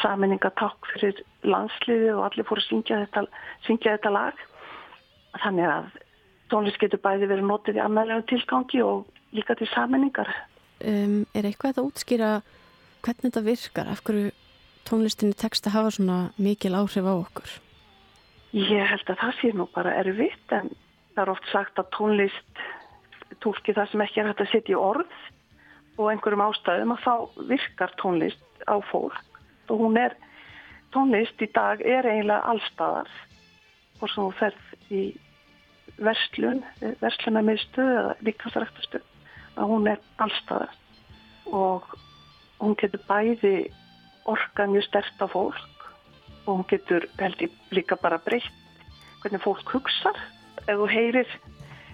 saminningatakk 0.00 0.88
fyrir 0.92 1.20
landsliði 1.46 2.12
og 2.14 2.24
allir 2.28 2.48
fóru 2.48 2.62
að 2.62 2.70
syngja 2.70 3.02
þetta, 3.04 3.24
syngja 3.66 3.96
þetta 3.96 4.14
lag 4.14 4.44
þannig 5.42 5.70
að 5.70 5.90
tónlist 6.52 6.80
getur 6.80 7.02
bæði 7.04 7.28
verið 7.30 7.50
notið 7.50 7.80
í 7.80 7.84
annaðlega 7.84 8.26
tilgangi 8.30 8.82
og 8.84 9.04
líka 9.36 9.56
til 9.58 9.68
saminningar 9.74 10.30
um, 10.80 11.22
Er 11.34 11.48
eitthvað 11.48 11.80
að 11.82 11.90
útskýra 11.90 12.30
hvernig 13.04 13.28
þetta 13.28 13.44
virkar? 13.44 13.92
Af 13.92 14.02
hverju 14.06 14.32
tónlistinni 14.88 15.36
tekst 15.38 15.68
að 15.68 15.76
hafa 15.78 15.92
svona 15.96 16.18
mikil 16.36 16.74
áhrif 16.78 17.06
á 17.06 17.14
okkur? 17.14 17.52
Ég 18.54 18.86
held 18.90 19.10
að 19.10 19.20
það 19.22 19.38
sé 19.40 19.52
nú 19.52 19.66
bara 19.74 19.94
erfitt 20.00 20.54
en 20.54 20.70
það 21.14 21.22
er 21.24 21.32
oft 21.32 21.48
sagt 21.50 21.80
að 21.80 21.90
tónlist 21.96 22.64
tólki 23.42 23.74
það 23.74 23.90
sem 23.90 24.04
ekki 24.04 24.20
er 24.22 24.30
hægt 24.30 24.44
að 24.44 24.52
setja 24.52 24.76
í 24.76 24.80
orð. 24.80 25.18
Og 25.94 26.10
einhverjum 26.10 26.42
ástæðum 26.42 26.94
að 26.96 27.04
þá 27.04 27.14
virkar 27.50 27.92
tónlist 28.00 28.64
á 28.66 28.76
fólk. 28.90 29.40
Og 29.70 29.78
hún 29.78 29.98
er, 29.98 30.16
tónlist 30.94 31.42
í 31.42 31.48
dag 31.54 31.82
er 31.82 32.06
eiginlega 32.06 32.50
allstaðar 32.50 33.10
og 34.02 34.10
svo 34.10 34.28
ferð 34.38 34.92
í 34.94 35.02
verslun, 36.02 36.64
verslunarmiðstöð 37.00 37.90
eða 38.00 38.14
líkansræktastöð 38.26 39.04
að 39.54 39.70
hún 39.70 39.86
er 39.90 40.00
allstaðar 40.22 40.72
og 41.46 41.86
hún 42.58 42.74
getur 42.80 43.02
bæði 43.08 43.54
orka 44.24 44.66
mjög 44.66 44.86
stert 44.88 45.24
á 45.24 45.26
fólk 45.28 45.88
og 46.44 46.52
hún 46.56 46.68
getur 46.68 47.08
held 47.18 47.40
ég 47.40 47.50
líka 47.70 47.96
bara 47.96 48.18
breytt 48.18 48.62
hvernig 49.22 49.42
fólk 49.44 49.68
hugsar 49.72 50.16
ef 50.66 50.76
þú 50.76 50.88
heyrir 50.88 51.28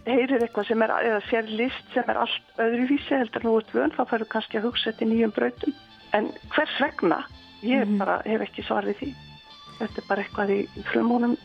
heyrir 0.07 0.43
eitthvað 0.45 0.69
sem 0.71 0.83
er, 0.85 0.93
eða 1.11 1.21
sér 1.29 1.51
list 1.51 1.95
sem 1.95 2.09
er 2.09 2.21
allt 2.23 2.61
öðruvísi 2.63 3.17
heldur 3.17 3.45
nú 3.45 3.57
út 3.59 3.75
vön, 3.75 3.93
þá 3.95 4.03
færðu 4.09 4.29
kannski 4.33 4.61
að 4.61 4.69
hugsa 4.69 4.91
þetta 4.91 5.07
í 5.07 5.11
nýjum 5.11 5.35
brautum. 5.37 5.75
En 6.17 6.31
hvers 6.55 6.77
vegna? 6.81 7.21
Ég 7.63 7.85
mm 7.85 7.95
-hmm. 7.95 7.99
bara 7.99 8.23
hef 8.25 8.41
ekki 8.41 8.63
svarið 8.65 8.97
því. 9.01 9.11
Þetta 9.79 9.99
er 10.01 10.09
bara 10.09 10.23
eitthvað 10.23 10.51
í 10.51 10.85
frumónum 10.93 11.37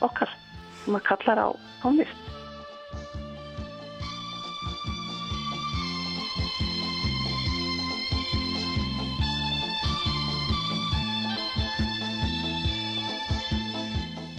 okkar 0.00 0.30
sem 0.84 0.94
að 0.94 1.02
kallar 1.02 1.38
á 1.42 1.48
tónlist. 1.82 2.16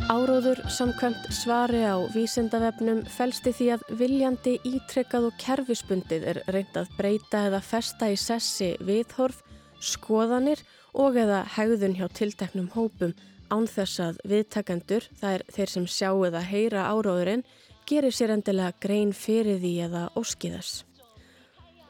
Áróður 0.07 0.61
samkvæmt 0.71 1.25
svari 1.35 1.81
á 1.83 1.99
vísindavefnum 2.13 3.01
fælsti 3.11 3.51
því 3.51 3.65
að 3.75 3.81
viljandi 3.99 4.53
ítrekkað 4.63 5.25
og 5.27 5.33
kerfispundið 5.41 6.27
er 6.31 6.37
reynd 6.55 6.77
að 6.79 6.93
breyta 6.95 7.41
eða 7.49 7.59
festa 7.59 8.07
í 8.07 8.15
sessi 8.15 8.69
viðhorf, 8.87 9.41
skoðanir 9.83 10.61
og 10.95 11.19
eða 11.19 11.41
hegðun 11.57 11.97
hjá 11.99 12.07
tilteknum 12.15 12.69
hópum 12.77 13.11
án 13.51 13.67
þess 13.67 13.99
að 14.05 14.21
viðtakendur, 14.31 15.09
það 15.19 15.35
er 15.35 15.43
þeir 15.57 15.73
sem 15.73 15.89
sjá 15.97 16.09
eða 16.29 16.45
heyra 16.53 16.87
áróðurinn, 16.87 17.43
gerir 17.83 18.15
sér 18.15 18.37
endilega 18.37 18.79
grein 18.79 19.11
fyrir 19.11 19.59
því 19.59 19.73
eða 19.89 20.05
óskiðas. 20.15 20.71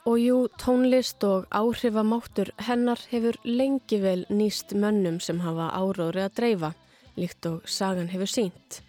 Og 0.10 0.18
jú, 0.24 0.42
tónlist 0.58 1.22
og 1.22 1.46
áhrifamáttur 1.54 2.50
hennar 2.66 2.98
hefur 3.14 3.38
lengi 3.46 4.02
vel 4.02 4.24
nýst 4.34 4.74
mönnum 4.74 5.22
sem 5.22 5.46
hafa 5.46 5.70
áróðri 5.78 6.26
að 6.26 6.38
dreifa 6.42 6.74
líkt 7.18 7.46
og 7.50 7.66
sagan 7.66 8.12
hefur 8.14 8.30
sínt. 8.30 8.82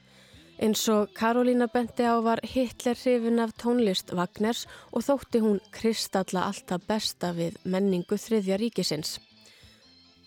Eins 0.59 0.83
og 0.91 1.13
Karolína 1.15 1.69
bendi 1.71 2.03
á 2.03 2.19
var 2.19 2.41
Hitler 2.43 2.99
hrifin 2.99 3.39
af 3.39 3.55
tónlist 3.63 4.11
Wagners 4.15 4.67
og 4.93 5.05
þótti 5.07 5.43
hún 5.45 5.61
kristalla 5.71 6.49
alltaf 6.49 6.83
besta 6.89 7.31
við 7.37 7.61
menningu 7.65 8.19
þriðja 8.19 8.59
ríkisins. 8.59 9.19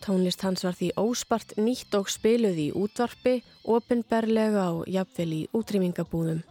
Tónlist 0.01 0.41
hans 0.41 0.63
var 0.63 0.73
því 0.79 0.93
óspart 0.97 1.57
nýtt 1.59 1.93
og 1.99 2.09
spiluð 2.09 2.57
í 2.57 2.69
útvarpi, 2.73 3.41
ofinberlega 3.67 4.71
og 4.71 4.87
jafnvel 4.89 5.29
í 5.35 5.43
útrýmingabúðum. 5.53 6.41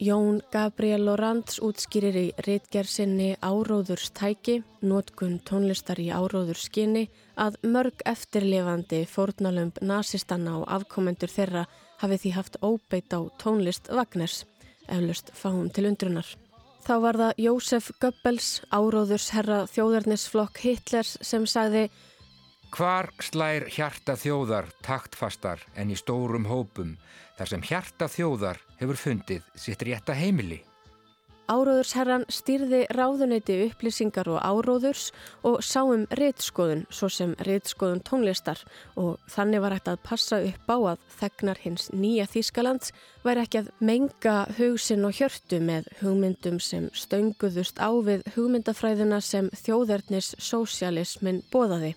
Jón 0.00 0.40
Gabriel 0.48 1.02
Lorantz 1.04 1.58
útskýrir 1.60 2.16
í 2.16 2.28
reitgersinni 2.46 3.34
Áróðurstæki, 3.44 4.62
nótkun 4.80 5.34
tónlistar 5.44 6.00
í 6.00 6.06
áróðurskinni, 6.08 7.02
að 7.36 7.58
mörg 7.68 8.00
eftirlefandi 8.08 9.02
fórnalömb 9.04 9.82
nazistanna 9.84 10.54
og 10.62 10.64
afkomendur 10.72 11.28
þeirra 11.28 11.66
hafi 12.00 12.16
því 12.22 12.32
haft 12.38 12.56
óbeitt 12.64 13.12
á 13.12 13.20
tónlist 13.36 13.92
Wagners, 13.92 14.46
eflust 14.88 15.34
fáum 15.36 15.68
til 15.68 15.90
undrunar. 15.90 16.32
Þá 16.80 16.94
var 17.04 17.20
það 17.20 17.44
Jósef 17.44 17.92
Goebbels, 18.00 18.48
áróðursherra 18.72 19.66
þjóðarnisflokk 19.68 20.64
Hitlers, 20.64 21.18
sem 21.20 21.44
sagði 21.44 21.90
Hvar 22.72 23.10
slær 23.20 23.68
hjarta 23.68 24.14
þjóðar 24.16 24.72
taktfastar 24.80 25.60
en 25.76 25.92
í 25.92 25.96
stórum 25.98 26.48
hópum 26.48 26.96
þar 27.36 27.52
sem 27.52 27.68
hjarta 27.68 28.08
þjóðar 28.08 28.64
hefur 28.80 28.98
fundið 28.98 29.46
sitt 29.54 29.84
rétta 29.86 30.16
heimili. 30.16 30.62
Áróðursherran 31.50 32.28
stýrði 32.30 32.84
ráðuneyti 32.94 33.56
upplýsingar 33.64 34.28
og 34.30 34.38
áróðurs 34.38 35.08
og 35.42 35.64
sáum 35.66 36.04
reytskoðun, 36.14 36.84
svo 36.94 37.08
sem 37.10 37.32
reytskoðun 37.42 38.04
tónlistar 38.06 38.60
og 38.94 39.16
þannig 39.34 39.64
var 39.64 39.74
hægt 39.74 39.90
að 39.90 40.04
passa 40.06 40.38
upp 40.46 40.70
á 40.70 40.78
að 40.92 41.08
þegnar 41.16 41.58
hins 41.64 41.88
nýja 41.90 42.28
Þýskalands 42.30 42.92
væri 43.24 43.42
ekki 43.42 43.62
að 43.64 43.72
menga 43.82 44.36
hugsin 44.60 45.08
og 45.08 45.18
hjörtu 45.18 45.58
með 45.58 45.90
hugmyndum 46.04 46.60
sem 46.62 46.86
stönguðust 46.94 47.82
á 47.82 47.90
við 47.98 48.22
hugmyndafræðina 48.36 49.18
sem 49.18 49.50
þjóðarnis 49.64 50.36
sósialismin 50.38 51.42
bóðaði. 51.50 51.96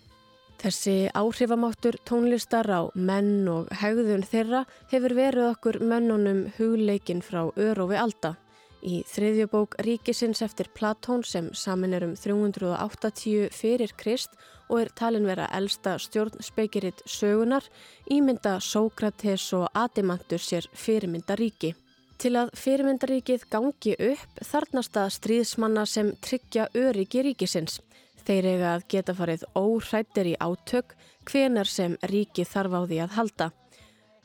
Þessi 0.63 1.09
áhrifamáttur 1.11 1.97
tónlistar 2.07 2.69
á 2.71 2.87
menn 2.95 3.49
og 3.51 3.65
hegðun 3.81 4.21
þeirra 4.23 4.61
hefur 4.93 5.11
verið 5.17 5.49
okkur 5.49 5.77
mönnunum 5.83 6.45
hugleikin 6.55 7.19
frá 7.19 7.49
örofi 7.59 7.97
alda. 7.99 8.37
Í 8.79 9.01
þriðjubók 9.11 9.75
Ríkisins 9.83 10.39
eftir 10.45 10.69
Platón 10.71 11.25
sem 11.27 11.49
samin 11.51 11.97
er 11.97 12.07
um 12.07 12.15
380 12.15 13.51
fyrir 13.51 13.91
Krist 13.99 14.39
og 14.69 14.85
er 14.85 14.95
talin 14.95 15.27
vera 15.27 15.49
elsta 15.51 15.97
stjórnspekiritt 15.99 17.03
sögunar, 17.11 17.67
ímynda 18.07 18.61
Sókrates 18.63 19.51
og 19.59 19.67
Adimantur 19.75 20.39
sér 20.39 20.71
fyrirmyndaríki. 20.71 21.75
Til 22.23 22.37
að 22.39 22.55
fyrirmyndaríkið 22.55 23.49
gangi 23.51 23.99
upp 23.99 24.43
þarnast 24.47 24.95
að 24.95 25.15
stríðsmanna 25.19 25.83
sem 25.83 26.15
tryggja 26.23 26.71
öryggi 26.71 27.27
ríkisins. 27.27 27.81
Þeir 28.23 28.45
eiga 28.53 28.69
að 28.75 28.85
geta 28.93 29.15
farið 29.17 29.43
óhrættir 29.59 30.29
í 30.31 30.37
átök 30.39 30.95
hvenar 31.27 31.67
sem 31.67 31.97
ríki 32.07 32.45
þarf 32.47 32.77
á 32.79 32.81
því 32.87 32.99
að 33.03 33.15
halda. 33.17 33.49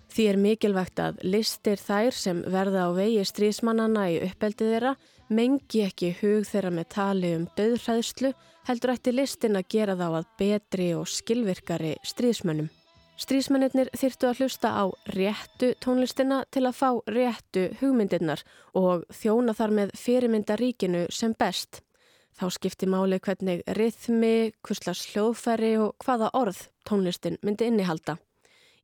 Því 0.09 0.25
er 0.31 0.39
mikilvægt 0.41 1.01
að 1.03 1.19
listir 1.27 1.81
þær 1.83 2.15
sem 2.17 2.41
verða 2.49 2.89
á 2.89 2.91
vegi 2.97 3.25
strísmannana 3.29 4.07
í 4.15 4.21
uppeldið 4.25 4.73
þeirra 4.73 4.95
mengi 5.29 5.83
ekki 5.85 6.15
hug 6.23 6.47
þeirra 6.49 6.73
með 6.73 6.89
tali 6.95 7.35
um 7.37 7.45
döðræðslu 7.59 8.33
heldur 8.69 8.95
ætti 8.95 9.13
listin 9.13 9.59
að 9.59 9.69
gera 9.75 9.97
þá 9.99 10.09
að 10.09 10.31
betri 10.41 10.89
og 10.97 11.09
skilvirkari 11.13 11.97
strísmönnum. 12.07 12.71
Strísmennir 13.19 13.91
þyrtu 13.99 14.29
að 14.29 14.41
hlusta 14.41 14.71
á 14.79 14.85
réttu 15.11 15.73
tónlistina 15.83 16.45
til 16.55 16.69
að 16.69 16.79
fá 16.79 16.91
réttu 17.11 17.65
hugmyndirnar 17.81 18.45
og 18.79 19.03
þjóna 19.11 19.57
þar 19.59 19.75
með 19.75 19.95
fyrirmyndaríkinu 19.99 21.09
sem 21.11 21.35
best. 21.35 21.83
Þá 22.39 22.47
skipti 22.55 22.87
máli 22.87 23.19
hvernig 23.19 23.65
rithmi, 23.75 24.53
kurslas 24.63 25.03
hljóðfæri 25.11 25.73
og 25.83 25.97
hvaða 26.05 26.31
orð 26.39 26.61
tónlistin 26.87 27.39
myndi 27.43 27.67
innihalda. 27.67 28.15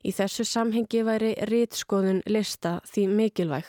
Í 0.02 0.10
þessu 0.12 0.42
samhengi 0.44 1.04
væri 1.06 1.30
rítskoðun 1.48 2.24
lista 2.26 2.80
því 2.90 3.06
mikilvæg. 3.20 3.68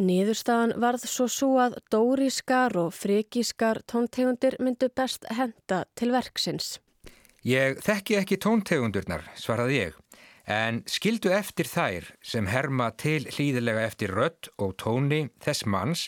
Niðurstaðan 0.00 0.74
varð 0.80 1.04
svo 1.08 1.28
svo 1.28 1.50
að 1.60 1.76
dórískar 1.92 2.74
og 2.80 2.90
fríkískar 2.96 3.82
tóntegundir 3.88 4.56
myndu 4.60 4.88
best 4.88 5.28
henda 5.28 5.84
til 5.96 6.10
verksins. 6.16 6.78
Ég 7.46 7.78
þekki 7.84 8.16
ekki 8.18 8.40
tóntegundurnar, 8.42 9.28
svaraði 9.38 9.78
ég, 9.78 10.00
en 10.46 10.82
skildu 10.86 11.32
eftir 11.34 11.66
þær 11.66 12.06
sem 12.22 12.46
herma 12.46 12.92
til 12.94 13.26
hlýðilega 13.26 13.82
eftir 13.88 14.14
rött 14.14 14.48
og 14.62 14.76
tóni 14.78 15.26
þess 15.42 15.66
manns 15.66 16.06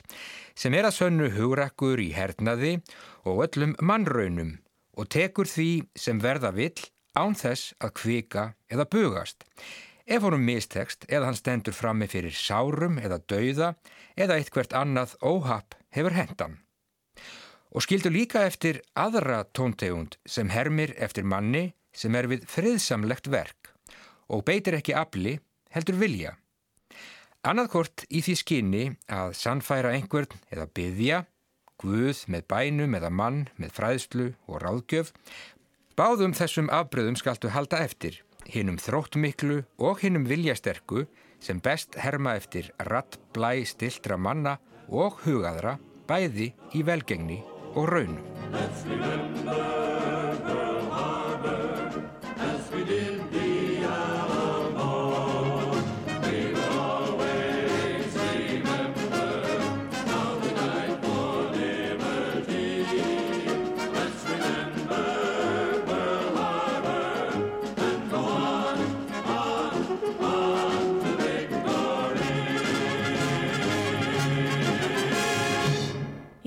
sem 0.55 0.74
er 0.79 0.87
að 0.87 0.98
sönnu 1.01 1.33
hugrakkur 1.35 1.98
í 1.98 2.12
hernaði 2.14 2.79
og 3.27 3.42
öllum 3.48 3.74
mannraunum 3.83 4.55
og 4.98 5.11
tekur 5.11 5.51
því 5.51 5.70
sem 5.98 6.22
verða 6.22 6.53
vill 6.55 6.79
án 7.18 7.35
þess 7.35 7.74
að 7.83 7.94
kvika 7.98 8.44
eða 8.70 8.87
bugast. 8.87 9.42
Ef 10.09 10.22
honum 10.24 10.46
mistekst 10.46 11.05
eða 11.11 11.29
hann 11.29 11.38
stendur 11.38 11.77
frammi 11.77 12.07
fyrir 12.09 12.35
sárum 12.35 12.96
eða 13.03 13.18
dauða 13.29 13.74
eða 14.16 14.38
eitthvert 14.38 14.72
annað 14.72 15.18
óhapp 15.20 15.74
hefur 15.94 16.14
hendan. 16.16 16.59
Og 17.74 17.85
skildu 17.85 18.09
líka 18.09 18.46
eftir 18.48 18.81
aðra 18.96 19.42
tóntegund 19.53 20.16
sem 20.24 20.48
hermir 20.48 20.94
eftir 20.96 21.27
manni 21.29 21.74
sem 21.92 22.14
er 22.16 22.31
við 22.31 22.46
friðsamlegt 22.48 23.29
verk 23.29 23.58
og 24.29 24.45
beitir 24.45 24.77
ekki 24.79 24.95
afli 24.97 25.38
heldur 25.75 25.99
vilja. 26.01 26.37
Annaðkort 27.47 28.05
í 28.11 28.21
því 28.25 28.37
skinni 28.37 28.85
að 29.09 29.35
sannfæra 29.38 29.95
einhvern 29.95 30.41
eða 30.53 30.67
byggja 30.75 31.25
Guð 31.79 32.25
með 32.27 32.47
bænum 32.51 32.97
eða 32.99 33.11
mann 33.14 33.45
með 33.55 33.77
fræðslu 33.77 34.25
og 34.51 34.59
ráðgjöf. 34.64 35.12
Báðum 35.95 36.35
þessum 36.35 36.71
afbröðum 36.75 37.19
skaltu 37.19 37.53
halda 37.55 37.79
eftir, 37.87 38.19
hinnum 38.51 38.81
þróttmiklu 38.83 39.61
og 39.79 40.03
hinnum 40.03 40.27
viljasterku 40.27 41.07
sem 41.38 41.62
best 41.62 41.95
herma 42.03 42.35
eftir 42.38 42.73
ratt 42.91 43.21
blæ 43.35 43.62
stiltra 43.62 44.19
manna 44.19 44.57
og 44.91 45.23
hugaðra 45.23 45.77
bæði 46.11 46.51
í 46.75 46.83
velgengni 46.83 47.38
og 47.79 47.87
raunum. 47.95 48.27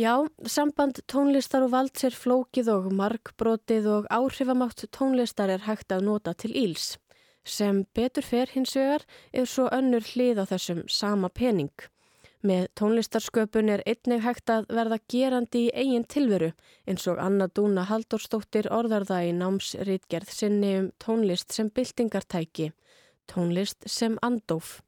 Já, 0.01 0.25
samband 0.47 1.01
tónlistar 1.11 1.61
og 1.65 1.73
valds 1.75 2.05
er 2.07 2.15
flókið 2.15 2.69
og 2.73 2.85
markbrotið 2.97 3.87
og 3.91 4.05
áhrifamátt 4.09 4.87
tónlistar 4.95 5.51
er 5.53 5.65
hægt 5.67 5.93
að 5.93 6.05
nota 6.07 6.31
til 6.33 6.55
íls. 6.57 6.95
Sem 7.45 7.83
betur 7.93 8.25
fer 8.25 8.49
hins 8.49 8.73
vegar 8.77 9.05
er 9.33 9.45
svo 9.51 9.67
önnur 9.69 10.07
hlið 10.13 10.41
á 10.41 10.45
þessum 10.53 10.79
sama 10.89 11.29
pening. 11.29 11.75
Með 12.41 12.69
tónlistarsköpun 12.79 13.69
er 13.75 13.83
einnig 13.85 14.23
hægt 14.25 14.49
að 14.49 14.71
verða 14.79 14.97
gerandi 15.13 15.67
í 15.67 15.75
eigin 15.83 16.07
tilveru 16.15 16.49
eins 16.87 17.05
og 17.11 17.21
Anna 17.21 17.49
Dúna 17.51 17.85
Halldórsdóttir 17.91 18.71
orðarða 18.73 19.19
í 19.27 19.35
námsrítgerð 19.37 20.33
sinni 20.33 20.73
um 20.79 20.89
tónlist 21.03 21.53
sem 21.53 21.69
byltingartæki, 21.69 22.71
tónlist 23.29 23.85
sem 23.85 24.17
andóf. 24.25 24.79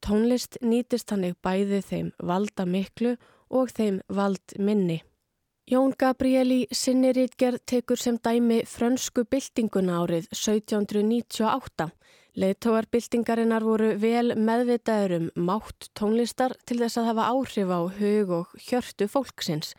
Tónlist 0.00 0.56
nýtist 0.64 1.12
hannig 1.12 1.36
bæði 1.44 1.84
þeim 1.90 2.10
valda 2.32 2.64
miklu 2.64 3.12
og 3.18 3.30
þeim 3.52 4.00
vald 4.08 4.56
minni. 4.58 5.02
Jón 5.70 5.94
Gabrieli 5.98 6.66
sinni 6.74 7.12
rítgerð 7.14 7.62
tekur 7.66 7.96
sem 7.96 8.18
dæmi 8.18 8.64
frönsku 8.66 9.24
byltinguna 9.30 10.02
árið 10.02 10.26
1798 10.34 11.92
Leðtóarbyltingarinnar 12.32 13.60
voru 13.60 13.90
vel 14.00 14.32
meðvitaður 14.40 15.12
um 15.18 15.24
mátt 15.44 15.90
tónlistar 15.98 16.54
til 16.64 16.78
þess 16.80 16.96
að 16.96 17.10
hafa 17.10 17.26
áhrif 17.28 17.68
á 17.68 17.80
hug 17.98 18.32
og 18.38 18.54
hjörtu 18.56 19.08
fólksins 19.12 19.74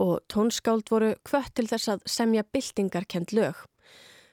og 0.00 0.22
tónskáld 0.32 0.88
voru 0.88 1.10
kvött 1.28 1.52
til 1.58 1.66
þess 1.68 1.92
að 1.92 2.06
semja 2.08 2.46
byltingarkend 2.48 3.34
lög. 3.36 3.60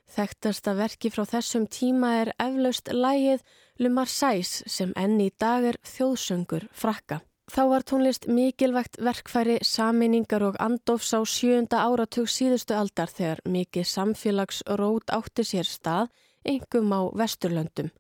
Þekktasta 0.08 0.76
verki 0.78 1.12
frá 1.12 1.26
þessum 1.28 1.68
tíma 1.68 2.14
er 2.22 2.32
eflaust 2.40 2.94
lægið 2.94 3.44
Le 3.84 3.92
Marseille 3.92 4.48
sem 4.48 4.96
enn 4.96 5.20
í 5.20 5.32
dag 5.36 5.68
er 5.74 5.82
þjóðsöngur 5.84 6.70
frakka. 6.72 7.20
Þá 7.46 7.62
var 7.70 7.84
tónlist 7.86 8.26
mikilvægt 8.26 8.98
verkfæri, 9.06 9.60
saminningar 9.62 10.44
og 10.48 10.56
andofs 10.60 11.14
á 11.14 11.22
sjönda 11.30 11.84
áratug 11.86 12.26
síðustu 12.26 12.74
aldar 12.74 13.12
þegar 13.14 13.44
mikið 13.46 13.86
samfélagsrót 13.86 15.14
átti 15.14 15.46
sér 15.46 15.70
stað 15.70 16.10
engum 16.46 16.90
á 16.90 17.02
vesturlöndum. 17.14 17.92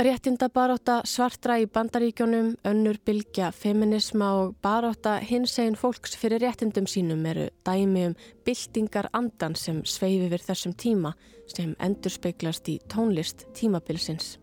Réttinda 0.00 0.48
baráta 0.48 1.02
svartra 1.04 1.58
í 1.60 1.66
bandaríkjónum, 1.68 2.54
önnur 2.64 2.96
bylgja, 3.04 3.50
feminisma 3.52 4.30
og 4.38 4.54
baráta 4.64 5.18
hins 5.20 5.58
eginn 5.60 5.76
fólks 5.76 6.16
fyrir 6.16 6.40
réttindum 6.40 6.88
sínum 6.88 7.26
eru 7.28 7.50
dæmi 7.68 8.06
um 8.08 8.14
byltingar 8.46 9.10
andan 9.12 9.58
sem 9.60 9.84
sveifi 9.84 10.30
við 10.32 10.46
þessum 10.46 10.72
tíma 10.72 11.12
sem 11.52 11.74
endur 11.76 12.16
speiklast 12.16 12.72
í 12.72 12.78
tónlist 12.88 13.44
tímabilsins. 13.52 14.38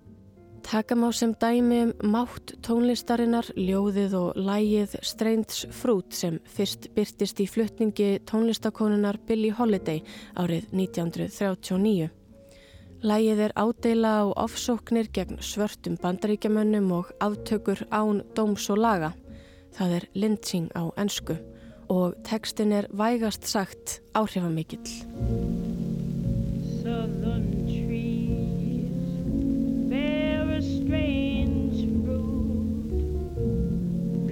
Takam 0.67 1.07
á 1.07 1.15
sem 1.15 1.31
dæmi 1.31 1.79
um 1.85 1.91
mátt 2.11 2.51
tónlistarinnar, 2.59 3.47
ljóðið 3.55 4.13
og 4.19 4.35
lægið 4.35 4.97
Strange 4.99 5.69
Fruit 5.71 6.11
sem 6.11 6.41
fyrst 6.43 6.89
byrtist 6.91 7.39
í 7.39 7.45
flutningi 7.47 8.19
tónlistakonunar 8.27 9.15
Billie 9.23 9.55
Holiday 9.55 10.01
árið 10.35 10.67
1939. 10.75 12.09
Lægið 12.99 13.43
er 13.45 13.55
ádeila 13.55 14.11
á 14.19 14.25
ofsóknir 14.43 15.07
gegn 15.07 15.39
svörtum 15.39 15.95
bandaríkjamönnum 16.03 16.91
og 16.99 17.15
aftökur 17.23 17.87
án 17.87 18.25
dóms 18.35 18.67
og 18.67 18.83
laga. 18.83 19.13
Það 19.71 19.95
er 20.01 20.09
lynching 20.19 20.67
á 20.75 20.91
ennsku 20.99 21.37
og 21.87 22.19
tekstin 22.27 22.75
er 22.75 22.91
vægast 22.91 23.47
sagt 23.47 24.01
áhrifamikill. 24.11 24.83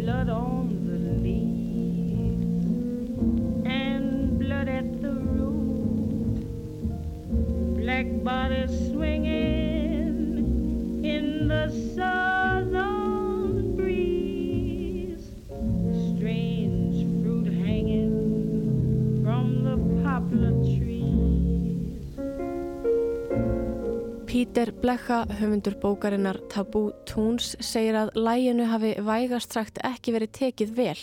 Blood 0.06 0.30
on 0.30 0.70
the 0.86 0.98
leaves 1.26 2.65
and 3.65 4.38
blood 4.38 4.68
at 4.68 5.02
the 5.02 5.12
root. 5.12 6.46
black 7.82 8.06
bodies 8.24 8.70
swinging 8.91 10.13
in 11.04 11.48
the 11.48 11.70
southern 11.96 12.44
Pítur 24.56 24.72
Blecha, 24.80 25.26
höfundur 25.36 25.74
bókarinnar 25.82 26.38
Tabú 26.48 26.94
Túns, 27.04 27.58
segir 27.60 27.98
að 28.00 28.13
læginu 28.15 28.63
hafi 28.72 28.94
vægastrækt 29.04 29.82
ekki 29.84 30.13
verið 30.15 30.32
tekið 30.38 30.72
vel. 30.78 31.02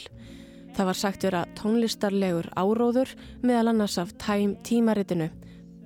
Það 0.72 0.88
var 0.88 0.96
sagt 0.96 1.26
vera 1.26 1.42
tónlistarlegur 1.58 2.48
áróður 2.56 3.12
meðal 3.42 3.74
annars 3.74 3.98
af 4.00 4.14
tæm 4.16 4.54
tímaritinu 4.64 5.28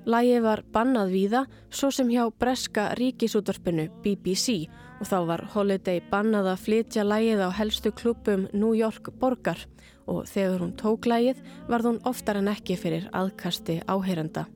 Lægi 0.07 0.38
var 0.44 0.62
bannað 0.70 1.11
víða 1.11 1.42
svo 1.74 1.90
sem 1.90 2.07
hjá 2.14 2.29
breska 2.31 2.92
ríkisútvarpinu 3.00 3.88
BBC 4.05 4.68
og 5.00 5.11
þá 5.11 5.18
var 5.26 5.42
Holiday 5.57 6.05
bannað 6.12 6.52
að 6.52 6.62
flytja 6.68 7.02
lægið 7.02 7.42
á 7.42 7.50
helstu 7.50 7.90
klubum 7.90 8.46
New 8.52 8.76
York 8.79 9.11
borgar 9.18 9.66
og 10.07 10.29
þegar 10.31 10.62
hún 10.62 10.76
tók 10.79 11.11
lægið 11.11 11.42
varð 11.66 11.90
hún 11.90 12.05
oftar 12.07 12.38
en 12.38 12.52
ekki 12.55 12.79
fyrir 12.79 13.11
aðkasti 13.11 13.81
áheyranda. 13.90 14.46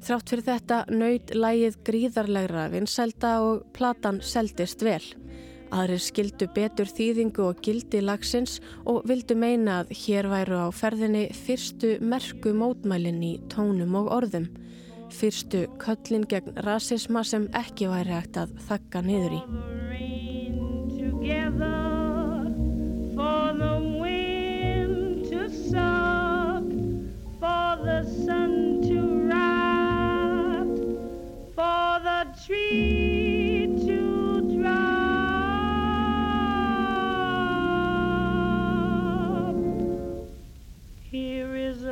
Þrátt 0.00 0.30
fyrir 0.32 0.46
þetta 0.46 0.76
nöyð 0.88 1.32
lægið 1.36 1.74
gríðarlegra 1.84 2.68
vinsælda 2.72 3.32
og 3.44 3.66
platan 3.76 4.22
seldist 4.24 4.80
vel. 4.84 5.02
Aðrir 5.70 6.00
skildu 6.02 6.48
betur 6.50 6.88
þýðingu 6.88 7.44
og 7.46 7.60
gildi 7.62 8.00
lagsins 8.02 8.58
og 8.88 9.04
vildu 9.06 9.36
meina 9.38 9.82
að 9.82 9.92
hér 10.00 10.26
væru 10.32 10.64
á 10.66 10.68
ferðinni 10.74 11.28
fyrstu 11.36 11.98
merku 12.00 12.54
mótmælin 12.56 13.20
í 13.22 13.34
tónum 13.52 13.94
og 14.00 14.10
orðum. 14.16 14.48
Fyrstu 15.14 15.66
köllin 15.82 16.24
gegn 16.30 16.58
rasisma 16.64 17.22
sem 17.26 17.46
ekki 17.54 17.90
væri 17.92 18.16
hægt 18.16 18.40
að 18.40 18.56
þakka 18.70 19.04
niður 19.04 19.36
í. 19.36 19.42
For 27.40 27.76
the 27.82 28.79
tree 32.46 33.66
to 33.86 34.56
dry 34.56 35.00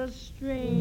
a 0.08 0.10
strange 0.10 0.77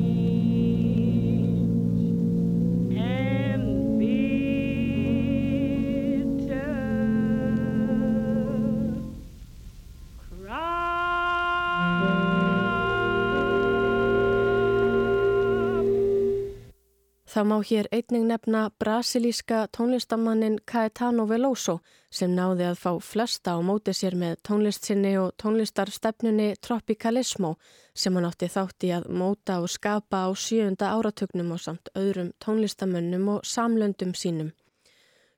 Það 17.37 17.45
má 17.45 17.57
hér 17.69 17.85
einning 17.93 18.23
nefna 18.25 18.59
brasilíska 18.81 19.67
tónlistamannin 19.77 20.55
Caetano 20.65 21.27
Veloso 21.29 21.75
sem 22.09 22.31
náði 22.33 22.65
að 22.65 22.79
fá 22.81 22.93
flesta 22.97 23.51
á 23.53 23.61
móti 23.61 23.93
sér 23.93 24.15
með 24.17 24.39
tónlistsinni 24.49 25.11
og 25.21 25.35
tónlistarstefnunni 25.43 26.47
Tropicalismo 26.65 27.51
sem 27.93 28.17
hann 28.17 28.25
átti 28.25 28.49
þátti 28.49 28.89
að 28.97 29.05
móta 29.21 29.59
og 29.61 29.69
skapa 29.69 30.23
á 30.25 30.33
sjönda 30.33 30.89
áratugnum 30.97 31.51
og 31.53 31.61
samt 31.61 31.91
öðrum 31.93 32.31
tónlistamönnum 32.41 33.29
og 33.35 33.45
samlöndum 33.45 34.15
sínum. 34.17 34.49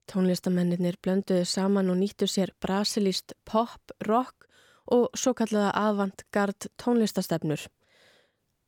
Tónlistamennir 0.08 0.96
blönduðu 1.04 1.44
saman 1.44 1.92
og 1.92 2.00
nýttu 2.00 2.32
sér 2.32 2.56
brasilíst 2.64 3.36
pop, 3.44 3.92
rock 4.08 4.48
og 4.88 5.12
svo 5.20 5.36
kallaða 5.36 5.76
avantgard 5.76 6.72
tónlistastefnur. 6.80 7.68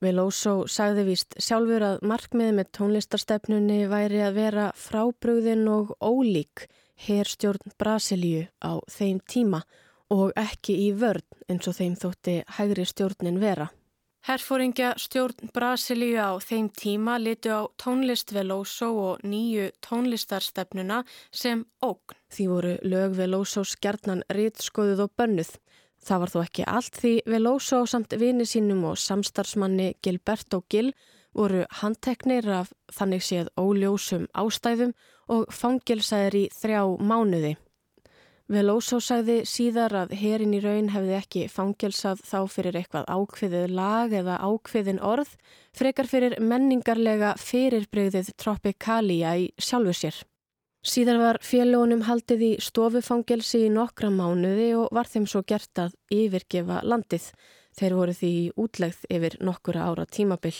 Veloso 0.02 0.66
sagði 0.66 1.04
víst 1.12 1.36
sjálfur 1.38 1.84
að 1.86 2.00
markmiði 2.10 2.56
með 2.58 2.72
tónlistarstefnunni 2.78 3.84
væri 3.92 4.24
að 4.26 4.38
vera 4.40 4.70
frábröðin 4.74 5.68
og 5.70 5.92
ólík 6.02 6.66
herstjórn 7.06 7.76
Brasilíu 7.78 8.48
á 8.62 8.82
þeim 8.90 9.20
tíma 9.30 9.62
og 10.12 10.34
ekki 10.38 10.74
í 10.88 10.90
vörn 10.98 11.26
eins 11.50 11.70
og 11.70 11.78
þeim 11.78 11.94
þótti 12.02 12.42
hægri 12.58 12.88
stjórnin 12.90 13.40
vera. 13.42 13.70
Herfóringja 14.22 14.92
stjórn 15.02 15.50
Brasilíu 15.54 16.18
á 16.22 16.38
þeim 16.41 16.68
tíma 16.78 17.16
litu 17.18 17.49
á 17.54 17.62
tónlist 17.82 18.34
Veloso 18.34 18.91
og 19.06 19.24
nýju 19.26 19.72
tónlistarstefnuna 19.82 20.99
sem 21.32 21.64
ógn. 21.82 22.18
Því 22.30 22.45
voru 22.52 22.74
lög 22.86 23.16
Veloso 23.18 23.64
skjarnan 23.66 24.22
rítskoðuð 24.30 25.08
og 25.08 25.14
bönnuð. 25.18 25.56
Það 26.02 26.22
var 26.24 26.32
þó 26.34 26.38
ekki 26.41 26.68
allt 26.68 26.97
því 26.97 27.14
Veloso 27.30 27.82
samt 27.86 28.14
vini 28.18 28.45
sínum 28.49 28.86
og 28.89 28.97
samstarfsmanni 28.97 29.91
Gilberto 30.02 30.64
Gil 30.70 30.93
voru 31.38 31.66
handteknir 31.82 32.47
af 32.52 32.72
þannig 32.91 33.24
séð 33.24 33.52
óljósum 33.62 34.26
ástæðum 34.34 34.95
og 35.32 35.52
fangilsaðir 35.54 36.39
í 36.41 36.47
þrjá 36.56 36.82
mánuði. 36.99 37.54
Veloso 38.52 38.97
sagði 38.99 39.38
síðar 39.47 39.93
að 39.95 40.16
herin 40.20 40.58
í 40.58 40.60
raun 40.60 40.89
hefði 40.91 41.14
ekki 41.16 41.43
fangilsað 41.47 42.26
þá 42.28 42.39
fyrir 42.52 42.80
eitthvað 42.82 43.08
ákveðið 43.08 43.76
lag 43.78 44.12
eða 44.12 44.41
ákveðin 44.43 44.99
orð, 44.99 45.32
frekar 45.72 46.10
fyrir 46.12 46.36
menningarlega 46.43 47.38
fyrirbreyðið 47.39 48.34
Tropicália 48.41 49.38
í 49.39 49.47
sjálfu 49.56 49.95
sér. 50.02 50.20
Síðan 50.82 51.19
var 51.21 51.38
félagunum 51.45 52.07
haldið 52.07 52.39
í 52.41 52.51
stofufangelsi 52.65 53.67
í 53.67 53.73
nokkra 53.73 54.09
mánuði 54.09 54.71
og 54.79 54.88
var 54.97 55.05
þeim 55.05 55.27
svo 55.29 55.43
gert 55.45 55.77
að 55.77 55.93
yfirgefa 56.09 56.79
landið. 56.82 57.27
Þeir 57.77 57.95
voru 57.99 58.15
því 58.17 58.32
útlegð 58.57 59.03
yfir 59.13 59.36
nokkura 59.45 59.86
ára 59.91 60.07
tímabill. 60.09 60.57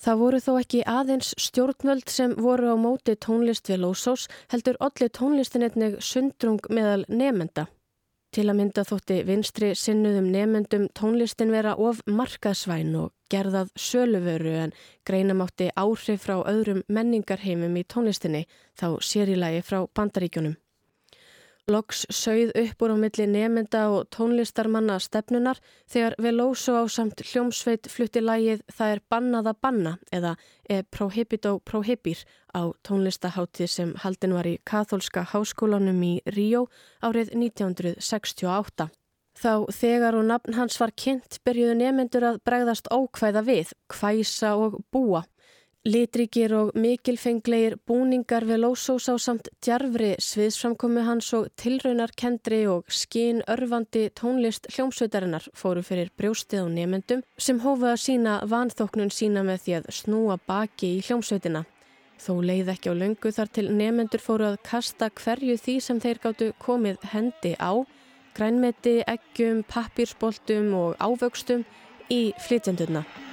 Það 0.00 0.20
voru 0.22 0.40
þó 0.40 0.52
ekki 0.62 0.80
aðeins 0.88 1.34
stjórnvöld 1.36 2.08
sem 2.08 2.32
voru 2.40 2.72
á 2.72 2.76
móti 2.80 3.12
tónlist 3.20 3.68
við 3.68 3.82
Lósós 3.82 4.24
heldur 4.48 4.80
allir 4.80 5.12
tónlistinetneg 5.12 6.00
sundrung 6.00 6.64
meðal 6.72 7.04
nefenda. 7.12 7.66
Til 8.30 8.44
að 8.46 8.58
mynda 8.60 8.84
þótti 8.86 9.14
vinstri 9.26 9.68
sinnuðum 9.74 10.28
nefendum 10.30 10.84
tónlistin 10.94 11.50
vera 11.50 11.72
of 11.74 11.98
markaðsvæn 12.06 12.92
og 13.00 13.08
gerðað 13.32 13.72
söluvöru 13.74 14.52
en 14.64 14.74
greinamátti 15.08 15.66
áhrif 15.74 16.22
frá 16.28 16.36
öðrum 16.52 16.84
menningarheimum 16.86 17.74
í 17.80 17.82
tónlistinni 17.90 18.44
þá 18.78 18.86
sérilagi 19.02 19.64
frá 19.66 19.80
bandaríkjunum. 19.98 20.54
Loks 21.70 22.02
sögð 22.10 22.50
upp 22.58 22.82
úr 22.82 22.94
á 22.94 22.96
milli 22.98 23.26
nemynda 23.30 23.84
og 23.94 24.08
tónlistarmanna 24.14 24.98
stefnunar 24.98 25.60
þegar 25.90 26.16
Veloso 26.18 26.74
á 26.74 26.84
samt 26.90 27.22
hljómsveit 27.22 27.86
flutti 27.92 28.22
lægið 28.24 28.64
Það 28.74 28.94
er 28.94 29.02
bannað 29.12 29.50
að 29.52 29.60
banna 29.62 29.92
eða 30.10 30.34
E 30.70 30.82
prohibito 30.82 31.58
prohibir 31.66 32.22
á 32.54 32.70
tónlistahátið 32.86 33.70
sem 33.70 33.94
haldin 34.02 34.34
var 34.36 34.46
í 34.46 34.58
katholska 34.62 35.24
háskólanum 35.32 36.02
í 36.06 36.12
Ríó 36.30 36.66
árið 37.02 37.32
1968. 37.34 38.90
Þá 39.40 39.52
þegar 39.72 40.18
og 40.18 40.26
nafn 40.28 40.54
hans 40.58 40.78
var 40.78 40.92
kynnt 40.94 41.40
byrjuðu 41.46 41.74
nemyndur 41.80 42.26
að 42.28 42.40
bregðast 42.46 42.90
ókvæða 42.92 43.42
við, 43.46 43.74
kvæsa 43.90 44.56
og 44.58 44.78
búa. 44.92 45.24
Litríkir 45.88 46.52
og 46.52 46.74
mikilfenglegir 46.76 47.78
búningar 47.88 48.44
við 48.44 48.58
lósós 48.66 49.06
á 49.08 49.16
samt 49.16 49.46
djarfri 49.64 50.10
sviðsframkomi 50.20 51.06
hans 51.06 51.30
og 51.32 51.46
tilraunar 51.56 52.12
kendri 52.12 52.66
og 52.68 52.84
skín 52.92 53.40
örfandi 53.48 54.10
tónlist 54.12 54.68
hljómsveitarinnar 54.74 55.46
fóru 55.56 55.80
fyrir 55.80 56.10
brjóstið 56.20 56.60
á 56.60 56.72
nefendum 56.74 57.22
sem 57.40 57.62
hófa 57.64 57.94
að 57.94 58.02
sína 58.02 58.34
vanþóknun 58.44 59.08
sína 59.08 59.40
með 59.40 59.64
því 59.64 59.78
að 59.78 59.88
snúa 60.02 60.36
baki 60.44 60.92
í 60.98 61.00
hljómsveitina. 61.08 61.64
Þó 62.20 62.32
leið 62.44 62.74
ekki 62.74 62.92
á 62.92 63.00
löngu 63.00 63.32
þar 63.32 63.54
til 63.56 63.66
nefendur 63.72 64.20
fóru 64.20 64.50
að 64.50 64.60
kasta 64.68 65.08
hverju 65.08 65.56
því 65.56 65.78
sem 65.80 66.04
þeir 66.04 66.22
gáttu 66.26 66.50
komið 66.60 67.08
hendi 67.14 67.54
á, 67.56 67.72
grænmeti, 68.36 68.98
eggjum, 69.08 69.64
pappírsboltum 69.64 70.74
og 70.76 71.00
ávöxtum 71.00 71.64
í 72.12 72.36
flytjandurna. 72.36 73.29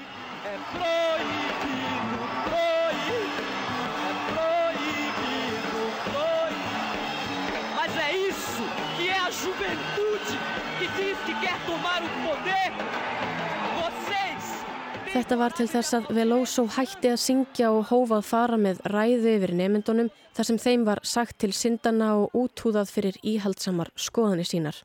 Þetta 15.17 15.35
var 15.39 15.53
til 15.57 15.65
þess 15.65 15.95
að 15.97 16.09
Veloso 16.13 16.63
hætti 16.75 17.09
að 17.09 17.15
syngja 17.17 17.71
og 17.73 17.87
hófað 17.89 18.27
fara 18.27 18.57
með 18.61 18.83
ræði 18.93 19.31
yfir 19.39 19.53
nefndunum 19.57 20.11
þar 20.37 20.45
sem 20.45 20.59
þeim 20.61 20.83
var 20.85 21.01
sagt 21.09 21.39
til 21.41 21.49
syndana 21.57 22.11
og 22.19 22.35
útúðað 22.37 22.91
fyrir 22.93 23.17
íhaldsamar 23.25 23.89
skoðanir 23.97 24.45
sínar. 24.45 24.77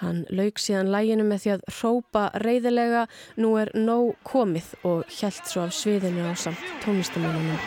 Hann 0.00 0.22
laug 0.32 0.56
síðan 0.56 0.88
læginu 0.94 1.28
með 1.28 1.44
því 1.44 1.52
að 1.58 1.68
rópa 1.82 2.24
reyðilega 2.40 3.04
nú 3.44 3.52
er 3.60 3.74
nóg 3.76 4.16
komið 4.24 4.72
og 4.88 5.04
hjælt 5.18 5.52
svo 5.52 5.66
af 5.66 5.76
sviðinu 5.76 6.24
á 6.24 6.32
samt 6.32 6.64
tónlistamennunum. 6.86 7.60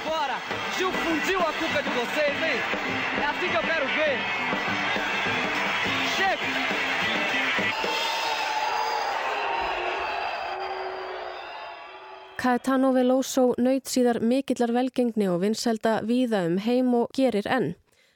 Caetano 12.42 12.90
Veloso 12.90 13.52
nöyð 13.62 13.84
síðar 13.86 14.18
mikillar 14.26 14.72
velgengni 14.74 15.28
og 15.30 15.44
vinsælda 15.44 16.00
víða 16.10 16.40
um 16.48 16.56
heim 16.58 16.88
og 16.98 17.12
gerir 17.14 17.46
enn. 17.46 17.76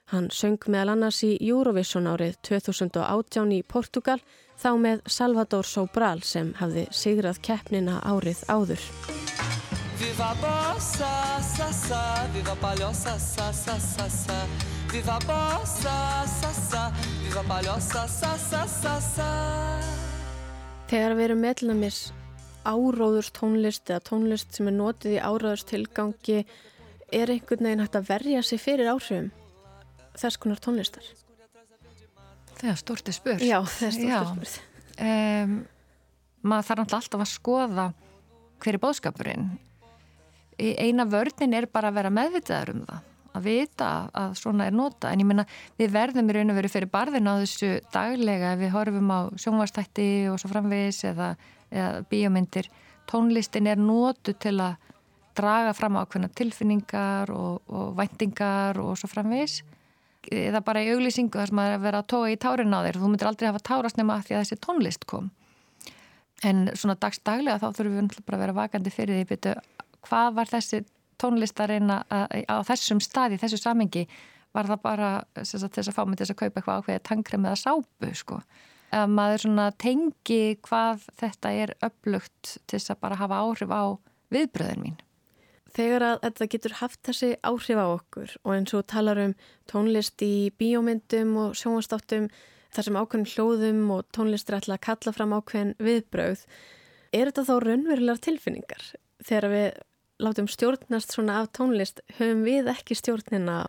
Hann 0.09 0.31
söng 0.33 0.65
meðal 0.65 0.95
annars 0.95 1.19
í 1.27 1.35
Eurovision 1.45 2.09
árið 2.09 2.39
2018 2.49 3.53
í 3.53 3.59
Portugal 3.61 4.17
þá 4.57 4.71
með 4.81 5.05
Salvador 5.17 5.69
Sobral 5.69 6.25
sem 6.25 6.55
hafði 6.57 6.87
sigrað 6.89 7.43
keppnina 7.45 7.99
árið 8.01 8.41
áður. 8.49 8.87
Viva 10.01 10.33
bossa, 10.41 11.13
sa, 11.45 11.69
sa, 11.69 12.01
viva 12.33 12.57
palhossa, 12.65 13.17
sa, 13.21 13.53
sa, 13.53 13.77
sa, 13.77 14.09
sa 14.09 14.41
Viva 14.89 15.21
bossa, 15.29 15.95
sa, 16.25 16.53
sa, 16.65 16.89
viva 17.21 17.45
palhossa, 17.45 18.09
sa, 18.09 18.35
sa, 18.41 18.65
sa, 18.65 18.99
sa 19.13 19.31
Þegar 20.89 21.13
við 21.13 21.27
erum 21.29 21.45
meðlumis 21.45 22.05
áróðurstónlist 22.65 23.89
eða 23.91 24.03
tónlist 24.09 24.55
sem 24.57 24.69
er 24.69 24.75
notið 24.75 25.17
í 25.17 25.21
áróðurstilgangi 25.21 26.39
er 27.13 27.31
einhvern 27.31 27.69
veginn 27.69 27.83
hægt 27.85 27.99
að 27.99 28.09
verja 28.09 28.41
sig 28.43 28.61
fyrir 28.61 28.91
áhrifum 28.91 29.31
þess 30.15 30.39
konar 30.41 30.61
tónlistar? 30.63 31.05
Stort 32.79 33.09
er 33.09 33.15
spurt. 33.15 33.43
Já, 33.43 33.59
stort 33.67 33.99
er 33.99 34.29
spurt. 34.31 34.59
Um, 34.95 35.57
maður 36.45 36.69
þarf 36.69 36.85
alltaf 36.85 37.25
að 37.25 37.31
skoða 37.33 37.87
hver 38.63 38.77
er 38.77 38.81
bóðskapurinn. 38.81 39.49
Eina 40.55 41.03
vörnin 41.09 41.57
er 41.57 41.67
bara 41.67 41.91
að 41.91 41.99
vera 41.99 42.13
meðvitaður 42.15 42.73
um 42.73 42.85
það. 42.87 43.11
Að 43.35 43.47
vita 43.49 43.89
að 44.15 44.37
svona 44.39 44.69
er 44.69 44.75
nota. 44.75 45.11
En 45.11 45.19
ég 45.19 45.27
minna, 45.27 45.43
við 45.75 45.91
verðum 45.91 46.31
í 46.31 46.37
raun 46.37 46.53
og 46.53 46.59
veru 46.61 46.71
fyrir 46.71 46.91
barðin 46.93 47.27
á 47.27 47.35
þessu 47.41 47.71
daglega 47.91 48.53
ef 48.55 48.61
við 48.61 48.71
horfum 48.77 49.11
á 49.11 49.19
sjónvastætti 49.43 50.07
og 50.31 50.39
svo 50.39 50.53
framvegis 50.53 51.01
eða 51.11 51.33
eða 51.71 52.03
bíómyndir, 52.09 52.69
tónlistin 53.09 53.69
er 53.69 53.79
nótu 53.79 54.33
til 54.39 54.57
að 54.63 54.75
draga 55.35 55.73
fram 55.75 55.97
ákveðna 55.99 56.29
tilfinningar 56.35 57.31
og, 57.35 57.61
og 57.67 57.95
væntingar 57.97 58.79
og 58.79 58.95
svo 58.99 59.09
framvis 59.11 59.61
eða 60.31 60.61
bara 60.65 60.81
í 60.81 60.91
auglýsingu 60.93 61.37
þar 61.37 61.51
sem 61.51 61.59
að 61.61 61.73
vera 61.83 62.01
að 62.01 62.07
tóa 62.13 62.29
í 62.33 62.37
tárin 62.41 62.73
á 62.73 62.81
þér. 62.81 62.99
Þú 63.01 63.09
myndir 63.11 63.29
aldrei 63.29 63.49
hafa 63.49 63.61
tárast 63.69 63.99
nema 63.99 64.15
að 64.17 64.23
því 64.27 64.35
að 64.35 64.43
þessi 64.43 64.61
tónlist 64.63 65.05
kom. 65.09 65.27
En 66.45 66.63
svona 66.73 66.95
dagstaglega 66.97 67.61
þá 67.61 67.67
þurfum 67.77 68.09
við 68.09 68.23
bara 68.25 68.39
að 68.39 68.43
vera 68.45 68.55
vakandi 68.57 68.93
fyrir 68.93 69.19
því 69.19 69.27
byrju, 69.29 69.53
hvað 70.07 70.31
var 70.39 70.49
þessi 70.49 70.81
tónlistarinn 71.21 71.93
á 71.93 72.55
þessum 72.67 73.01
staði, 73.03 73.37
þessu 73.39 73.59
samengi 73.61 74.07
var 74.55 74.69
það 74.69 74.81
bara 74.83 75.09
þess 75.37 75.77
að 75.85 75.93
fá 75.95 76.03
mig 76.07 76.19
til 76.19 76.27
að 76.27 76.39
kaupa 76.41 76.59
eitthvað 76.59 76.81
ákveðið 76.81 77.05
tankrem 77.07 77.45
eða 77.45 77.61
sápu 77.61 78.11
sko 78.17 78.41
að 78.93 79.15
maður 79.15 79.45
svona 79.45 79.69
tengi 79.81 80.57
hvað 80.65 81.07
þetta 81.19 81.51
er 81.63 81.73
upplugt 81.85 82.57
til 82.65 82.77
þess 82.77 82.93
að 82.93 83.01
bara 83.05 83.19
hafa 83.19 83.41
áhrif 83.45 83.73
á 83.73 83.83
viðbröðin 84.33 84.83
mín. 84.83 84.97
Þegar 85.75 86.05
að 86.07 86.19
þetta 86.23 86.47
getur 86.53 86.75
haft 86.79 87.01
þessi 87.03 87.31
áhrif 87.43 87.79
á 87.81 87.87
okkur 87.87 88.35
og 88.43 88.51
eins 88.55 88.75
og 88.77 88.85
talar 88.87 89.19
um 89.19 89.33
tónlist 89.67 90.21
í 90.23 90.51
bíómyndum 90.55 91.33
og 91.41 91.57
sjónastáttum 91.59 92.29
þar 92.75 92.87
sem 92.87 92.99
ákveðin 92.99 93.29
hljóðum 93.31 93.81
og 93.95 94.05
tónlist 94.15 94.49
er 94.49 94.59
alltaf 94.59 94.77
að 94.77 94.85
kalla 94.87 95.15
fram 95.15 95.35
ákveðin 95.35 95.73
viðbröð, 95.83 96.45
er 97.15 97.31
þetta 97.31 97.45
þá 97.49 97.55
raunverulegar 97.63 98.23
tilfinningar? 98.23 98.85
Þegar 99.25 99.51
við 99.51 99.67
látum 100.23 100.47
stjórnast 100.51 101.15
svona 101.15 101.41
af 101.41 101.51
tónlist, 101.55 102.01
höfum 102.19 102.43
við 102.47 102.71
ekki 102.71 102.97
stjórnina? 102.99 103.65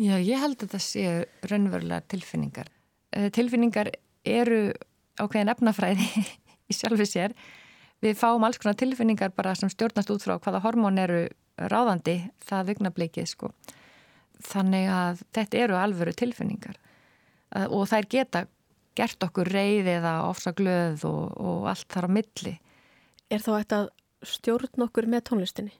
Já, 0.00 0.16
ég 0.18 0.40
held 0.40 0.56
að 0.58 0.64
þetta 0.64 0.82
sé 0.82 1.06
raunverulegar 1.50 2.08
tilfinningar. 2.10 2.72
Eh, 3.14 3.28
tilfinningar 3.34 3.92
eru 4.24 4.72
ákveðin 5.20 5.52
efnafræði 5.54 6.08
í 6.70 6.76
sjálfu 6.76 7.06
sér. 7.08 7.36
Við 8.04 8.18
fáum 8.20 8.44
alls 8.44 8.58
konar 8.60 8.76
tilfinningar 8.76 9.32
bara 9.36 9.54
sem 9.56 9.70
stjórnast 9.72 10.10
út 10.12 10.24
frá 10.24 10.36
hvaða 10.36 10.62
hormón 10.64 11.00
eru 11.00 11.26
ráðandi 11.56 12.18
það 12.44 12.72
vignablikið 12.72 13.30
sko. 13.30 13.52
Þannig 14.44 14.90
að 14.90 15.22
þetta 15.36 15.60
eru 15.64 15.78
alvöru 15.78 16.12
tilfinningar 16.16 16.80
og 17.70 17.86
þær 17.88 18.08
geta 18.10 18.44
gert 18.98 19.22
okkur 19.26 19.48
reyð 19.50 19.88
eða 19.96 20.14
ofsaglöð 20.28 21.04
og, 21.08 21.22
og 21.38 21.70
allt 21.70 21.86
þar 21.90 22.08
á 22.10 22.14
milli. 22.18 22.54
Er 23.32 23.42
þá 23.42 23.50
þetta 23.54 23.80
stjórn 24.34 24.86
okkur 24.86 25.08
með 25.10 25.24
tónlistinni? 25.30 25.74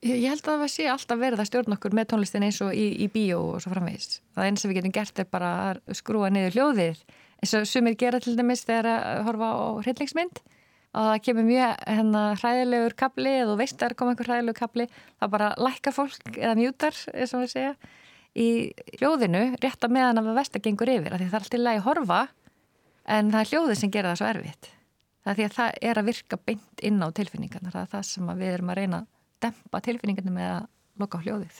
Ég 0.00 0.30
held 0.32 0.46
að 0.48 0.62
það 0.62 0.70
sé 0.72 0.86
alltaf 0.88 1.18
verið 1.20 1.42
að 1.42 1.48
stjórn 1.50 1.74
okkur 1.76 1.96
með 1.96 2.06
tónlistinni 2.12 2.48
eins 2.48 2.60
og 2.64 2.72
í, 2.72 2.86
í 3.04 3.08
bíó 3.12 3.40
og 3.50 3.58
svo 3.60 3.72
framvegis. 3.74 4.20
Það 4.32 4.46
eins 4.46 4.62
sem 4.62 4.70
við 4.70 4.78
getum 4.80 4.94
gert 4.96 5.20
er 5.20 5.28
bara 5.28 5.50
að 5.66 5.82
skrúa 5.98 6.30
niður 6.32 6.56
hljóðið 6.56 7.02
eins 7.40 7.54
og 7.56 7.68
sumir 7.68 7.96
gera 8.00 8.20
til 8.22 8.36
dæmis 8.38 8.64
þegar 8.68 8.86
að 8.92 9.22
horfa 9.28 9.48
á 9.50 9.58
hryllingsmynd 9.84 10.42
og 10.90 11.06
það 11.06 11.22
kemur 11.26 11.46
mjög 11.46 11.70
hérna, 11.86 12.22
hræðilegur 12.40 12.94
kapli 12.98 13.32
eða 13.44 13.54
veist 13.60 13.76
að 13.76 13.80
það 13.82 13.90
er 13.90 13.96
komið 14.00 14.12
einhver 14.12 14.30
hræðilegur 14.30 14.58
kapli 14.58 14.86
þá 14.90 15.24
bara 15.30 15.48
lækkar 15.60 15.94
fólk 15.94 16.32
eða 16.34 16.58
mjútar 16.58 16.94
eins 17.14 17.34
og 17.34 17.44
við 17.44 17.52
segja 17.54 17.74
í 18.34 18.48
hljóðinu 18.98 19.42
rétt 19.62 19.86
að 19.86 19.94
meðan 19.94 20.20
að 20.20 20.24
það 20.32 20.58
að 20.58 20.64
gengur 20.66 20.92
yfir 20.96 21.14
það 21.14 21.22
er 21.26 21.38
alltaf 21.40 21.60
lægi 21.60 21.80
að 21.80 21.86
horfa 21.86 22.20
en 23.10 23.24
það 23.30 23.40
er 23.40 23.50
hljóðið 23.52 23.80
sem 23.80 23.94
gera 23.94 24.10
það 24.12 24.20
svo 24.20 24.28
erfitt. 24.30 24.64
Það 25.20 25.30
er 25.30 25.36
því 25.36 25.44
að 25.46 25.56
það 25.56 25.70
er 25.90 25.96
að 26.00 26.08
virka 26.10 26.36
beint 26.48 26.84
inn 26.90 27.00
á 27.04 27.08
tilfinningarna 27.16 27.74
það 27.74 27.82
er 27.82 27.92
það 27.94 28.04
sem 28.10 28.34
við 28.40 28.52
erum 28.54 28.72
að 28.72 28.78
reyna 28.80 28.96
að 29.00 29.08
dempa 29.46 29.84
tilfinningarna 29.86 30.32
með 30.36 30.48
að 30.56 30.64
loka 31.00 31.22
hljóðið 31.24 31.56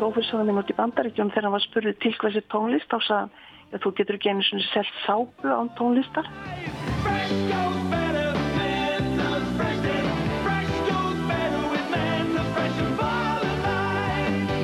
prófessorinn 0.00 0.56
út 0.56 0.72
í 0.72 0.76
bandaríkjum 0.78 1.30
þegar 1.34 1.48
hann 1.48 1.56
var 1.58 1.64
spurðið 1.66 1.96
til 2.00 2.14
hversi 2.22 2.42
tónlist 2.52 2.88
þá 2.88 2.98
sagði 3.04 3.20
hann, 3.20 3.82
þú 3.84 3.90
getur 3.98 4.16
ekki 4.18 4.30
einu 4.32 4.46
svona 4.46 4.68
selt 4.70 4.94
sápu 5.04 5.50
án 5.52 5.68
tónlistar. 5.78 6.30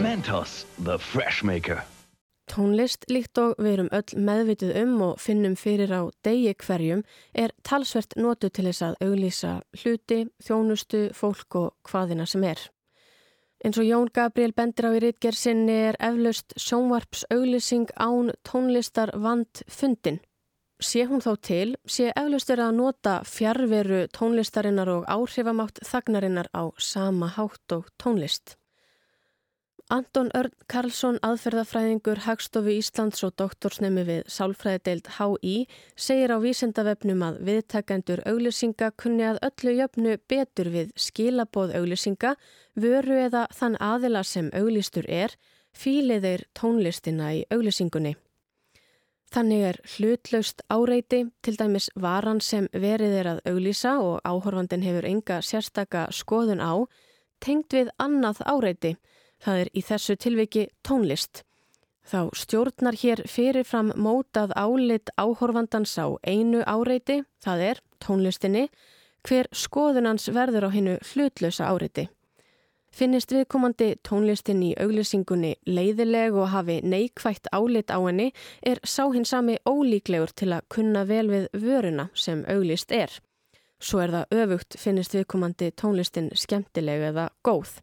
Mentos, 0.02 0.64
the 0.82 0.96
fresh 0.98 1.44
maker. 1.44 1.84
Tónlist 2.46 3.04
líkt 3.10 3.36
og 3.42 3.56
við 3.58 3.72
erum 3.72 3.88
öll 3.92 4.20
meðvitið 4.22 4.76
um 4.84 4.94
og 5.08 5.18
finnum 5.20 5.56
fyrir 5.58 5.90
á 5.90 6.06
degi 6.24 6.54
hverjum 6.62 7.02
er 7.34 7.52
talsvert 7.66 8.14
notu 8.16 8.48
til 8.48 8.68
þess 8.70 8.86
að 8.86 9.02
auglýsa 9.02 9.52
hluti, 9.82 10.20
þjónustu, 10.46 11.08
fólk 11.12 11.58
og 11.58 11.90
hvaðina 11.90 12.24
sem 12.30 12.46
er. 12.46 12.62
Eins 13.64 13.78
og 13.80 13.86
Jón 13.88 14.08
Gabriel 14.12 14.52
bendir 14.52 14.84
á 14.84 14.90
í 14.92 15.00
rítgersinni 15.00 15.76
er 15.88 15.96
eflaust 16.08 16.52
sjónvarps 16.60 17.24
auglýsing 17.32 17.88
án 17.96 18.34
tónlistar 18.44 19.14
vand 19.16 19.62
fundin. 19.66 20.20
Sé 20.76 21.06
hún 21.08 21.24
þá 21.24 21.32
til, 21.40 21.70
sé 21.88 22.10
eflaustur 22.12 22.60
að 22.60 22.76
nota 22.76 23.14
fjárveru 23.24 24.02
tónlistarinnar 24.12 24.92
og 24.92 25.08
áhrifamátt 25.08 25.80
þagnarinnar 25.88 26.52
á 26.52 26.68
sama 26.76 27.32
hátt 27.32 27.72
og 27.72 27.88
tónlist. 27.96 28.58
Anton 29.86 30.32
Örn 30.34 30.50
Karlsson, 30.66 31.20
aðferðafræðingur 31.22 32.24
Hagstofu 32.24 32.72
Íslands 32.74 33.22
og 33.22 33.36
doktorsnemi 33.38 34.02
við 34.08 34.24
Sálfræðideild 34.34 35.12
HÍ 35.14 35.52
segir 35.94 36.32
á 36.34 36.42
vísendavefnum 36.42 37.22
að 37.22 37.36
viðtakendur 37.46 38.24
auglýsinga 38.26 38.88
kunni 38.98 39.22
að 39.28 39.38
öllu 39.46 39.76
jöfnu 39.76 40.16
betur 40.26 40.72
við 40.74 40.90
skilaboð 40.98 41.76
auglýsinga, 41.78 42.34
vöru 42.74 43.20
eða 43.28 43.44
þann 43.54 43.78
aðila 43.78 44.24
sem 44.26 44.50
auglýstur 44.58 45.06
er, 45.06 45.36
fílið 45.70 46.26
þeir 46.26 46.46
tónlistina 46.58 47.28
í 47.38 47.44
auglýsingunni. 47.54 48.16
Þannig 49.30 49.66
er 49.68 49.78
hlutlaust 49.94 50.64
áreiti, 50.66 51.28
til 51.46 51.54
dæmis 51.60 51.92
varan 51.94 52.42
sem 52.42 52.66
verið 52.74 53.20
er 53.20 53.30
að 53.36 53.44
auglýsa 53.52 54.00
og 54.02 54.18
áhorfandin 54.26 54.82
hefur 54.82 55.06
enga 55.06 55.38
sérstaka 55.46 56.08
skoðun 56.10 56.58
á, 56.58 56.74
tengt 57.38 57.70
við 57.70 57.94
annað 58.02 58.42
áreiti, 58.50 58.96
Það 59.42 59.60
er 59.62 59.70
í 59.72 59.82
þessu 59.84 60.16
tilviki 60.16 60.66
tónlist. 60.86 61.42
Þá 62.06 62.30
stjórnar 62.38 62.96
hér 63.00 63.24
fyrirfram 63.26 63.90
mótað 63.98 64.54
álit 64.54 65.10
áhorfandans 65.18 65.96
á 65.98 66.06
einu 66.22 66.62
áreiti, 66.62 67.24
það 67.42 67.64
er 67.70 67.80
tónlistinni, 67.98 68.68
hver 69.26 69.48
skoðunans 69.50 70.28
verður 70.30 70.68
á 70.68 70.70
hennu 70.70 70.98
hlutlösa 71.10 71.66
áreiti. 71.66 72.06
Finnist 72.96 73.32
viðkomandi 73.34 73.96
tónlistin 74.06 74.62
í 74.64 74.70
auglýsingunni 74.80 75.56
leiðileg 75.68 76.36
og 76.38 76.52
hafi 76.54 76.78
neikvægt 76.80 77.50
álit 77.52 77.90
á 77.92 77.98
henni 78.00 78.30
er 78.62 78.80
sá 78.88 79.02
hinn 79.12 79.26
sami 79.28 79.58
ólíklegur 79.68 80.32
til 80.32 80.54
að 80.56 80.64
kunna 80.72 81.02
vel 81.04 81.26
við 81.28 81.48
vöruna 81.52 82.06
sem 82.14 82.44
auglýst 82.48 82.94
er. 82.94 83.10
Svo 83.82 84.00
er 84.00 84.14
það 84.14 84.38
öfugt 84.38 84.78
finnist 84.80 85.18
viðkomandi 85.18 85.74
tónlistin 85.76 86.30
skemmtileg 86.32 87.10
eða 87.10 87.28
góð. 87.44 87.82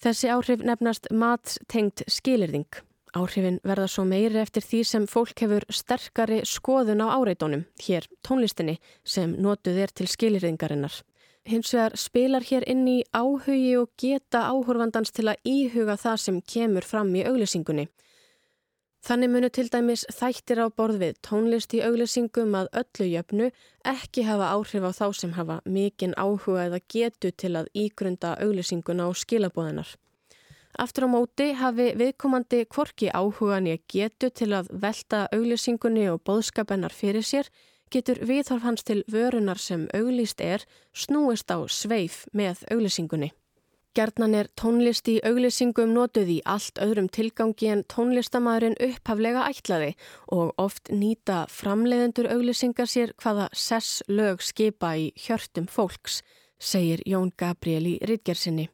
Þessi 0.00 0.30
áhrif 0.32 0.62
nefnast 0.64 1.10
matstengt 1.12 2.00
skilirðing. 2.08 2.78
Áhrifin 3.12 3.58
verða 3.68 3.84
svo 3.92 4.06
meiri 4.08 4.38
eftir 4.40 4.64
því 4.64 4.78
sem 4.88 5.06
fólk 5.10 5.42
hefur 5.44 5.66
sterkari 5.68 6.38
skoðun 6.48 7.02
á 7.04 7.12
áreitónum, 7.18 7.66
hér 7.84 8.06
tónlistinni, 8.24 8.78
sem 9.04 9.34
notuð 9.36 9.82
er 9.84 9.92
til 9.92 10.08
skilirðingarinnar. 10.08 10.94
Hins 11.44 11.74
vegar 11.74 11.98
spilar 12.00 12.46
hér 12.48 12.64
inn 12.72 12.86
í 12.88 12.96
áhugi 13.12 13.74
og 13.76 13.92
geta 14.00 14.46
áhorfandans 14.48 15.12
til 15.12 15.26
að 15.28 15.44
íhuga 15.44 15.98
það 16.00 16.16
sem 16.24 16.40
kemur 16.48 16.88
fram 16.88 17.12
í 17.12 17.26
auglýsingunni. 17.28 17.90
Þannig 19.00 19.30
munu 19.32 19.48
til 19.48 19.70
dæmis 19.72 20.02
þættir 20.12 20.60
á 20.60 20.66
borð 20.76 20.98
við 21.00 21.14
tónlist 21.24 21.72
í 21.72 21.80
auglýsingum 21.86 22.52
að 22.58 22.68
öllu 22.82 23.06
jöfnu 23.08 23.46
ekki 23.92 24.26
hafa 24.28 24.50
áhrif 24.52 24.84
á 24.84 24.92
þá 24.92 25.06
sem 25.16 25.32
hafa 25.38 25.56
mikinn 25.64 26.12
áhuga 26.20 26.66
eða 26.66 26.82
getu 26.94 27.30
til 27.32 27.54
að 27.56 27.70
ígrunda 27.72 28.34
auglýsinguna 28.44 29.08
og 29.08 29.16
skilabóðinar. 29.16 29.94
Aftur 30.78 31.08
á 31.08 31.14
móti 31.16 31.48
hafi 31.56 31.88
viðkomandi 31.96 32.66
kvorki 32.68 33.08
áhugan 33.08 33.72
ég 33.72 33.88
getu 33.88 34.28
til 34.30 34.52
að 34.52 34.68
velta 34.84 35.24
auglýsingunni 35.32 36.06
og 36.12 36.20
bóðskapennar 36.28 36.92
fyrir 36.92 37.24
sér, 37.24 37.48
getur 37.90 38.20
viðhorf 38.20 38.62
hans 38.68 38.84
til 38.84 39.00
vörunar 39.08 39.58
sem 39.58 39.88
auglýst 39.96 40.44
er 40.44 40.68
snúist 40.92 41.48
á 41.48 41.58
sveif 41.66 42.26
með 42.36 42.66
auglýsingunni. 42.70 43.32
Gjarnan 43.98 44.36
er 44.38 44.46
tónlist 44.54 45.08
í 45.10 45.16
auglýsingum 45.26 45.90
notuð 45.90 46.28
í 46.30 46.38
allt 46.46 46.78
öðrum 46.78 47.08
tilgangi 47.10 47.72
en 47.72 47.80
tónlistamæðurinn 47.90 48.76
upphaflega 48.86 49.48
ætlaði 49.50 49.88
og 50.36 50.52
oft 50.62 50.92
nýta 50.94 51.40
framleiðendur 51.50 52.28
auglýsingar 52.30 52.86
sér 52.86 53.10
hvaða 53.18 53.48
sess 53.50 54.04
lög 54.06 54.46
skipa 54.46 54.92
í 54.94 55.10
hjörtum 55.18 55.66
fólks, 55.66 56.20
segir 56.62 57.02
Jón 57.02 57.34
Gabriel 57.34 57.90
í 57.90 57.98
Ritgersinni. 58.06 58.68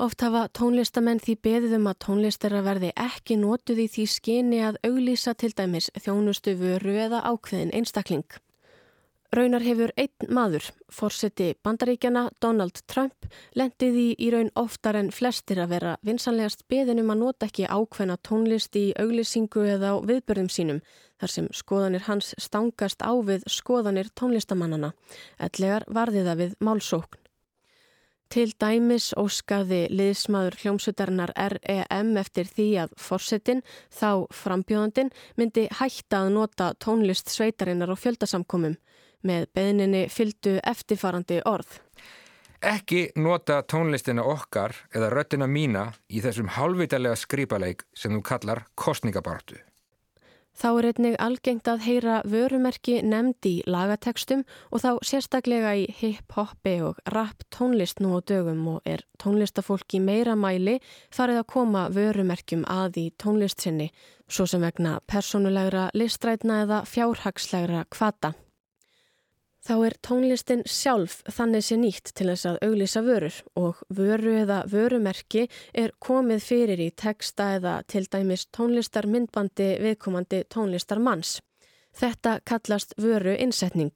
Oft 0.00 0.24
hafa 0.24 0.46
tónlistamenn 0.56 1.20
því 1.20 1.36
beðum 1.44 1.92
að 1.92 2.00
tónlistara 2.06 2.64
verði 2.64 2.94
ekki 2.96 3.36
notuð 3.36 3.84
í 3.84 3.88
því 3.98 4.10
skyni 4.16 4.64
að 4.64 4.80
auglýsa 4.88 5.36
til 5.36 5.52
dæmis 5.52 5.92
þjónustu 5.92 6.56
vöru 6.56 6.96
eða 6.96 7.20
ákveðin 7.28 7.76
einstakling. 7.76 8.24
Raunar 9.28 9.60
hefur 9.60 9.90
einn 10.00 10.30
maður, 10.32 10.64
fórseti 10.88 11.50
bandaríkjana 11.60 12.30
Donald 12.40 12.80
Trump, 12.88 13.26
lendiði 13.52 14.06
í, 14.06 14.14
í 14.24 14.30
raun 14.32 14.48
oftar 14.56 14.96
en 14.96 15.10
flestir 15.12 15.60
að 15.60 15.74
vera 15.74 15.90
vinsanlegast 16.08 16.64
beðinum 16.72 17.12
að 17.12 17.20
nota 17.20 17.48
ekki 17.50 17.68
ákveðna 17.68 18.16
tónlist 18.24 18.78
í 18.80 18.86
auglýsingu 18.96 19.66
eða 19.74 19.92
á 19.92 19.96
viðbörðum 20.08 20.48
sínum, 20.48 20.80
þar 21.20 21.34
sem 21.34 21.52
skoðanir 21.52 22.06
hans 22.08 22.32
stangast 22.40 23.04
á 23.04 23.12
við 23.20 23.44
skoðanir 23.52 24.08
tónlistamannana, 24.16 24.94
ellegar 25.36 25.84
varðiða 25.92 26.38
við 26.40 26.56
málsókn. 26.64 27.20
Til 28.32 28.50
dæmis 28.60 29.14
óskaði 29.16 29.86
liðsmaður 29.92 30.56
hljómsutarnar 30.62 31.30
REM 31.36 32.16
eftir 32.20 32.48
því 32.48 32.66
að 32.82 32.96
forsetin, 33.00 33.62
þá 33.92 34.24
frambjóðandin, 34.36 35.12
myndi 35.36 35.68
hætta 35.80 36.24
að 36.24 36.34
nota 36.34 36.74
tónlist 36.80 37.32
sveitarinnar 37.32 37.92
og 37.92 38.00
fjöldasamkomum. 38.00 38.76
Með 39.22 39.48
beðninni 39.54 40.06
fyldu 40.12 40.58
eftirfarandi 40.62 41.40
orð. 41.48 41.80
Ekki 42.58 43.12
nota 43.14 43.60
tónlistina 43.62 44.24
okkar 44.26 44.74
eða 44.90 45.12
röttina 45.14 45.46
mína 45.46 45.92
í 46.10 46.18
þessum 46.24 46.50
hálfvitalega 46.56 47.14
skrýpaleik 47.18 47.84
sem 47.94 48.14
þú 48.16 48.22
kallar 48.26 48.64
kostningabartu. 48.74 49.60
Þá 50.58 50.68
er 50.74 50.86
einnig 50.88 51.16
algengt 51.22 51.68
að 51.70 51.84
heyra 51.84 52.14
vörumerki 52.26 52.96
nefnd 53.06 53.46
í 53.46 53.52
lagatekstum 53.70 54.40
og 54.74 54.82
þá 54.82 54.88
sérstaklega 55.06 55.76
í 55.78 55.84
hip-hoppi 56.00 56.72
og 56.82 56.98
rap 57.14 57.44
tónlist 57.54 58.02
nú 58.02 58.18
á 58.18 58.26
dögum 58.26 58.64
og 58.72 58.80
er 58.82 59.04
tónlistafólk 59.22 59.94
í 59.94 60.02
meira 60.02 60.34
mæli 60.34 60.80
farið 61.14 61.44
að 61.44 61.48
koma 61.54 61.84
vörumerkjum 61.94 62.66
að 62.66 62.98
í 63.04 63.06
tónlist 63.22 63.62
sinni, 63.62 63.92
svo 64.26 64.48
sem 64.50 64.66
vegna 64.66 64.98
personulegra 65.06 65.92
listrætna 65.94 66.64
eða 66.66 66.82
fjárhagslegra 66.90 67.86
kvata. 67.94 68.34
Þá 69.68 69.74
er 69.84 69.94
tónlistin 70.00 70.62
sjálf 70.64 71.18
þannig 71.28 71.64
sé 71.66 71.76
nýtt 71.76 72.14
til 72.16 72.30
þess 72.30 72.46
að 72.48 72.62
auglýsa 72.64 73.02
vörur 73.04 73.34
og 73.60 73.82
vöru 73.98 74.32
eða 74.40 74.62
vörumerki 74.72 75.42
er 75.76 75.92
komið 76.00 76.40
fyrir 76.46 76.80
í 76.80 76.88
texta 76.96 77.50
eða 77.58 77.74
til 77.84 78.06
dæmis 78.08 78.46
tónlistar 78.48 79.04
myndbandi 79.04 79.74
viðkomandi 79.84 80.46
tónlistar 80.48 81.04
manns. 81.04 81.42
Þetta 81.92 82.38
kallast 82.48 82.96
vöru 82.96 83.36
innsetning. 83.36 83.92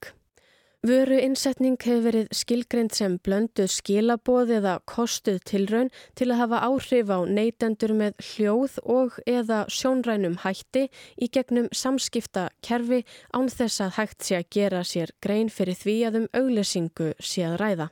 Vöru 0.83 1.14
innsetning 1.14 1.76
hefur 1.78 2.01
verið 2.09 2.33
skilgreynd 2.35 2.91
sem 2.97 3.12
blönduð 3.22 3.68
skilaboð 3.70 4.49
eða 4.57 4.72
kostuð 4.91 5.37
tilraun 5.47 5.93
til 6.18 6.26
að 6.33 6.41
hafa 6.41 6.59
áhrif 6.66 7.12
á 7.14 7.22
neytendur 7.22 7.93
með 7.95 8.16
hljóð 8.18 8.80
og 8.91 9.20
eða 9.30 9.61
sjónrænum 9.70 10.41
hætti 10.43 10.89
í 11.22 11.28
gegnum 11.30 11.68
samskipta 11.70 12.49
kerfi 12.66 13.05
án 13.30 13.47
þess 13.55 13.85
að 13.87 13.95
hægt 14.01 14.26
sé 14.26 14.41
að 14.41 14.49
gera 14.59 14.83
sér 14.83 15.14
grein 15.22 15.55
fyrir 15.55 15.78
því 15.78 15.95
að 16.09 16.18
um 16.24 16.30
auglessingu 16.41 17.12
sé 17.22 17.47
að 17.47 17.61
ræða. 17.62 17.89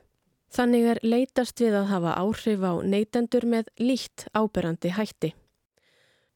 Þannig 0.51 0.89
er 0.91 1.05
leitast 1.07 1.63
við 1.63 1.79
að 1.79 1.93
hafa 1.93 2.17
áhrif 2.19 2.59
á 2.59 2.73
neytendur 2.83 3.47
með 3.47 3.71
líkt 3.79 4.27
áberandi 4.35 4.91
hætti. 4.99 5.31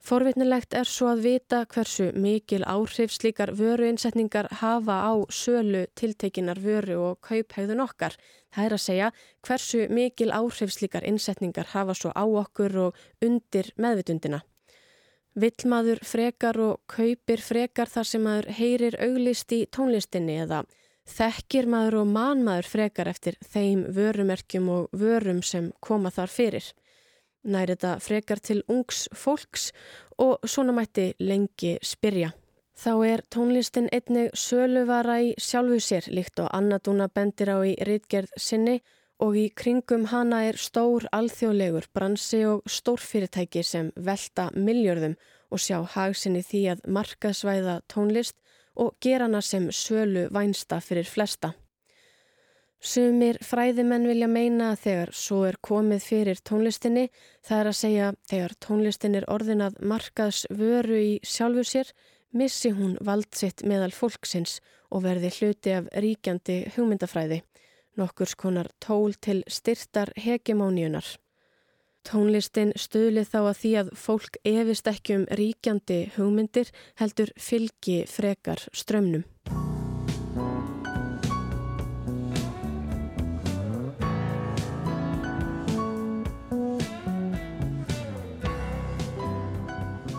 Forvitnilegt 0.05 0.75
er 0.77 0.85
svo 0.85 1.07
að 1.09 1.21
vita 1.25 1.59
hversu 1.65 2.11
mikil 2.21 2.61
áhrif 2.69 3.09
slíkar 3.15 3.55
vöruinsetningar 3.57 4.51
hafa 4.59 4.99
á 5.01 5.13
sölu 5.33 5.87
tiltekinar 5.97 6.61
vöru 6.61 6.99
og 7.07 7.25
kauphæðun 7.25 7.81
okkar. 7.81 8.13
Það 8.53 8.65
er 8.67 8.75
að 8.75 8.83
segja 8.83 9.07
hversu 9.47 9.87
mikil 9.89 10.29
áhrif 10.29 10.75
slíkar 10.75 11.07
innsetningar 11.09 11.71
hafa 11.73 11.97
svo 11.97 12.13
á 12.13 12.21
okkur 12.21 12.77
og 12.83 13.01
undir 13.25 13.71
meðvitundina. 13.81 14.43
Villmaður 15.33 16.03
frekar 16.05 16.61
og 16.61 16.85
kaupir 16.85 17.41
frekar 17.41 17.89
þar 17.89 18.11
sem 18.11 18.21
maður 18.29 18.51
heyrir 18.61 19.01
auglist 19.01 19.57
í 19.57 19.65
tónlistinni 19.65 20.37
eða 20.45 20.67
þekkir 21.17 21.65
maður 21.65 22.03
og 22.03 22.13
manmaður 22.13 22.69
frekar 22.77 23.09
eftir 23.09 23.41
þeim 23.41 23.87
vörumerkjum 23.97 24.69
og 24.69 24.93
vörum 24.93 25.41
sem 25.41 25.73
koma 25.81 26.13
þar 26.13 26.29
fyrir. 26.29 26.73
Næri 27.45 27.75
þetta 27.75 27.99
frekar 28.01 28.41
til 28.41 28.63
ungs 28.67 29.05
fólks 29.13 29.69
og 30.17 30.41
svona 30.49 30.73
mætti 30.73 31.11
lengi 31.19 31.75
spyrja. 31.85 32.31
Þá 32.75 32.93
er 33.07 33.21
tónlistin 33.31 33.87
einnig 33.93 34.33
söluvara 34.35 35.21
í 35.23 35.33
sjálfu 35.39 35.77
sér 35.79 36.09
líkt 36.11 36.41
og 36.43 36.49
annadúna 36.57 37.07
bendir 37.07 37.53
á 37.53 37.61
í 37.63 37.75
rítgerð 37.87 38.33
sinni 38.35 38.81
og 39.23 39.37
í 39.39 39.45
kringum 39.55 40.09
hana 40.11 40.41
er 40.49 40.57
stór 40.59 41.05
alþjóðlegur 41.15 41.87
bransi 41.95 42.41
og 42.49 42.65
stórfyrirtæki 42.67 43.63
sem 43.63 43.91
velta 43.95 44.49
miljörðum 44.55 45.15
og 45.51 45.61
sjá 45.61 45.77
hagsinni 45.95 46.41
því 46.43 46.63
að 46.73 46.83
markasvæða 46.97 47.77
tónlist 47.93 48.35
og 48.75 48.97
gera 48.99 49.29
hana 49.29 49.41
sem 49.41 49.69
sölu 49.71 50.27
vænsta 50.35 50.81
fyrir 50.83 51.07
flesta. 51.07 51.53
Sumir 52.85 53.39
fræðimenn 53.41 54.03
vilja 54.05 54.27
meina 54.29 54.67
að 54.75 54.81
þegar 54.83 55.11
svo 55.17 55.39
er 55.47 55.55
komið 55.65 56.03
fyrir 56.05 56.41
tónlistinni, 56.45 57.07
það 57.41 57.61
er 57.63 57.69
að 57.71 57.77
segja 57.79 58.09
þegar 58.29 58.53
tónlistin 58.61 59.17
er 59.17 59.25
orðinað 59.33 59.79
markaðs 59.81 60.43
vöru 60.53 60.99
í 61.01 61.15
sjálfu 61.25 61.63
sér, 61.65 61.89
missi 62.29 62.69
hún 62.77 62.93
vald 63.01 63.31
sitt 63.33 63.65
meðal 63.65 63.89
fólksins 63.89 64.59
og 64.93 65.01
verði 65.07 65.33
hluti 65.39 65.73
af 65.73 65.89
ríkjandi 65.97 66.61
hugmyndafræði, 66.77 67.41
nokkur 67.97 68.29
skonar 68.29 68.69
tól 68.77 69.17
til 69.17 69.41
styrtar 69.49 70.13
hegemóníunar. 70.21 71.15
Tónlistin 72.05 72.75
stuðlið 72.77 73.31
þá 73.33 73.39
að 73.41 73.55
því 73.63 73.77
að 73.81 73.95
fólk 73.97 74.43
efist 74.45 74.91
ekki 74.93 75.23
um 75.23 75.29
ríkjandi 75.41 76.03
hugmyndir 76.19 76.69
heldur 77.01 77.33
fylgi 77.33 78.03
frekar 78.05 78.61
strömmnum. 78.77 79.25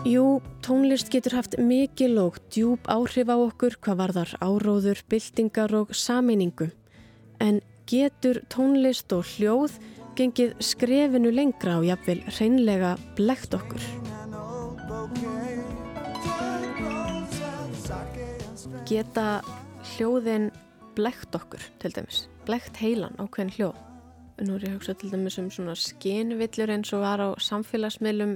Jú, 0.07 0.39
tónlist 0.63 1.09
getur 1.11 1.33
haft 1.35 1.57
mikil 1.59 2.13
og 2.21 2.37
djúb 2.47 2.85
áhrif 2.87 3.27
á 3.27 3.35
okkur 3.35 3.73
hvað 3.83 3.97
varðar 3.99 4.29
áróður, 4.39 5.01
byltingar 5.11 5.73
og 5.75 5.89
saminningu. 5.91 6.69
En 7.43 7.59
getur 7.91 8.39
tónlist 8.47 9.11
og 9.11 9.27
hljóð 9.27 9.75
gengið 10.15 10.53
skrefinu 10.63 11.33
lengra 11.35 11.75
og 11.81 11.89
jafnvel 11.89 12.21
hreinlega 12.23 12.93
blekt 13.19 13.57
okkur? 13.57 13.83
Geta 18.87 19.27
hljóðin 19.91 20.47
blekt 20.95 21.35
okkur 21.35 21.67
til 21.83 21.99
dæmis? 21.99 22.23
Blekt 22.47 22.79
heilan 22.79 23.19
á 23.19 23.27
hvern 23.27 23.51
hljóð? 23.51 23.86
Nú 24.37 24.53
er 24.53 24.67
ég 24.67 24.69
að 24.69 24.75
hugsa 24.75 24.93
til 24.93 25.09
dæmis 25.09 25.39
um 25.41 25.47
svona 25.49 25.73
skinvillur 25.73 26.69
eins 26.69 26.91
og 26.93 27.01
var 27.01 27.23
á 27.25 27.29
samfélagsmiðlum 27.41 28.35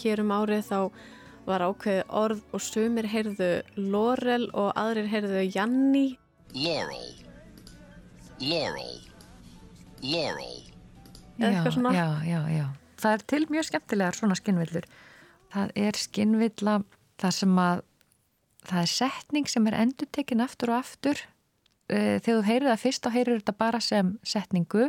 hér 0.00 0.22
um 0.22 0.32
árið 0.32 0.62
þá 0.70 0.78
var 1.44 1.64
ákveði 1.66 2.04
orð 2.08 2.40
og 2.56 2.62
sumir 2.64 3.08
heyrðu 3.12 3.50
Laurel 3.76 4.46
og 4.56 4.70
aðrir 4.80 5.10
heyrðu 5.12 5.42
Janni. 5.52 6.06
Laurel, 6.56 7.10
Laurel, 8.40 8.96
Laurel. 10.00 10.62
Svona. 11.74 11.92
Já, 11.92 12.08
já, 12.24 12.40
já. 12.48 12.66
Það 13.02 13.18
er 13.18 13.28
til 13.34 13.42
mjög 13.50 13.68
skemmtilegar 13.68 14.16
svona 14.16 14.40
skinvillur. 14.40 14.88
Það 15.52 15.76
er 15.84 16.00
skinvilla 16.00 16.78
þar 17.20 17.36
sem 17.42 17.60
að 17.60 17.84
það 18.64 18.80
er 18.80 18.92
setning 18.96 19.50
sem 19.50 19.68
er 19.68 19.80
endur 19.82 20.08
tekin 20.08 20.44
aftur 20.44 20.72
og 20.72 20.80
aftur. 20.80 21.20
Eh, 21.92 22.16
þegar 22.24 22.38
þú 22.38 22.44
heyrið 22.48 22.70
það 22.72 22.84
fyrst 22.86 23.04
þá 23.04 23.10
heyrir 23.18 23.40
þetta 23.42 23.58
bara 23.60 23.80
sem 23.84 24.14
setningu 24.24 24.88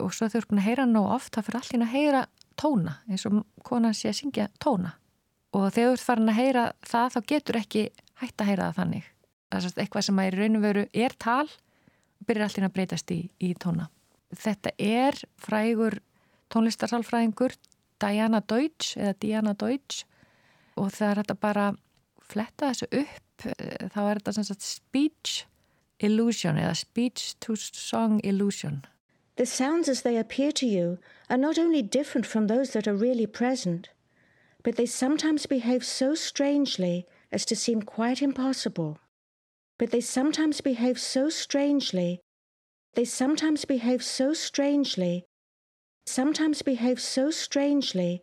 og 0.00 0.14
svo 0.14 0.28
þau 0.30 0.38
eru 0.40 0.50
búin 0.50 0.62
að 0.62 0.68
heyra 0.68 0.86
nóg 0.88 1.08
oft 1.16 1.34
þá 1.34 1.42
fyrir 1.46 1.60
allir 1.60 1.84
að 1.84 1.92
heyra 1.92 2.22
tóna 2.60 2.94
eins 3.08 3.26
og 3.28 3.40
konan 3.66 3.96
sé 3.96 4.10
að 4.10 4.18
syngja 4.20 4.48
tóna. 4.62 4.94
Og 5.52 5.68
þegar 5.74 5.90
þú 5.90 5.96
ert 5.96 6.06
farin 6.06 6.32
að 6.32 6.38
heyra 6.38 6.62
það 6.88 7.08
þá 7.14 7.20
getur 7.32 7.58
ekki 7.60 7.82
hægt 8.22 8.40
að 8.40 8.48
heyra 8.50 8.68
það 8.68 8.78
þannig. 8.80 9.10
Það 9.52 9.66
er 9.66 9.82
eitthvað 9.82 10.06
sem 10.06 10.22
í 10.22 10.30
raun 10.32 10.58
og 10.58 10.64
veru 10.64 10.84
er 10.92 11.16
tal 11.20 11.48
og 11.48 12.28
byrjar 12.28 12.48
allir 12.48 12.68
að 12.68 12.74
breytast 12.78 13.12
í, 13.12 13.20
í 13.42 13.52
tóna. 13.60 13.88
Þetta 14.32 14.72
er 14.80 15.18
frægur 15.42 15.98
tónlistarsálfræðingur 16.52 17.58
Diana 18.00 18.40
Deutsch 18.40 18.96
eða 18.96 19.18
Diana 19.20 19.52
Deutsch. 19.58 20.06
Og 20.80 20.88
það 20.94 21.10
er 21.10 21.20
þetta 21.20 21.36
bara 21.42 21.66
fletta 22.32 22.72
þessu 22.72 22.88
upp 23.02 23.46
þá 23.92 24.00
er 24.06 24.20
þetta 24.20 24.34
sem 24.36 24.46
sagt 24.46 24.64
speech 24.64 25.42
illusion 26.02 26.58
eða 26.60 26.74
speech 26.78 27.34
to 27.42 27.56
song 27.58 28.20
illusion 28.26 28.80
The 29.36 29.46
sounds 29.46 29.88
as 29.88 30.02
they 30.02 30.18
appear 30.18 30.52
to 30.52 30.66
you 30.66 30.98
are 31.30 31.38
not 31.38 31.58
only 31.58 31.82
different 31.82 32.26
from 32.26 32.46
those 32.46 32.72
that 32.72 32.86
are 32.86 32.94
really 32.94 33.26
present, 33.26 33.88
but 34.62 34.76
they 34.76 34.86
sometimes 34.86 35.46
behave 35.46 35.84
so 35.84 36.14
strangely 36.14 37.06
as 37.30 37.44
to 37.46 37.56
seem 37.56 37.82
quite 37.82 38.20
impossible. 38.22 38.98
But 39.78 39.90
they 39.90 40.00
sometimes 40.00 40.60
behave 40.60 41.00
so 41.00 41.30
strangely, 41.30 42.20
they 42.94 43.04
sometimes 43.04 43.64
behave 43.64 44.04
so 44.04 44.34
strangely, 44.34 45.24
sometimes 46.06 46.62
behave 46.62 47.00
so 47.00 47.30
strangely, 47.30 48.22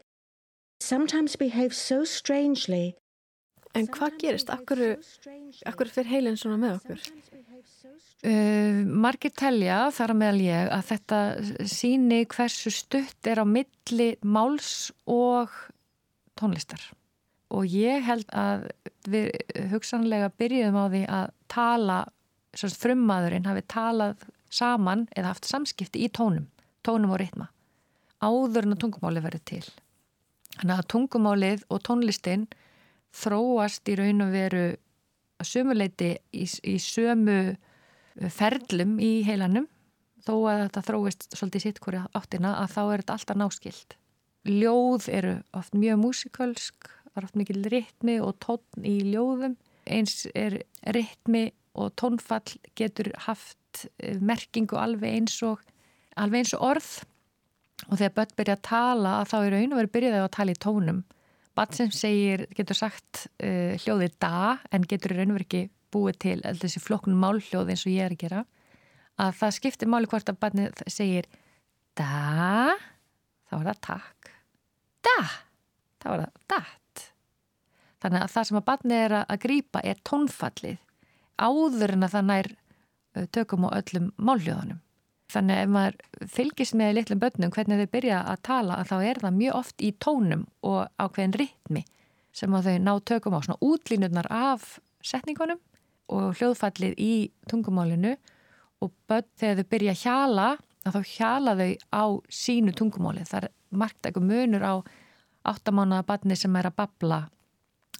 sometimes 0.79 1.35
behave 1.35 1.73
so 1.73 2.05
strangely. 2.05 2.95
En 3.75 3.87
hvað 3.87 4.17
gerist? 4.21 4.49
Akkur, 4.49 4.97
akkur 5.65 5.89
fyrir 5.89 6.09
heilin 6.13 6.37
svona 6.37 6.57
með 6.61 6.77
okkur? 6.79 7.03
Uh, 8.19 8.83
margir 8.83 9.31
telja, 9.31 9.85
þar 9.95 10.11
að 10.11 10.17
meðal 10.19 10.39
ég, 10.43 10.69
að 10.75 10.87
þetta 10.89 11.19
síni 11.71 12.23
hversu 12.27 12.71
stutt 12.75 13.27
er 13.31 13.39
á 13.39 13.45
milli 13.47 14.09
máls 14.27 14.89
og 15.07 15.53
tónlistar. 16.39 16.81
Og 17.55 17.63
ég 17.71 18.03
held 18.03 18.27
að 18.35 18.67
við 19.09 19.31
hugsanlega 19.71 20.33
byrjuðum 20.35 20.79
á 20.83 20.85
því 20.91 21.03
að 21.15 21.31
tala, 21.49 21.99
frumaðurinn 22.59 23.47
hafi 23.47 23.63
talað 23.71 24.27
saman 24.51 25.07
eða 25.15 25.31
haft 25.31 25.47
samskipti 25.47 26.03
í 26.03 26.11
tónum, 26.11 26.49
tónum 26.83 27.15
og 27.15 27.21
ritma, 27.21 27.47
áður 28.19 28.67
en 28.67 28.75
að 28.75 28.81
tungumáli 28.83 29.23
verið 29.23 29.45
til. 29.53 29.63
Þannig 30.59 30.75
að 30.75 30.89
tungumálið 30.91 31.65
og 31.71 31.81
tónlistin 31.87 32.49
þróast 33.15 33.87
í 33.89 33.95
raun 33.95 34.25
og 34.25 34.35
veru 34.35 34.65
að 35.39 35.49
sömuleiti 35.53 36.11
í, 36.35 36.45
í 36.45 36.75
sömu 36.83 37.39
ferlum 38.27 38.97
í 38.99 39.19
heilanum 39.27 39.67
þó 40.25 40.35
að 40.51 40.61
þetta 40.65 40.85
þróist 40.87 41.27
svolítið 41.31 41.65
sitt 41.65 41.81
hverja 41.83 42.05
áttina 42.17 42.55
að 42.61 42.73
þá 42.75 42.81
er 42.83 43.03
þetta 43.03 43.15
alltaf 43.15 43.39
náskild. 43.39 43.95
Ljóð 44.49 45.07
eru 45.11 45.35
oft 45.57 45.75
mjög 45.75 46.01
músikalsk, 46.03 46.89
það 47.09 47.21
er 47.21 47.27
oft 47.27 47.39
mikil 47.39 47.61
ritmi 47.73 48.17
og 48.23 48.35
tónn 48.43 48.87
í 48.87 48.97
ljóðum. 49.11 49.55
Eins 49.89 50.23
er 50.37 50.61
ritmi 50.95 51.49
og 51.79 51.93
tónfall 51.99 52.57
getur 52.77 53.11
haft 53.25 53.87
eh, 53.99 54.17
merkingu 54.19 54.77
alveg 54.79 55.21
eins 55.21 55.37
og, 55.45 55.61
alveg 56.19 56.43
eins 56.43 56.55
og 56.57 56.65
orð 56.73 56.91
og 57.87 57.95
þegar 57.95 58.15
börn 58.17 58.35
byrja 58.39 58.57
að 58.57 58.65
tala 58.67 59.13
þá 59.29 59.37
er 59.39 59.53
raun 59.55 59.73
og 59.73 59.79
verið 59.79 59.95
byrjaði 59.95 60.21
að 60.23 60.33
tala 60.35 60.55
í 60.55 60.61
tónum. 60.65 61.01
Bann 61.57 61.75
sem 61.75 61.91
segir, 61.91 62.45
getur 62.55 62.77
sagt 62.77 63.25
uh, 63.43 63.75
hljóðið 63.81 64.15
da 64.21 64.59
en 64.75 64.85
getur 64.87 65.15
raun 65.15 65.31
og 65.31 65.39
verið 65.39 65.47
ekki 65.47 65.63
búið 65.93 66.19
til 66.25 66.39
þessi 66.45 66.81
flokknum 66.83 67.21
málhljóð 67.23 67.73
eins 67.73 67.85
og 67.85 67.93
ég 67.93 68.07
er 68.07 68.15
að 68.15 68.23
gera 68.23 68.43
að 69.19 69.37
það 69.41 69.55
skiptir 69.57 69.91
máli 69.91 70.09
hvort 70.09 70.31
að 70.31 70.41
barnið 70.43 70.83
segir 70.87 71.27
da 71.97 72.75
þá 73.49 73.55
er 73.59 73.65
það 73.71 73.81
takk. 73.87 74.29
Da, 74.99 75.17
þá 76.03 76.07
er 76.11 76.21
það 76.23 76.43
datt 76.53 77.05
þannig 77.99 78.23
að 78.23 78.33
það 78.33 78.47
sem 78.47 78.59
að 78.59 78.67
barnið 78.69 79.05
er 79.05 79.15
að 79.19 79.41
grýpa 79.45 79.81
er 79.83 80.03
tónfallið 80.07 80.77
áður 81.39 81.95
en 81.95 82.05
að 82.05 82.13
það 82.15 82.29
nær 82.29 82.51
tökum 83.35 83.67
á 83.67 83.69
öllum 83.79 84.11
málhljóðunum. 84.19 84.81
Þannig 85.29 85.55
að 85.55 85.63
ef 85.63 85.71
maður 85.73 86.27
fylgist 86.33 86.75
með 86.77 86.93
litlum 86.97 87.21
börnum 87.21 87.51
hvernig 87.53 87.81
þau 87.83 87.91
byrja 87.93 88.19
að 88.31 88.43
tala 88.47 88.77
að 88.79 88.89
þá 88.89 88.95
er 89.11 89.19
það 89.23 89.39
mjög 89.39 89.57
oft 89.59 89.83
í 89.85 89.89
tónum 90.01 90.45
og 90.65 90.79
ákveðin 90.97 91.35
ritmi 91.37 91.83
sem 92.33 92.55
að 92.55 92.69
þau 92.69 92.77
ná 92.85 92.93
tökum 93.11 93.35
á 93.37 93.39
svona 93.45 93.59
útlínurnar 93.65 94.29
af 94.33 94.79
setningunum 95.05 95.59
og 96.09 96.39
hljóðfallið 96.39 96.97
í 97.01 97.13
tungumálinu 97.49 98.15
og 98.83 98.93
börn 99.09 99.27
þegar 99.39 99.61
þau 99.61 99.71
byrja 99.73 99.95
að 99.95 100.03
hjala 100.03 100.47
að 100.87 100.95
þá 100.95 101.11
hjala 101.13 101.55
þau 101.59 101.71
á 101.91 102.03
sínu 102.31 102.73
tungumáli. 102.77 103.25
Það 103.27 103.43
er 103.43 103.51
margt 103.69 104.05
eitthvað 104.05 104.29
munur 104.29 104.65
á 104.65 104.73
áttamánaða 105.49 106.07
barni 106.07 106.37
sem 106.39 106.55
er 106.59 106.69
að 106.69 106.79
babla 106.79 107.19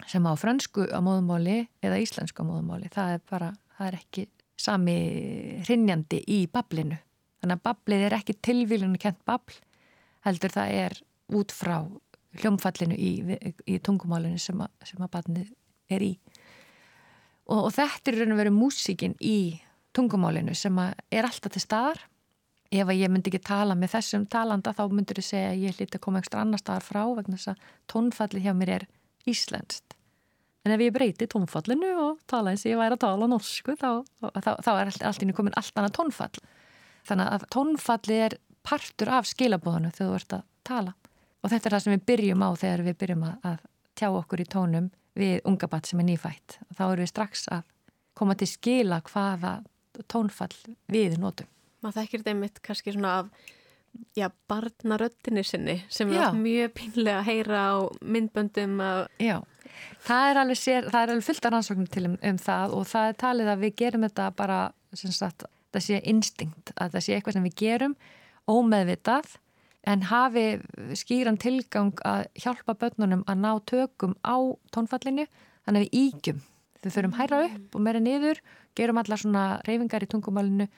sem 0.08 0.24
á 0.24 0.32
fransku 0.38 0.86
á 0.88 0.98
móðumáli 1.04 1.62
eða 1.84 2.00
íslensku 2.00 2.44
á 2.44 2.48
móðumáli. 2.48 2.90
Það 2.92 3.14
er 3.14 3.24
bara, 3.30 3.50
það 3.76 3.90
er 3.90 3.98
ekki 4.00 4.26
sami 4.60 4.98
hrinnjandi 5.66 6.22
í 6.28 6.42
bablinu. 6.52 6.98
Þannig 7.40 7.56
að 7.56 7.66
bablið 7.68 8.06
er 8.06 8.16
ekki 8.18 8.36
tilvílinu 8.44 9.00
kent 9.00 9.20
babl, 9.28 9.54
heldur 10.26 10.52
það 10.52 10.74
er 10.82 10.98
út 11.36 11.54
frá 11.54 11.76
hljómfallinu 12.40 12.96
í, 12.96 13.12
í 13.66 13.78
tungumálinu 13.82 14.38
sem 14.40 14.60
að, 14.60 14.72
sem 14.86 15.00
að 15.02 15.12
barnið 15.16 15.48
er 15.90 16.04
í 16.04 16.10
og, 17.50 17.66
og 17.66 17.74
þetta 17.74 18.12
er 18.12 18.20
raun 18.20 18.34
og 18.34 18.40
verið 18.40 18.56
músíkin 18.56 19.18
í 19.20 19.60
tungumálinu 19.96 20.54
sem 20.54 20.76
er 20.80 21.26
alltaf 21.26 21.52
til 21.54 21.62
staðar 21.62 22.00
ef 22.70 22.86
að 22.86 23.00
ég 23.00 23.10
myndi 23.10 23.32
ekki 23.32 23.42
tala 23.48 23.74
með 23.74 23.96
þessum 23.96 24.26
talanda 24.30 24.72
þá 24.76 24.84
myndur 24.92 25.18
ég 25.18 25.26
segja 25.26 25.50
að 25.50 25.64
ég 25.64 25.78
hlýtti 25.78 25.98
að 25.98 26.04
koma 26.04 26.20
ekstra 26.22 26.44
annar 26.44 26.62
staðar 26.62 26.86
frá 26.86 27.02
vegna 27.16 27.38
þess 27.38 27.52
að 27.52 27.64
tónfallið 27.90 28.46
hjá 28.46 28.52
mér 28.54 28.72
er 28.76 28.84
íslenskt. 29.30 29.96
En 30.62 30.74
ef 30.74 30.84
ég 30.84 30.94
breyti 30.94 31.26
tónfallinu 31.30 31.90
og 31.98 32.20
tala 32.30 32.52
eins 32.52 32.62
og 32.66 32.70
ég 32.70 32.78
væri 32.78 32.94
að 32.94 33.02
tala 33.02 33.28
norsku 33.32 33.74
þá, 33.80 33.90
þá, 34.44 34.50
þá 34.62 34.70
er 34.76 34.92
allt 35.08 35.24
inn 35.24 35.32
í 35.32 35.36
komin 35.36 35.56
allt 35.58 35.80
annað 35.80 35.96
tónfall. 35.98 36.44
Þannig 37.08 37.34
að 37.34 37.46
tónfallið 37.56 38.24
er 38.28 38.38
partur 38.62 39.10
af 39.16 39.28
skilabóðinu 39.30 39.90
þegar 39.96 40.12
þú 40.12 40.18
ert 40.20 40.36
að 40.36 40.46
tala. 40.68 40.94
Og 41.40 41.50
þetta 41.50 41.66
er 41.66 41.74
það 41.74 41.84
sem 41.86 41.96
við 41.96 42.06
byrjum 42.12 42.44
á 42.44 42.50
þegar 42.60 42.86
við 42.86 42.98
byrjum 43.02 43.26
að 43.32 43.62
tjá 43.98 44.08
okkur 44.12 44.44
í 44.44 44.50
tónum 44.52 44.90
við 45.18 45.40
unga 45.48 45.68
bat 45.70 45.88
sem 45.88 46.00
er 46.02 46.10
nýfætt. 46.10 46.60
Þá 46.76 46.84
erum 46.90 47.04
við 47.04 47.12
strax 47.12 47.46
að 47.50 47.64
koma 48.18 48.36
til 48.38 48.50
skila 48.50 49.00
hvaða 49.06 49.60
tónfall 50.10 50.54
við 50.90 51.18
notum 51.20 51.48
maður 51.80 52.00
þekkir 52.00 52.22
þetta 52.22 52.34
einmitt 52.34 52.60
kannski 52.64 52.94
svona 52.94 53.12
af 53.20 53.30
já, 54.16 54.28
barnaröttinni 54.50 55.44
sinni 55.46 55.76
sem 55.92 56.10
er 56.12 56.34
mjög 56.36 56.74
pinlega 56.76 57.20
að 57.20 57.30
heyra 57.30 57.62
á 57.74 57.76
myndböndum. 58.00 58.82
Já, 59.22 59.36
það 60.06 60.26
er 60.30 60.42
alveg, 60.44 60.60
sér, 60.60 60.90
það 60.90 61.00
er 61.02 61.14
alveg 61.14 61.28
fullt 61.28 61.48
af 61.48 61.54
rannsóknum 61.56 61.90
til 61.90 62.06
um, 62.10 62.16
um 62.30 62.40
það 62.40 62.76
og 62.78 62.88
það 62.90 63.12
er 63.12 63.20
talið 63.24 63.52
að 63.54 63.64
við 63.64 63.76
gerum 63.82 64.06
þetta 64.06 64.30
bara 64.38 64.60
sem 64.96 65.14
sagt, 65.14 65.46
það 65.74 65.86
sé 65.86 66.02
instinkt 66.10 66.74
að 66.76 66.96
það 66.96 67.06
sé 67.06 67.16
eitthvað 67.16 67.38
sem 67.38 67.48
við 67.48 67.56
gerum 67.64 67.96
ómeðvitað 68.50 69.36
en 69.88 70.04
hafi 70.10 70.60
skýran 70.98 71.38
tilgang 71.40 71.94
að 72.04 72.26
hjálpa 72.42 72.76
börnunum 72.76 73.24
að 73.30 73.40
ná 73.40 73.52
tökum 73.68 74.14
á 74.20 74.36
tónfallinu. 74.74 75.26
Þannig 75.64 75.80
að 75.80 75.86
við 75.86 75.98
ígjum 76.04 76.42
þau 76.80 76.90
þurfum 76.90 77.16
hæra 77.18 77.40
upp 77.46 77.76
og 77.76 77.84
meira 77.84 78.00
niður 78.00 78.40
gerum 78.78 79.00
allar 79.00 79.20
svona 79.20 79.44
reyfingar 79.66 80.04
í 80.04 80.08
tungumálinu 80.10 80.68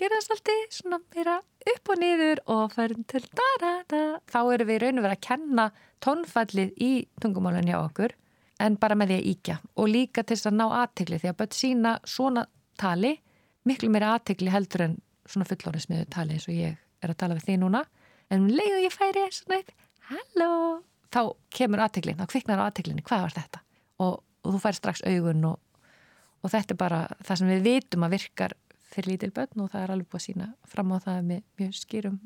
gerast 0.00 0.32
alltaf 0.34 0.74
svona 0.74 0.98
meira 1.14 1.38
upp 1.74 1.90
og 1.92 2.00
niður 2.00 2.42
og 2.50 2.74
ferum 2.74 3.04
til 3.08 3.22
da-da-da. 3.30 4.20
Þá 4.30 4.40
erum 4.54 4.70
við 4.70 4.80
raun 4.82 5.00
og 5.00 5.06
verið 5.06 5.18
að 5.18 5.26
kenna 5.28 5.66
tónfallið 6.04 6.72
í 6.82 6.92
tungumálunni 7.22 7.76
á 7.76 7.80
okkur 7.84 8.14
en 8.62 8.78
bara 8.80 8.96
með 8.98 9.12
því 9.12 9.18
að 9.18 9.28
íkja 9.32 9.58
og 9.74 9.90
líka 9.90 10.22
til 10.22 10.36
þess 10.36 10.50
að 10.50 10.58
ná 10.60 10.66
aðtegli 10.80 11.20
því 11.20 11.30
að 11.30 11.38
börn 11.40 11.56
sína 11.58 11.94
svona 12.06 12.46
tali 12.80 13.12
miklu 13.68 13.90
meira 13.92 14.14
aðtegli 14.14 14.52
heldur 14.52 14.86
en 14.88 14.96
svona 15.26 15.48
fullónismiðu 15.48 16.08
tali 16.12 16.36
eins 16.36 16.48
og 16.48 16.56
ég 16.58 16.78
er 17.02 17.12
að 17.12 17.20
tala 17.20 17.38
við 17.38 17.48
því 17.48 17.60
núna 17.62 17.84
en 18.30 18.44
um 18.44 18.50
leiðu 18.50 18.82
ég 18.84 18.94
færi 18.94 19.26
svona 19.34 19.60
eitt 19.60 19.74
halló, 20.10 20.50
þá 21.12 21.20
kemur 21.54 21.84
aðteglin 21.84 22.18
þá 22.20 22.26
kviknar 22.30 22.64
á 22.64 22.66
aðteglinni, 22.68 23.04
hvað 23.06 23.26
var 23.26 23.36
þetta 23.38 23.62
og, 24.04 24.18
og 24.44 24.56
þú 24.56 24.62
fær 24.62 24.78
strax 24.78 25.04
augun 25.08 25.48
og, 25.52 25.84
og 26.44 26.52
þetta 26.52 26.76
er 26.76 26.80
bara 26.80 27.04
það 27.24 27.40
sem 27.40 27.52
við 27.54 27.68
vitum 27.68 28.06
að 28.06 28.16
virkar 28.18 28.56
fyrir 28.94 29.14
lítil 29.14 29.32
börn 29.34 29.64
og 29.64 29.70
það 29.72 29.84
er 29.84 29.94
alveg 29.94 30.10
búið 30.10 30.20
að 30.20 30.26
sína 30.28 30.50
fram 30.70 30.92
á 30.94 30.98
það 31.06 31.22
með 31.30 31.46
mjög 31.60 31.78
skýrum 31.80 32.18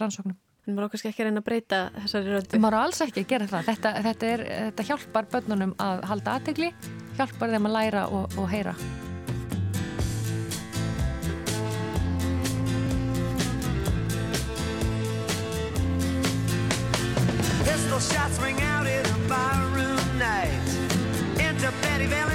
rannsóknum. 0.00 0.38
En 0.66 0.76
maður 0.76 0.90
okkar 0.90 1.10
ekki 1.10 1.22
að 1.22 1.28
reyna 1.28 1.42
að 1.42 1.46
breyta 1.46 1.78
þessari 1.96 2.34
röndu? 2.34 2.62
Maður 2.62 2.78
alls 2.80 3.04
ekki 3.04 3.24
að 3.24 3.30
gera 3.32 3.50
það. 3.50 3.68
Þetta, 3.70 3.92
þetta, 4.08 4.32
er, 4.34 4.42
þetta 4.66 4.88
hjálpar 4.90 5.30
börnunum 5.34 5.76
að 5.82 6.02
halda 6.10 6.34
aðtegli, 6.38 6.72
hjálpar 7.18 7.54
þeim 7.54 7.70
að 7.70 7.78
læra 7.78 8.08
og, 8.10 8.36
og 8.36 8.52
heyra. 8.52 8.76
Shots 18.00 18.38
ring 18.40 18.60
out 18.62 18.86
in 18.86 19.04
a 19.04 19.18
barroom 19.28 20.18
night. 20.18 20.58
Enter 21.38 21.70
Betty 21.82 22.06
Valentine 22.06 22.29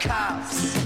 cops. 0.00 0.79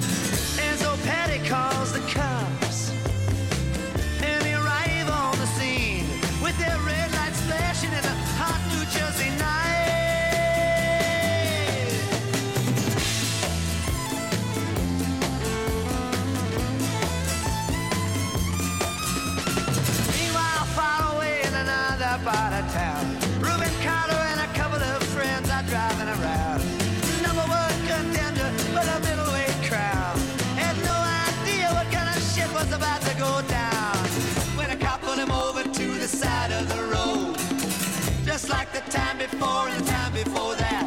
the 38.75 38.91
time 38.91 39.19
before 39.19 39.69
and 39.69 39.85
the 39.85 39.89
time 39.89 40.13
before 40.13 40.57
that. 40.57 40.83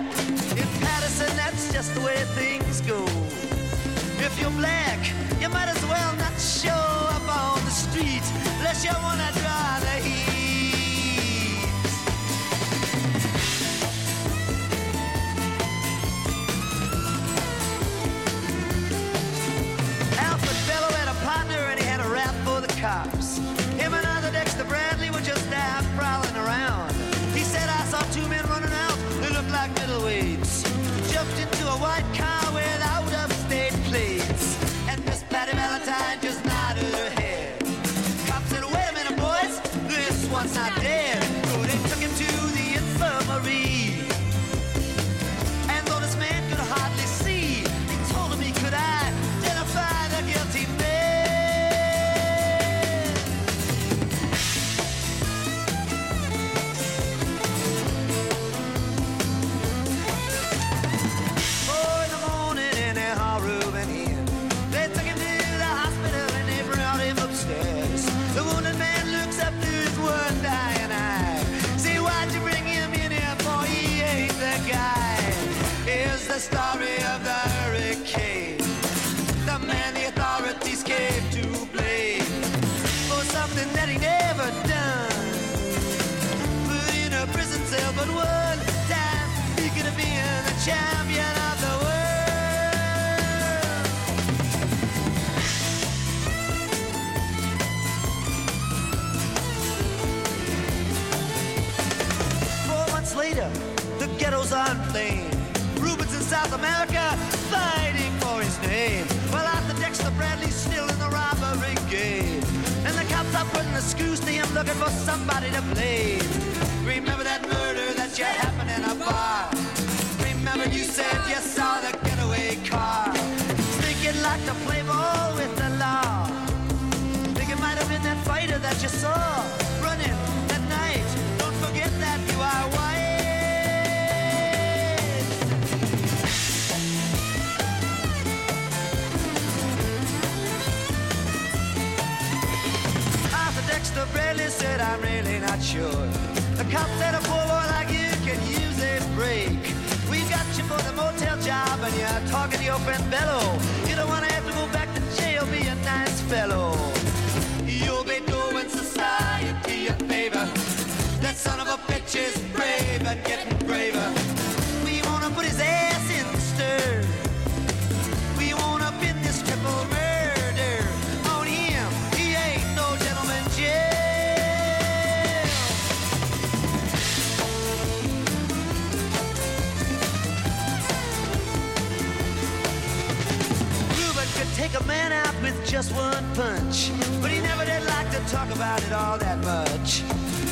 In 0.57 0.67
Patterson, 0.83 1.33
that's 1.37 1.71
just 1.71 1.95
the 1.95 2.01
way 2.01 2.17
things 2.35 2.81
go. 2.81 3.01
If 4.19 4.37
you're 4.41 4.51
black, 4.51 4.99
you 5.39 5.47
might 5.47 5.69
as 5.69 5.81
well 5.85 6.13
not 6.17 6.37
show 6.37 6.69
up 7.15 7.25
on 7.29 7.63
the 7.63 7.71
street, 7.71 8.23
unless 8.57 8.83
you 8.83 8.91
wanna 9.01 9.31
draw 9.39 9.79
the 9.79 10.03
heat. 10.03 10.16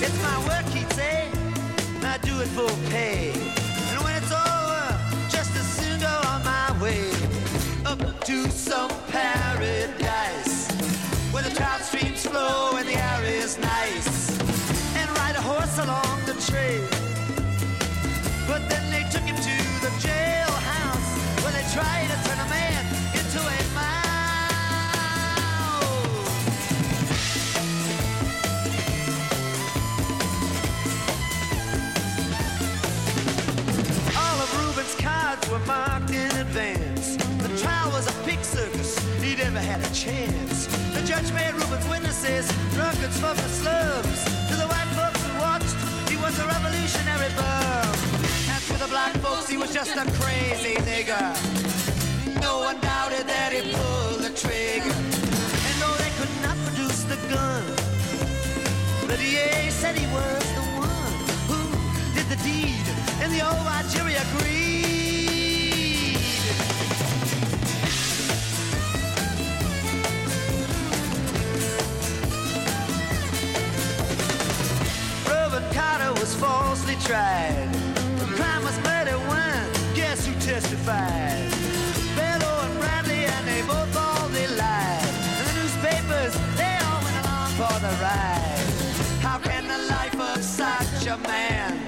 It's 0.08 0.22
my 0.22 0.38
work, 0.48 0.68
he'd 0.72 0.92
say. 0.94 1.32
and 1.96 2.06
I 2.06 2.20
do 2.20 2.40
it 2.40 2.48
for 2.50 2.70
pay. 2.92 3.32
And 3.90 3.98
when 4.04 4.16
it's 4.16 4.32
over, 4.32 4.86
just 5.36 5.50
as 5.58 5.68
soon 5.80 6.00
go 6.00 6.16
on 6.30 6.44
my 6.46 6.70
way 6.80 7.10
up 7.88 8.00
to 8.26 8.48
some 8.52 8.92
paradise 9.10 10.70
where 11.32 11.42
the 11.42 11.50
trout 11.56 11.82
streams 11.82 12.24
flow 12.24 12.78
and 12.78 12.88
the 12.88 12.94
air 12.94 13.24
is 13.24 13.58
nice, 13.58 14.38
and 14.96 15.10
ride 15.18 15.38
a 15.38 15.42
horse 15.42 15.80
along 15.80 16.18
the 16.30 16.36
trail. 16.50 16.88
But 18.48 18.62
then 18.70 18.86
they 18.94 19.10
took 19.10 19.24
him 19.24 19.38
to 19.50 19.58
the 19.86 19.92
jailhouse 20.06 21.10
where 21.42 21.54
they 21.58 21.66
tried 21.74 22.10
to 22.14 22.35
chance. 39.96 40.68
The 40.94 41.02
judge 41.08 41.32
made 41.32 41.54
Reuben's 41.56 41.88
witnesses 41.88 42.46
drunkards 42.76 43.18
from 43.18 43.36
the 43.38 43.48
slums. 43.48 44.20
To 44.52 44.56
the 44.60 44.68
white 44.68 44.92
folks 44.92 45.24
who 45.24 45.34
watched, 45.40 45.80
he 46.12 46.18
was 46.18 46.38
a 46.38 46.46
revolutionary 46.46 47.32
bum. 47.40 47.96
And 48.52 48.62
to 48.68 48.76
the 48.84 48.90
black 48.92 49.16
folks, 49.24 49.48
he 49.48 49.56
was 49.56 49.72
just 49.74 49.96
a 49.96 50.04
crazy 50.20 50.76
nigger. 50.84 51.32
No 52.42 52.60
one 52.68 52.78
doubted 52.82 53.26
that 53.26 53.54
he 53.56 53.62
pulled 53.72 54.20
the 54.20 54.36
trigger. 54.36 54.96
And 55.68 55.76
though 55.80 55.96
they 56.04 56.12
could 56.20 56.34
not 56.44 56.58
produce 56.68 57.04
the 57.08 57.20
gun, 57.32 57.64
the 59.08 59.16
DA 59.16 59.70
said 59.72 59.96
he 59.96 60.08
was 60.12 60.44
the 60.60 60.66
one 60.76 61.16
who 61.48 61.62
did 62.16 62.28
the 62.28 62.40
deed, 62.44 62.86
and 63.24 63.32
the 63.32 63.42
old 63.48 63.64
jury 63.96 64.16
agreed. 64.16 64.85
Tried. 77.02 77.70
The 78.20 78.26
crime 78.36 78.64
was 78.64 78.78
murder 78.84 79.18
one. 79.28 79.68
Guess 79.96 80.28
who 80.28 80.34
testified? 80.40 81.50
Bello 82.16 82.52
and 82.66 82.80
Bradley, 82.80 83.26
and 83.26 83.48
they 83.48 83.62
both 83.62 83.96
all 83.98 84.28
they 84.30 84.48
lied. 84.48 85.14
And 85.38 85.48
the 85.48 85.54
newspapers, 85.60 86.34
they 86.56 86.78
all 86.86 87.02
went 87.04 87.18
along 87.26 87.50
for 87.60 87.76
the 87.86 87.94
ride. 88.02 88.68
How 89.22 89.38
can 89.40 89.68
the 89.68 89.82
life 89.90 90.20
of 90.20 90.44
such 90.44 91.08
a 91.08 91.18
man 91.28 91.80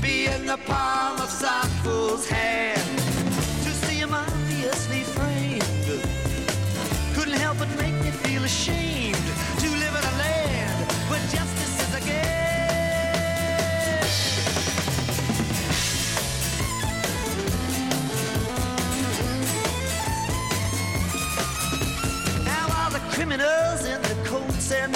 be 0.00 0.26
in 0.26 0.46
the 0.46 0.58
palm 0.58 1.20
of 1.20 1.30
some 1.30 1.68
fool's 1.82 2.28
hand? 2.28 2.95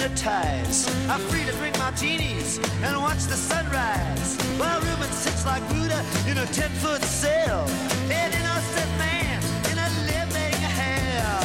Ties 0.08 0.88
are 1.10 1.18
free 1.18 1.44
to 1.44 1.52
drink 1.58 1.76
martinis 1.78 2.58
and 2.82 2.96
watch 2.96 3.24
the 3.24 3.36
sunrise. 3.36 4.36
While 4.56 4.80
Reuben 4.80 5.12
sits 5.12 5.44
like 5.44 5.66
Buddha 5.68 6.02
in 6.26 6.38
a 6.38 6.46
ten-foot 6.46 7.02
cell, 7.02 7.68
an 8.08 8.32
innocent 8.32 8.90
man 8.98 9.42
in 9.70 9.76
a 9.78 9.88
living 10.08 10.60
hell. 10.78 11.42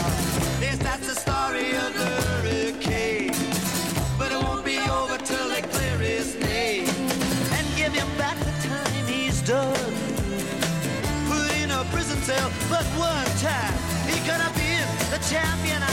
Yes, 0.62 0.78
that's 0.80 1.08
the 1.08 1.16
story 1.16 1.76
of 1.76 1.94
the 1.94 2.12
hurricane. 2.28 3.36
But 4.18 4.32
it 4.32 4.42
won't 4.42 4.64
be 4.64 4.78
over 4.78 5.18
till 5.18 5.50
they 5.50 5.62
clear 5.62 5.98
his 5.98 6.36
name 6.40 6.88
and 6.88 7.66
give 7.76 7.94
him 7.94 8.08
back 8.18 8.38
the 8.40 8.56
time 8.68 9.06
he's 9.06 9.42
done. 9.42 9.94
Put 11.28 11.52
in 11.58 11.72
a 11.72 11.84
prison 11.92 12.18
cell, 12.24 12.50
but 12.70 12.86
one 12.96 13.30
time 13.44 13.76
he 14.08 14.18
could 14.28 14.40
have 14.40 14.56
been 14.56 14.88
the 15.12 15.20
champion. 15.28 15.85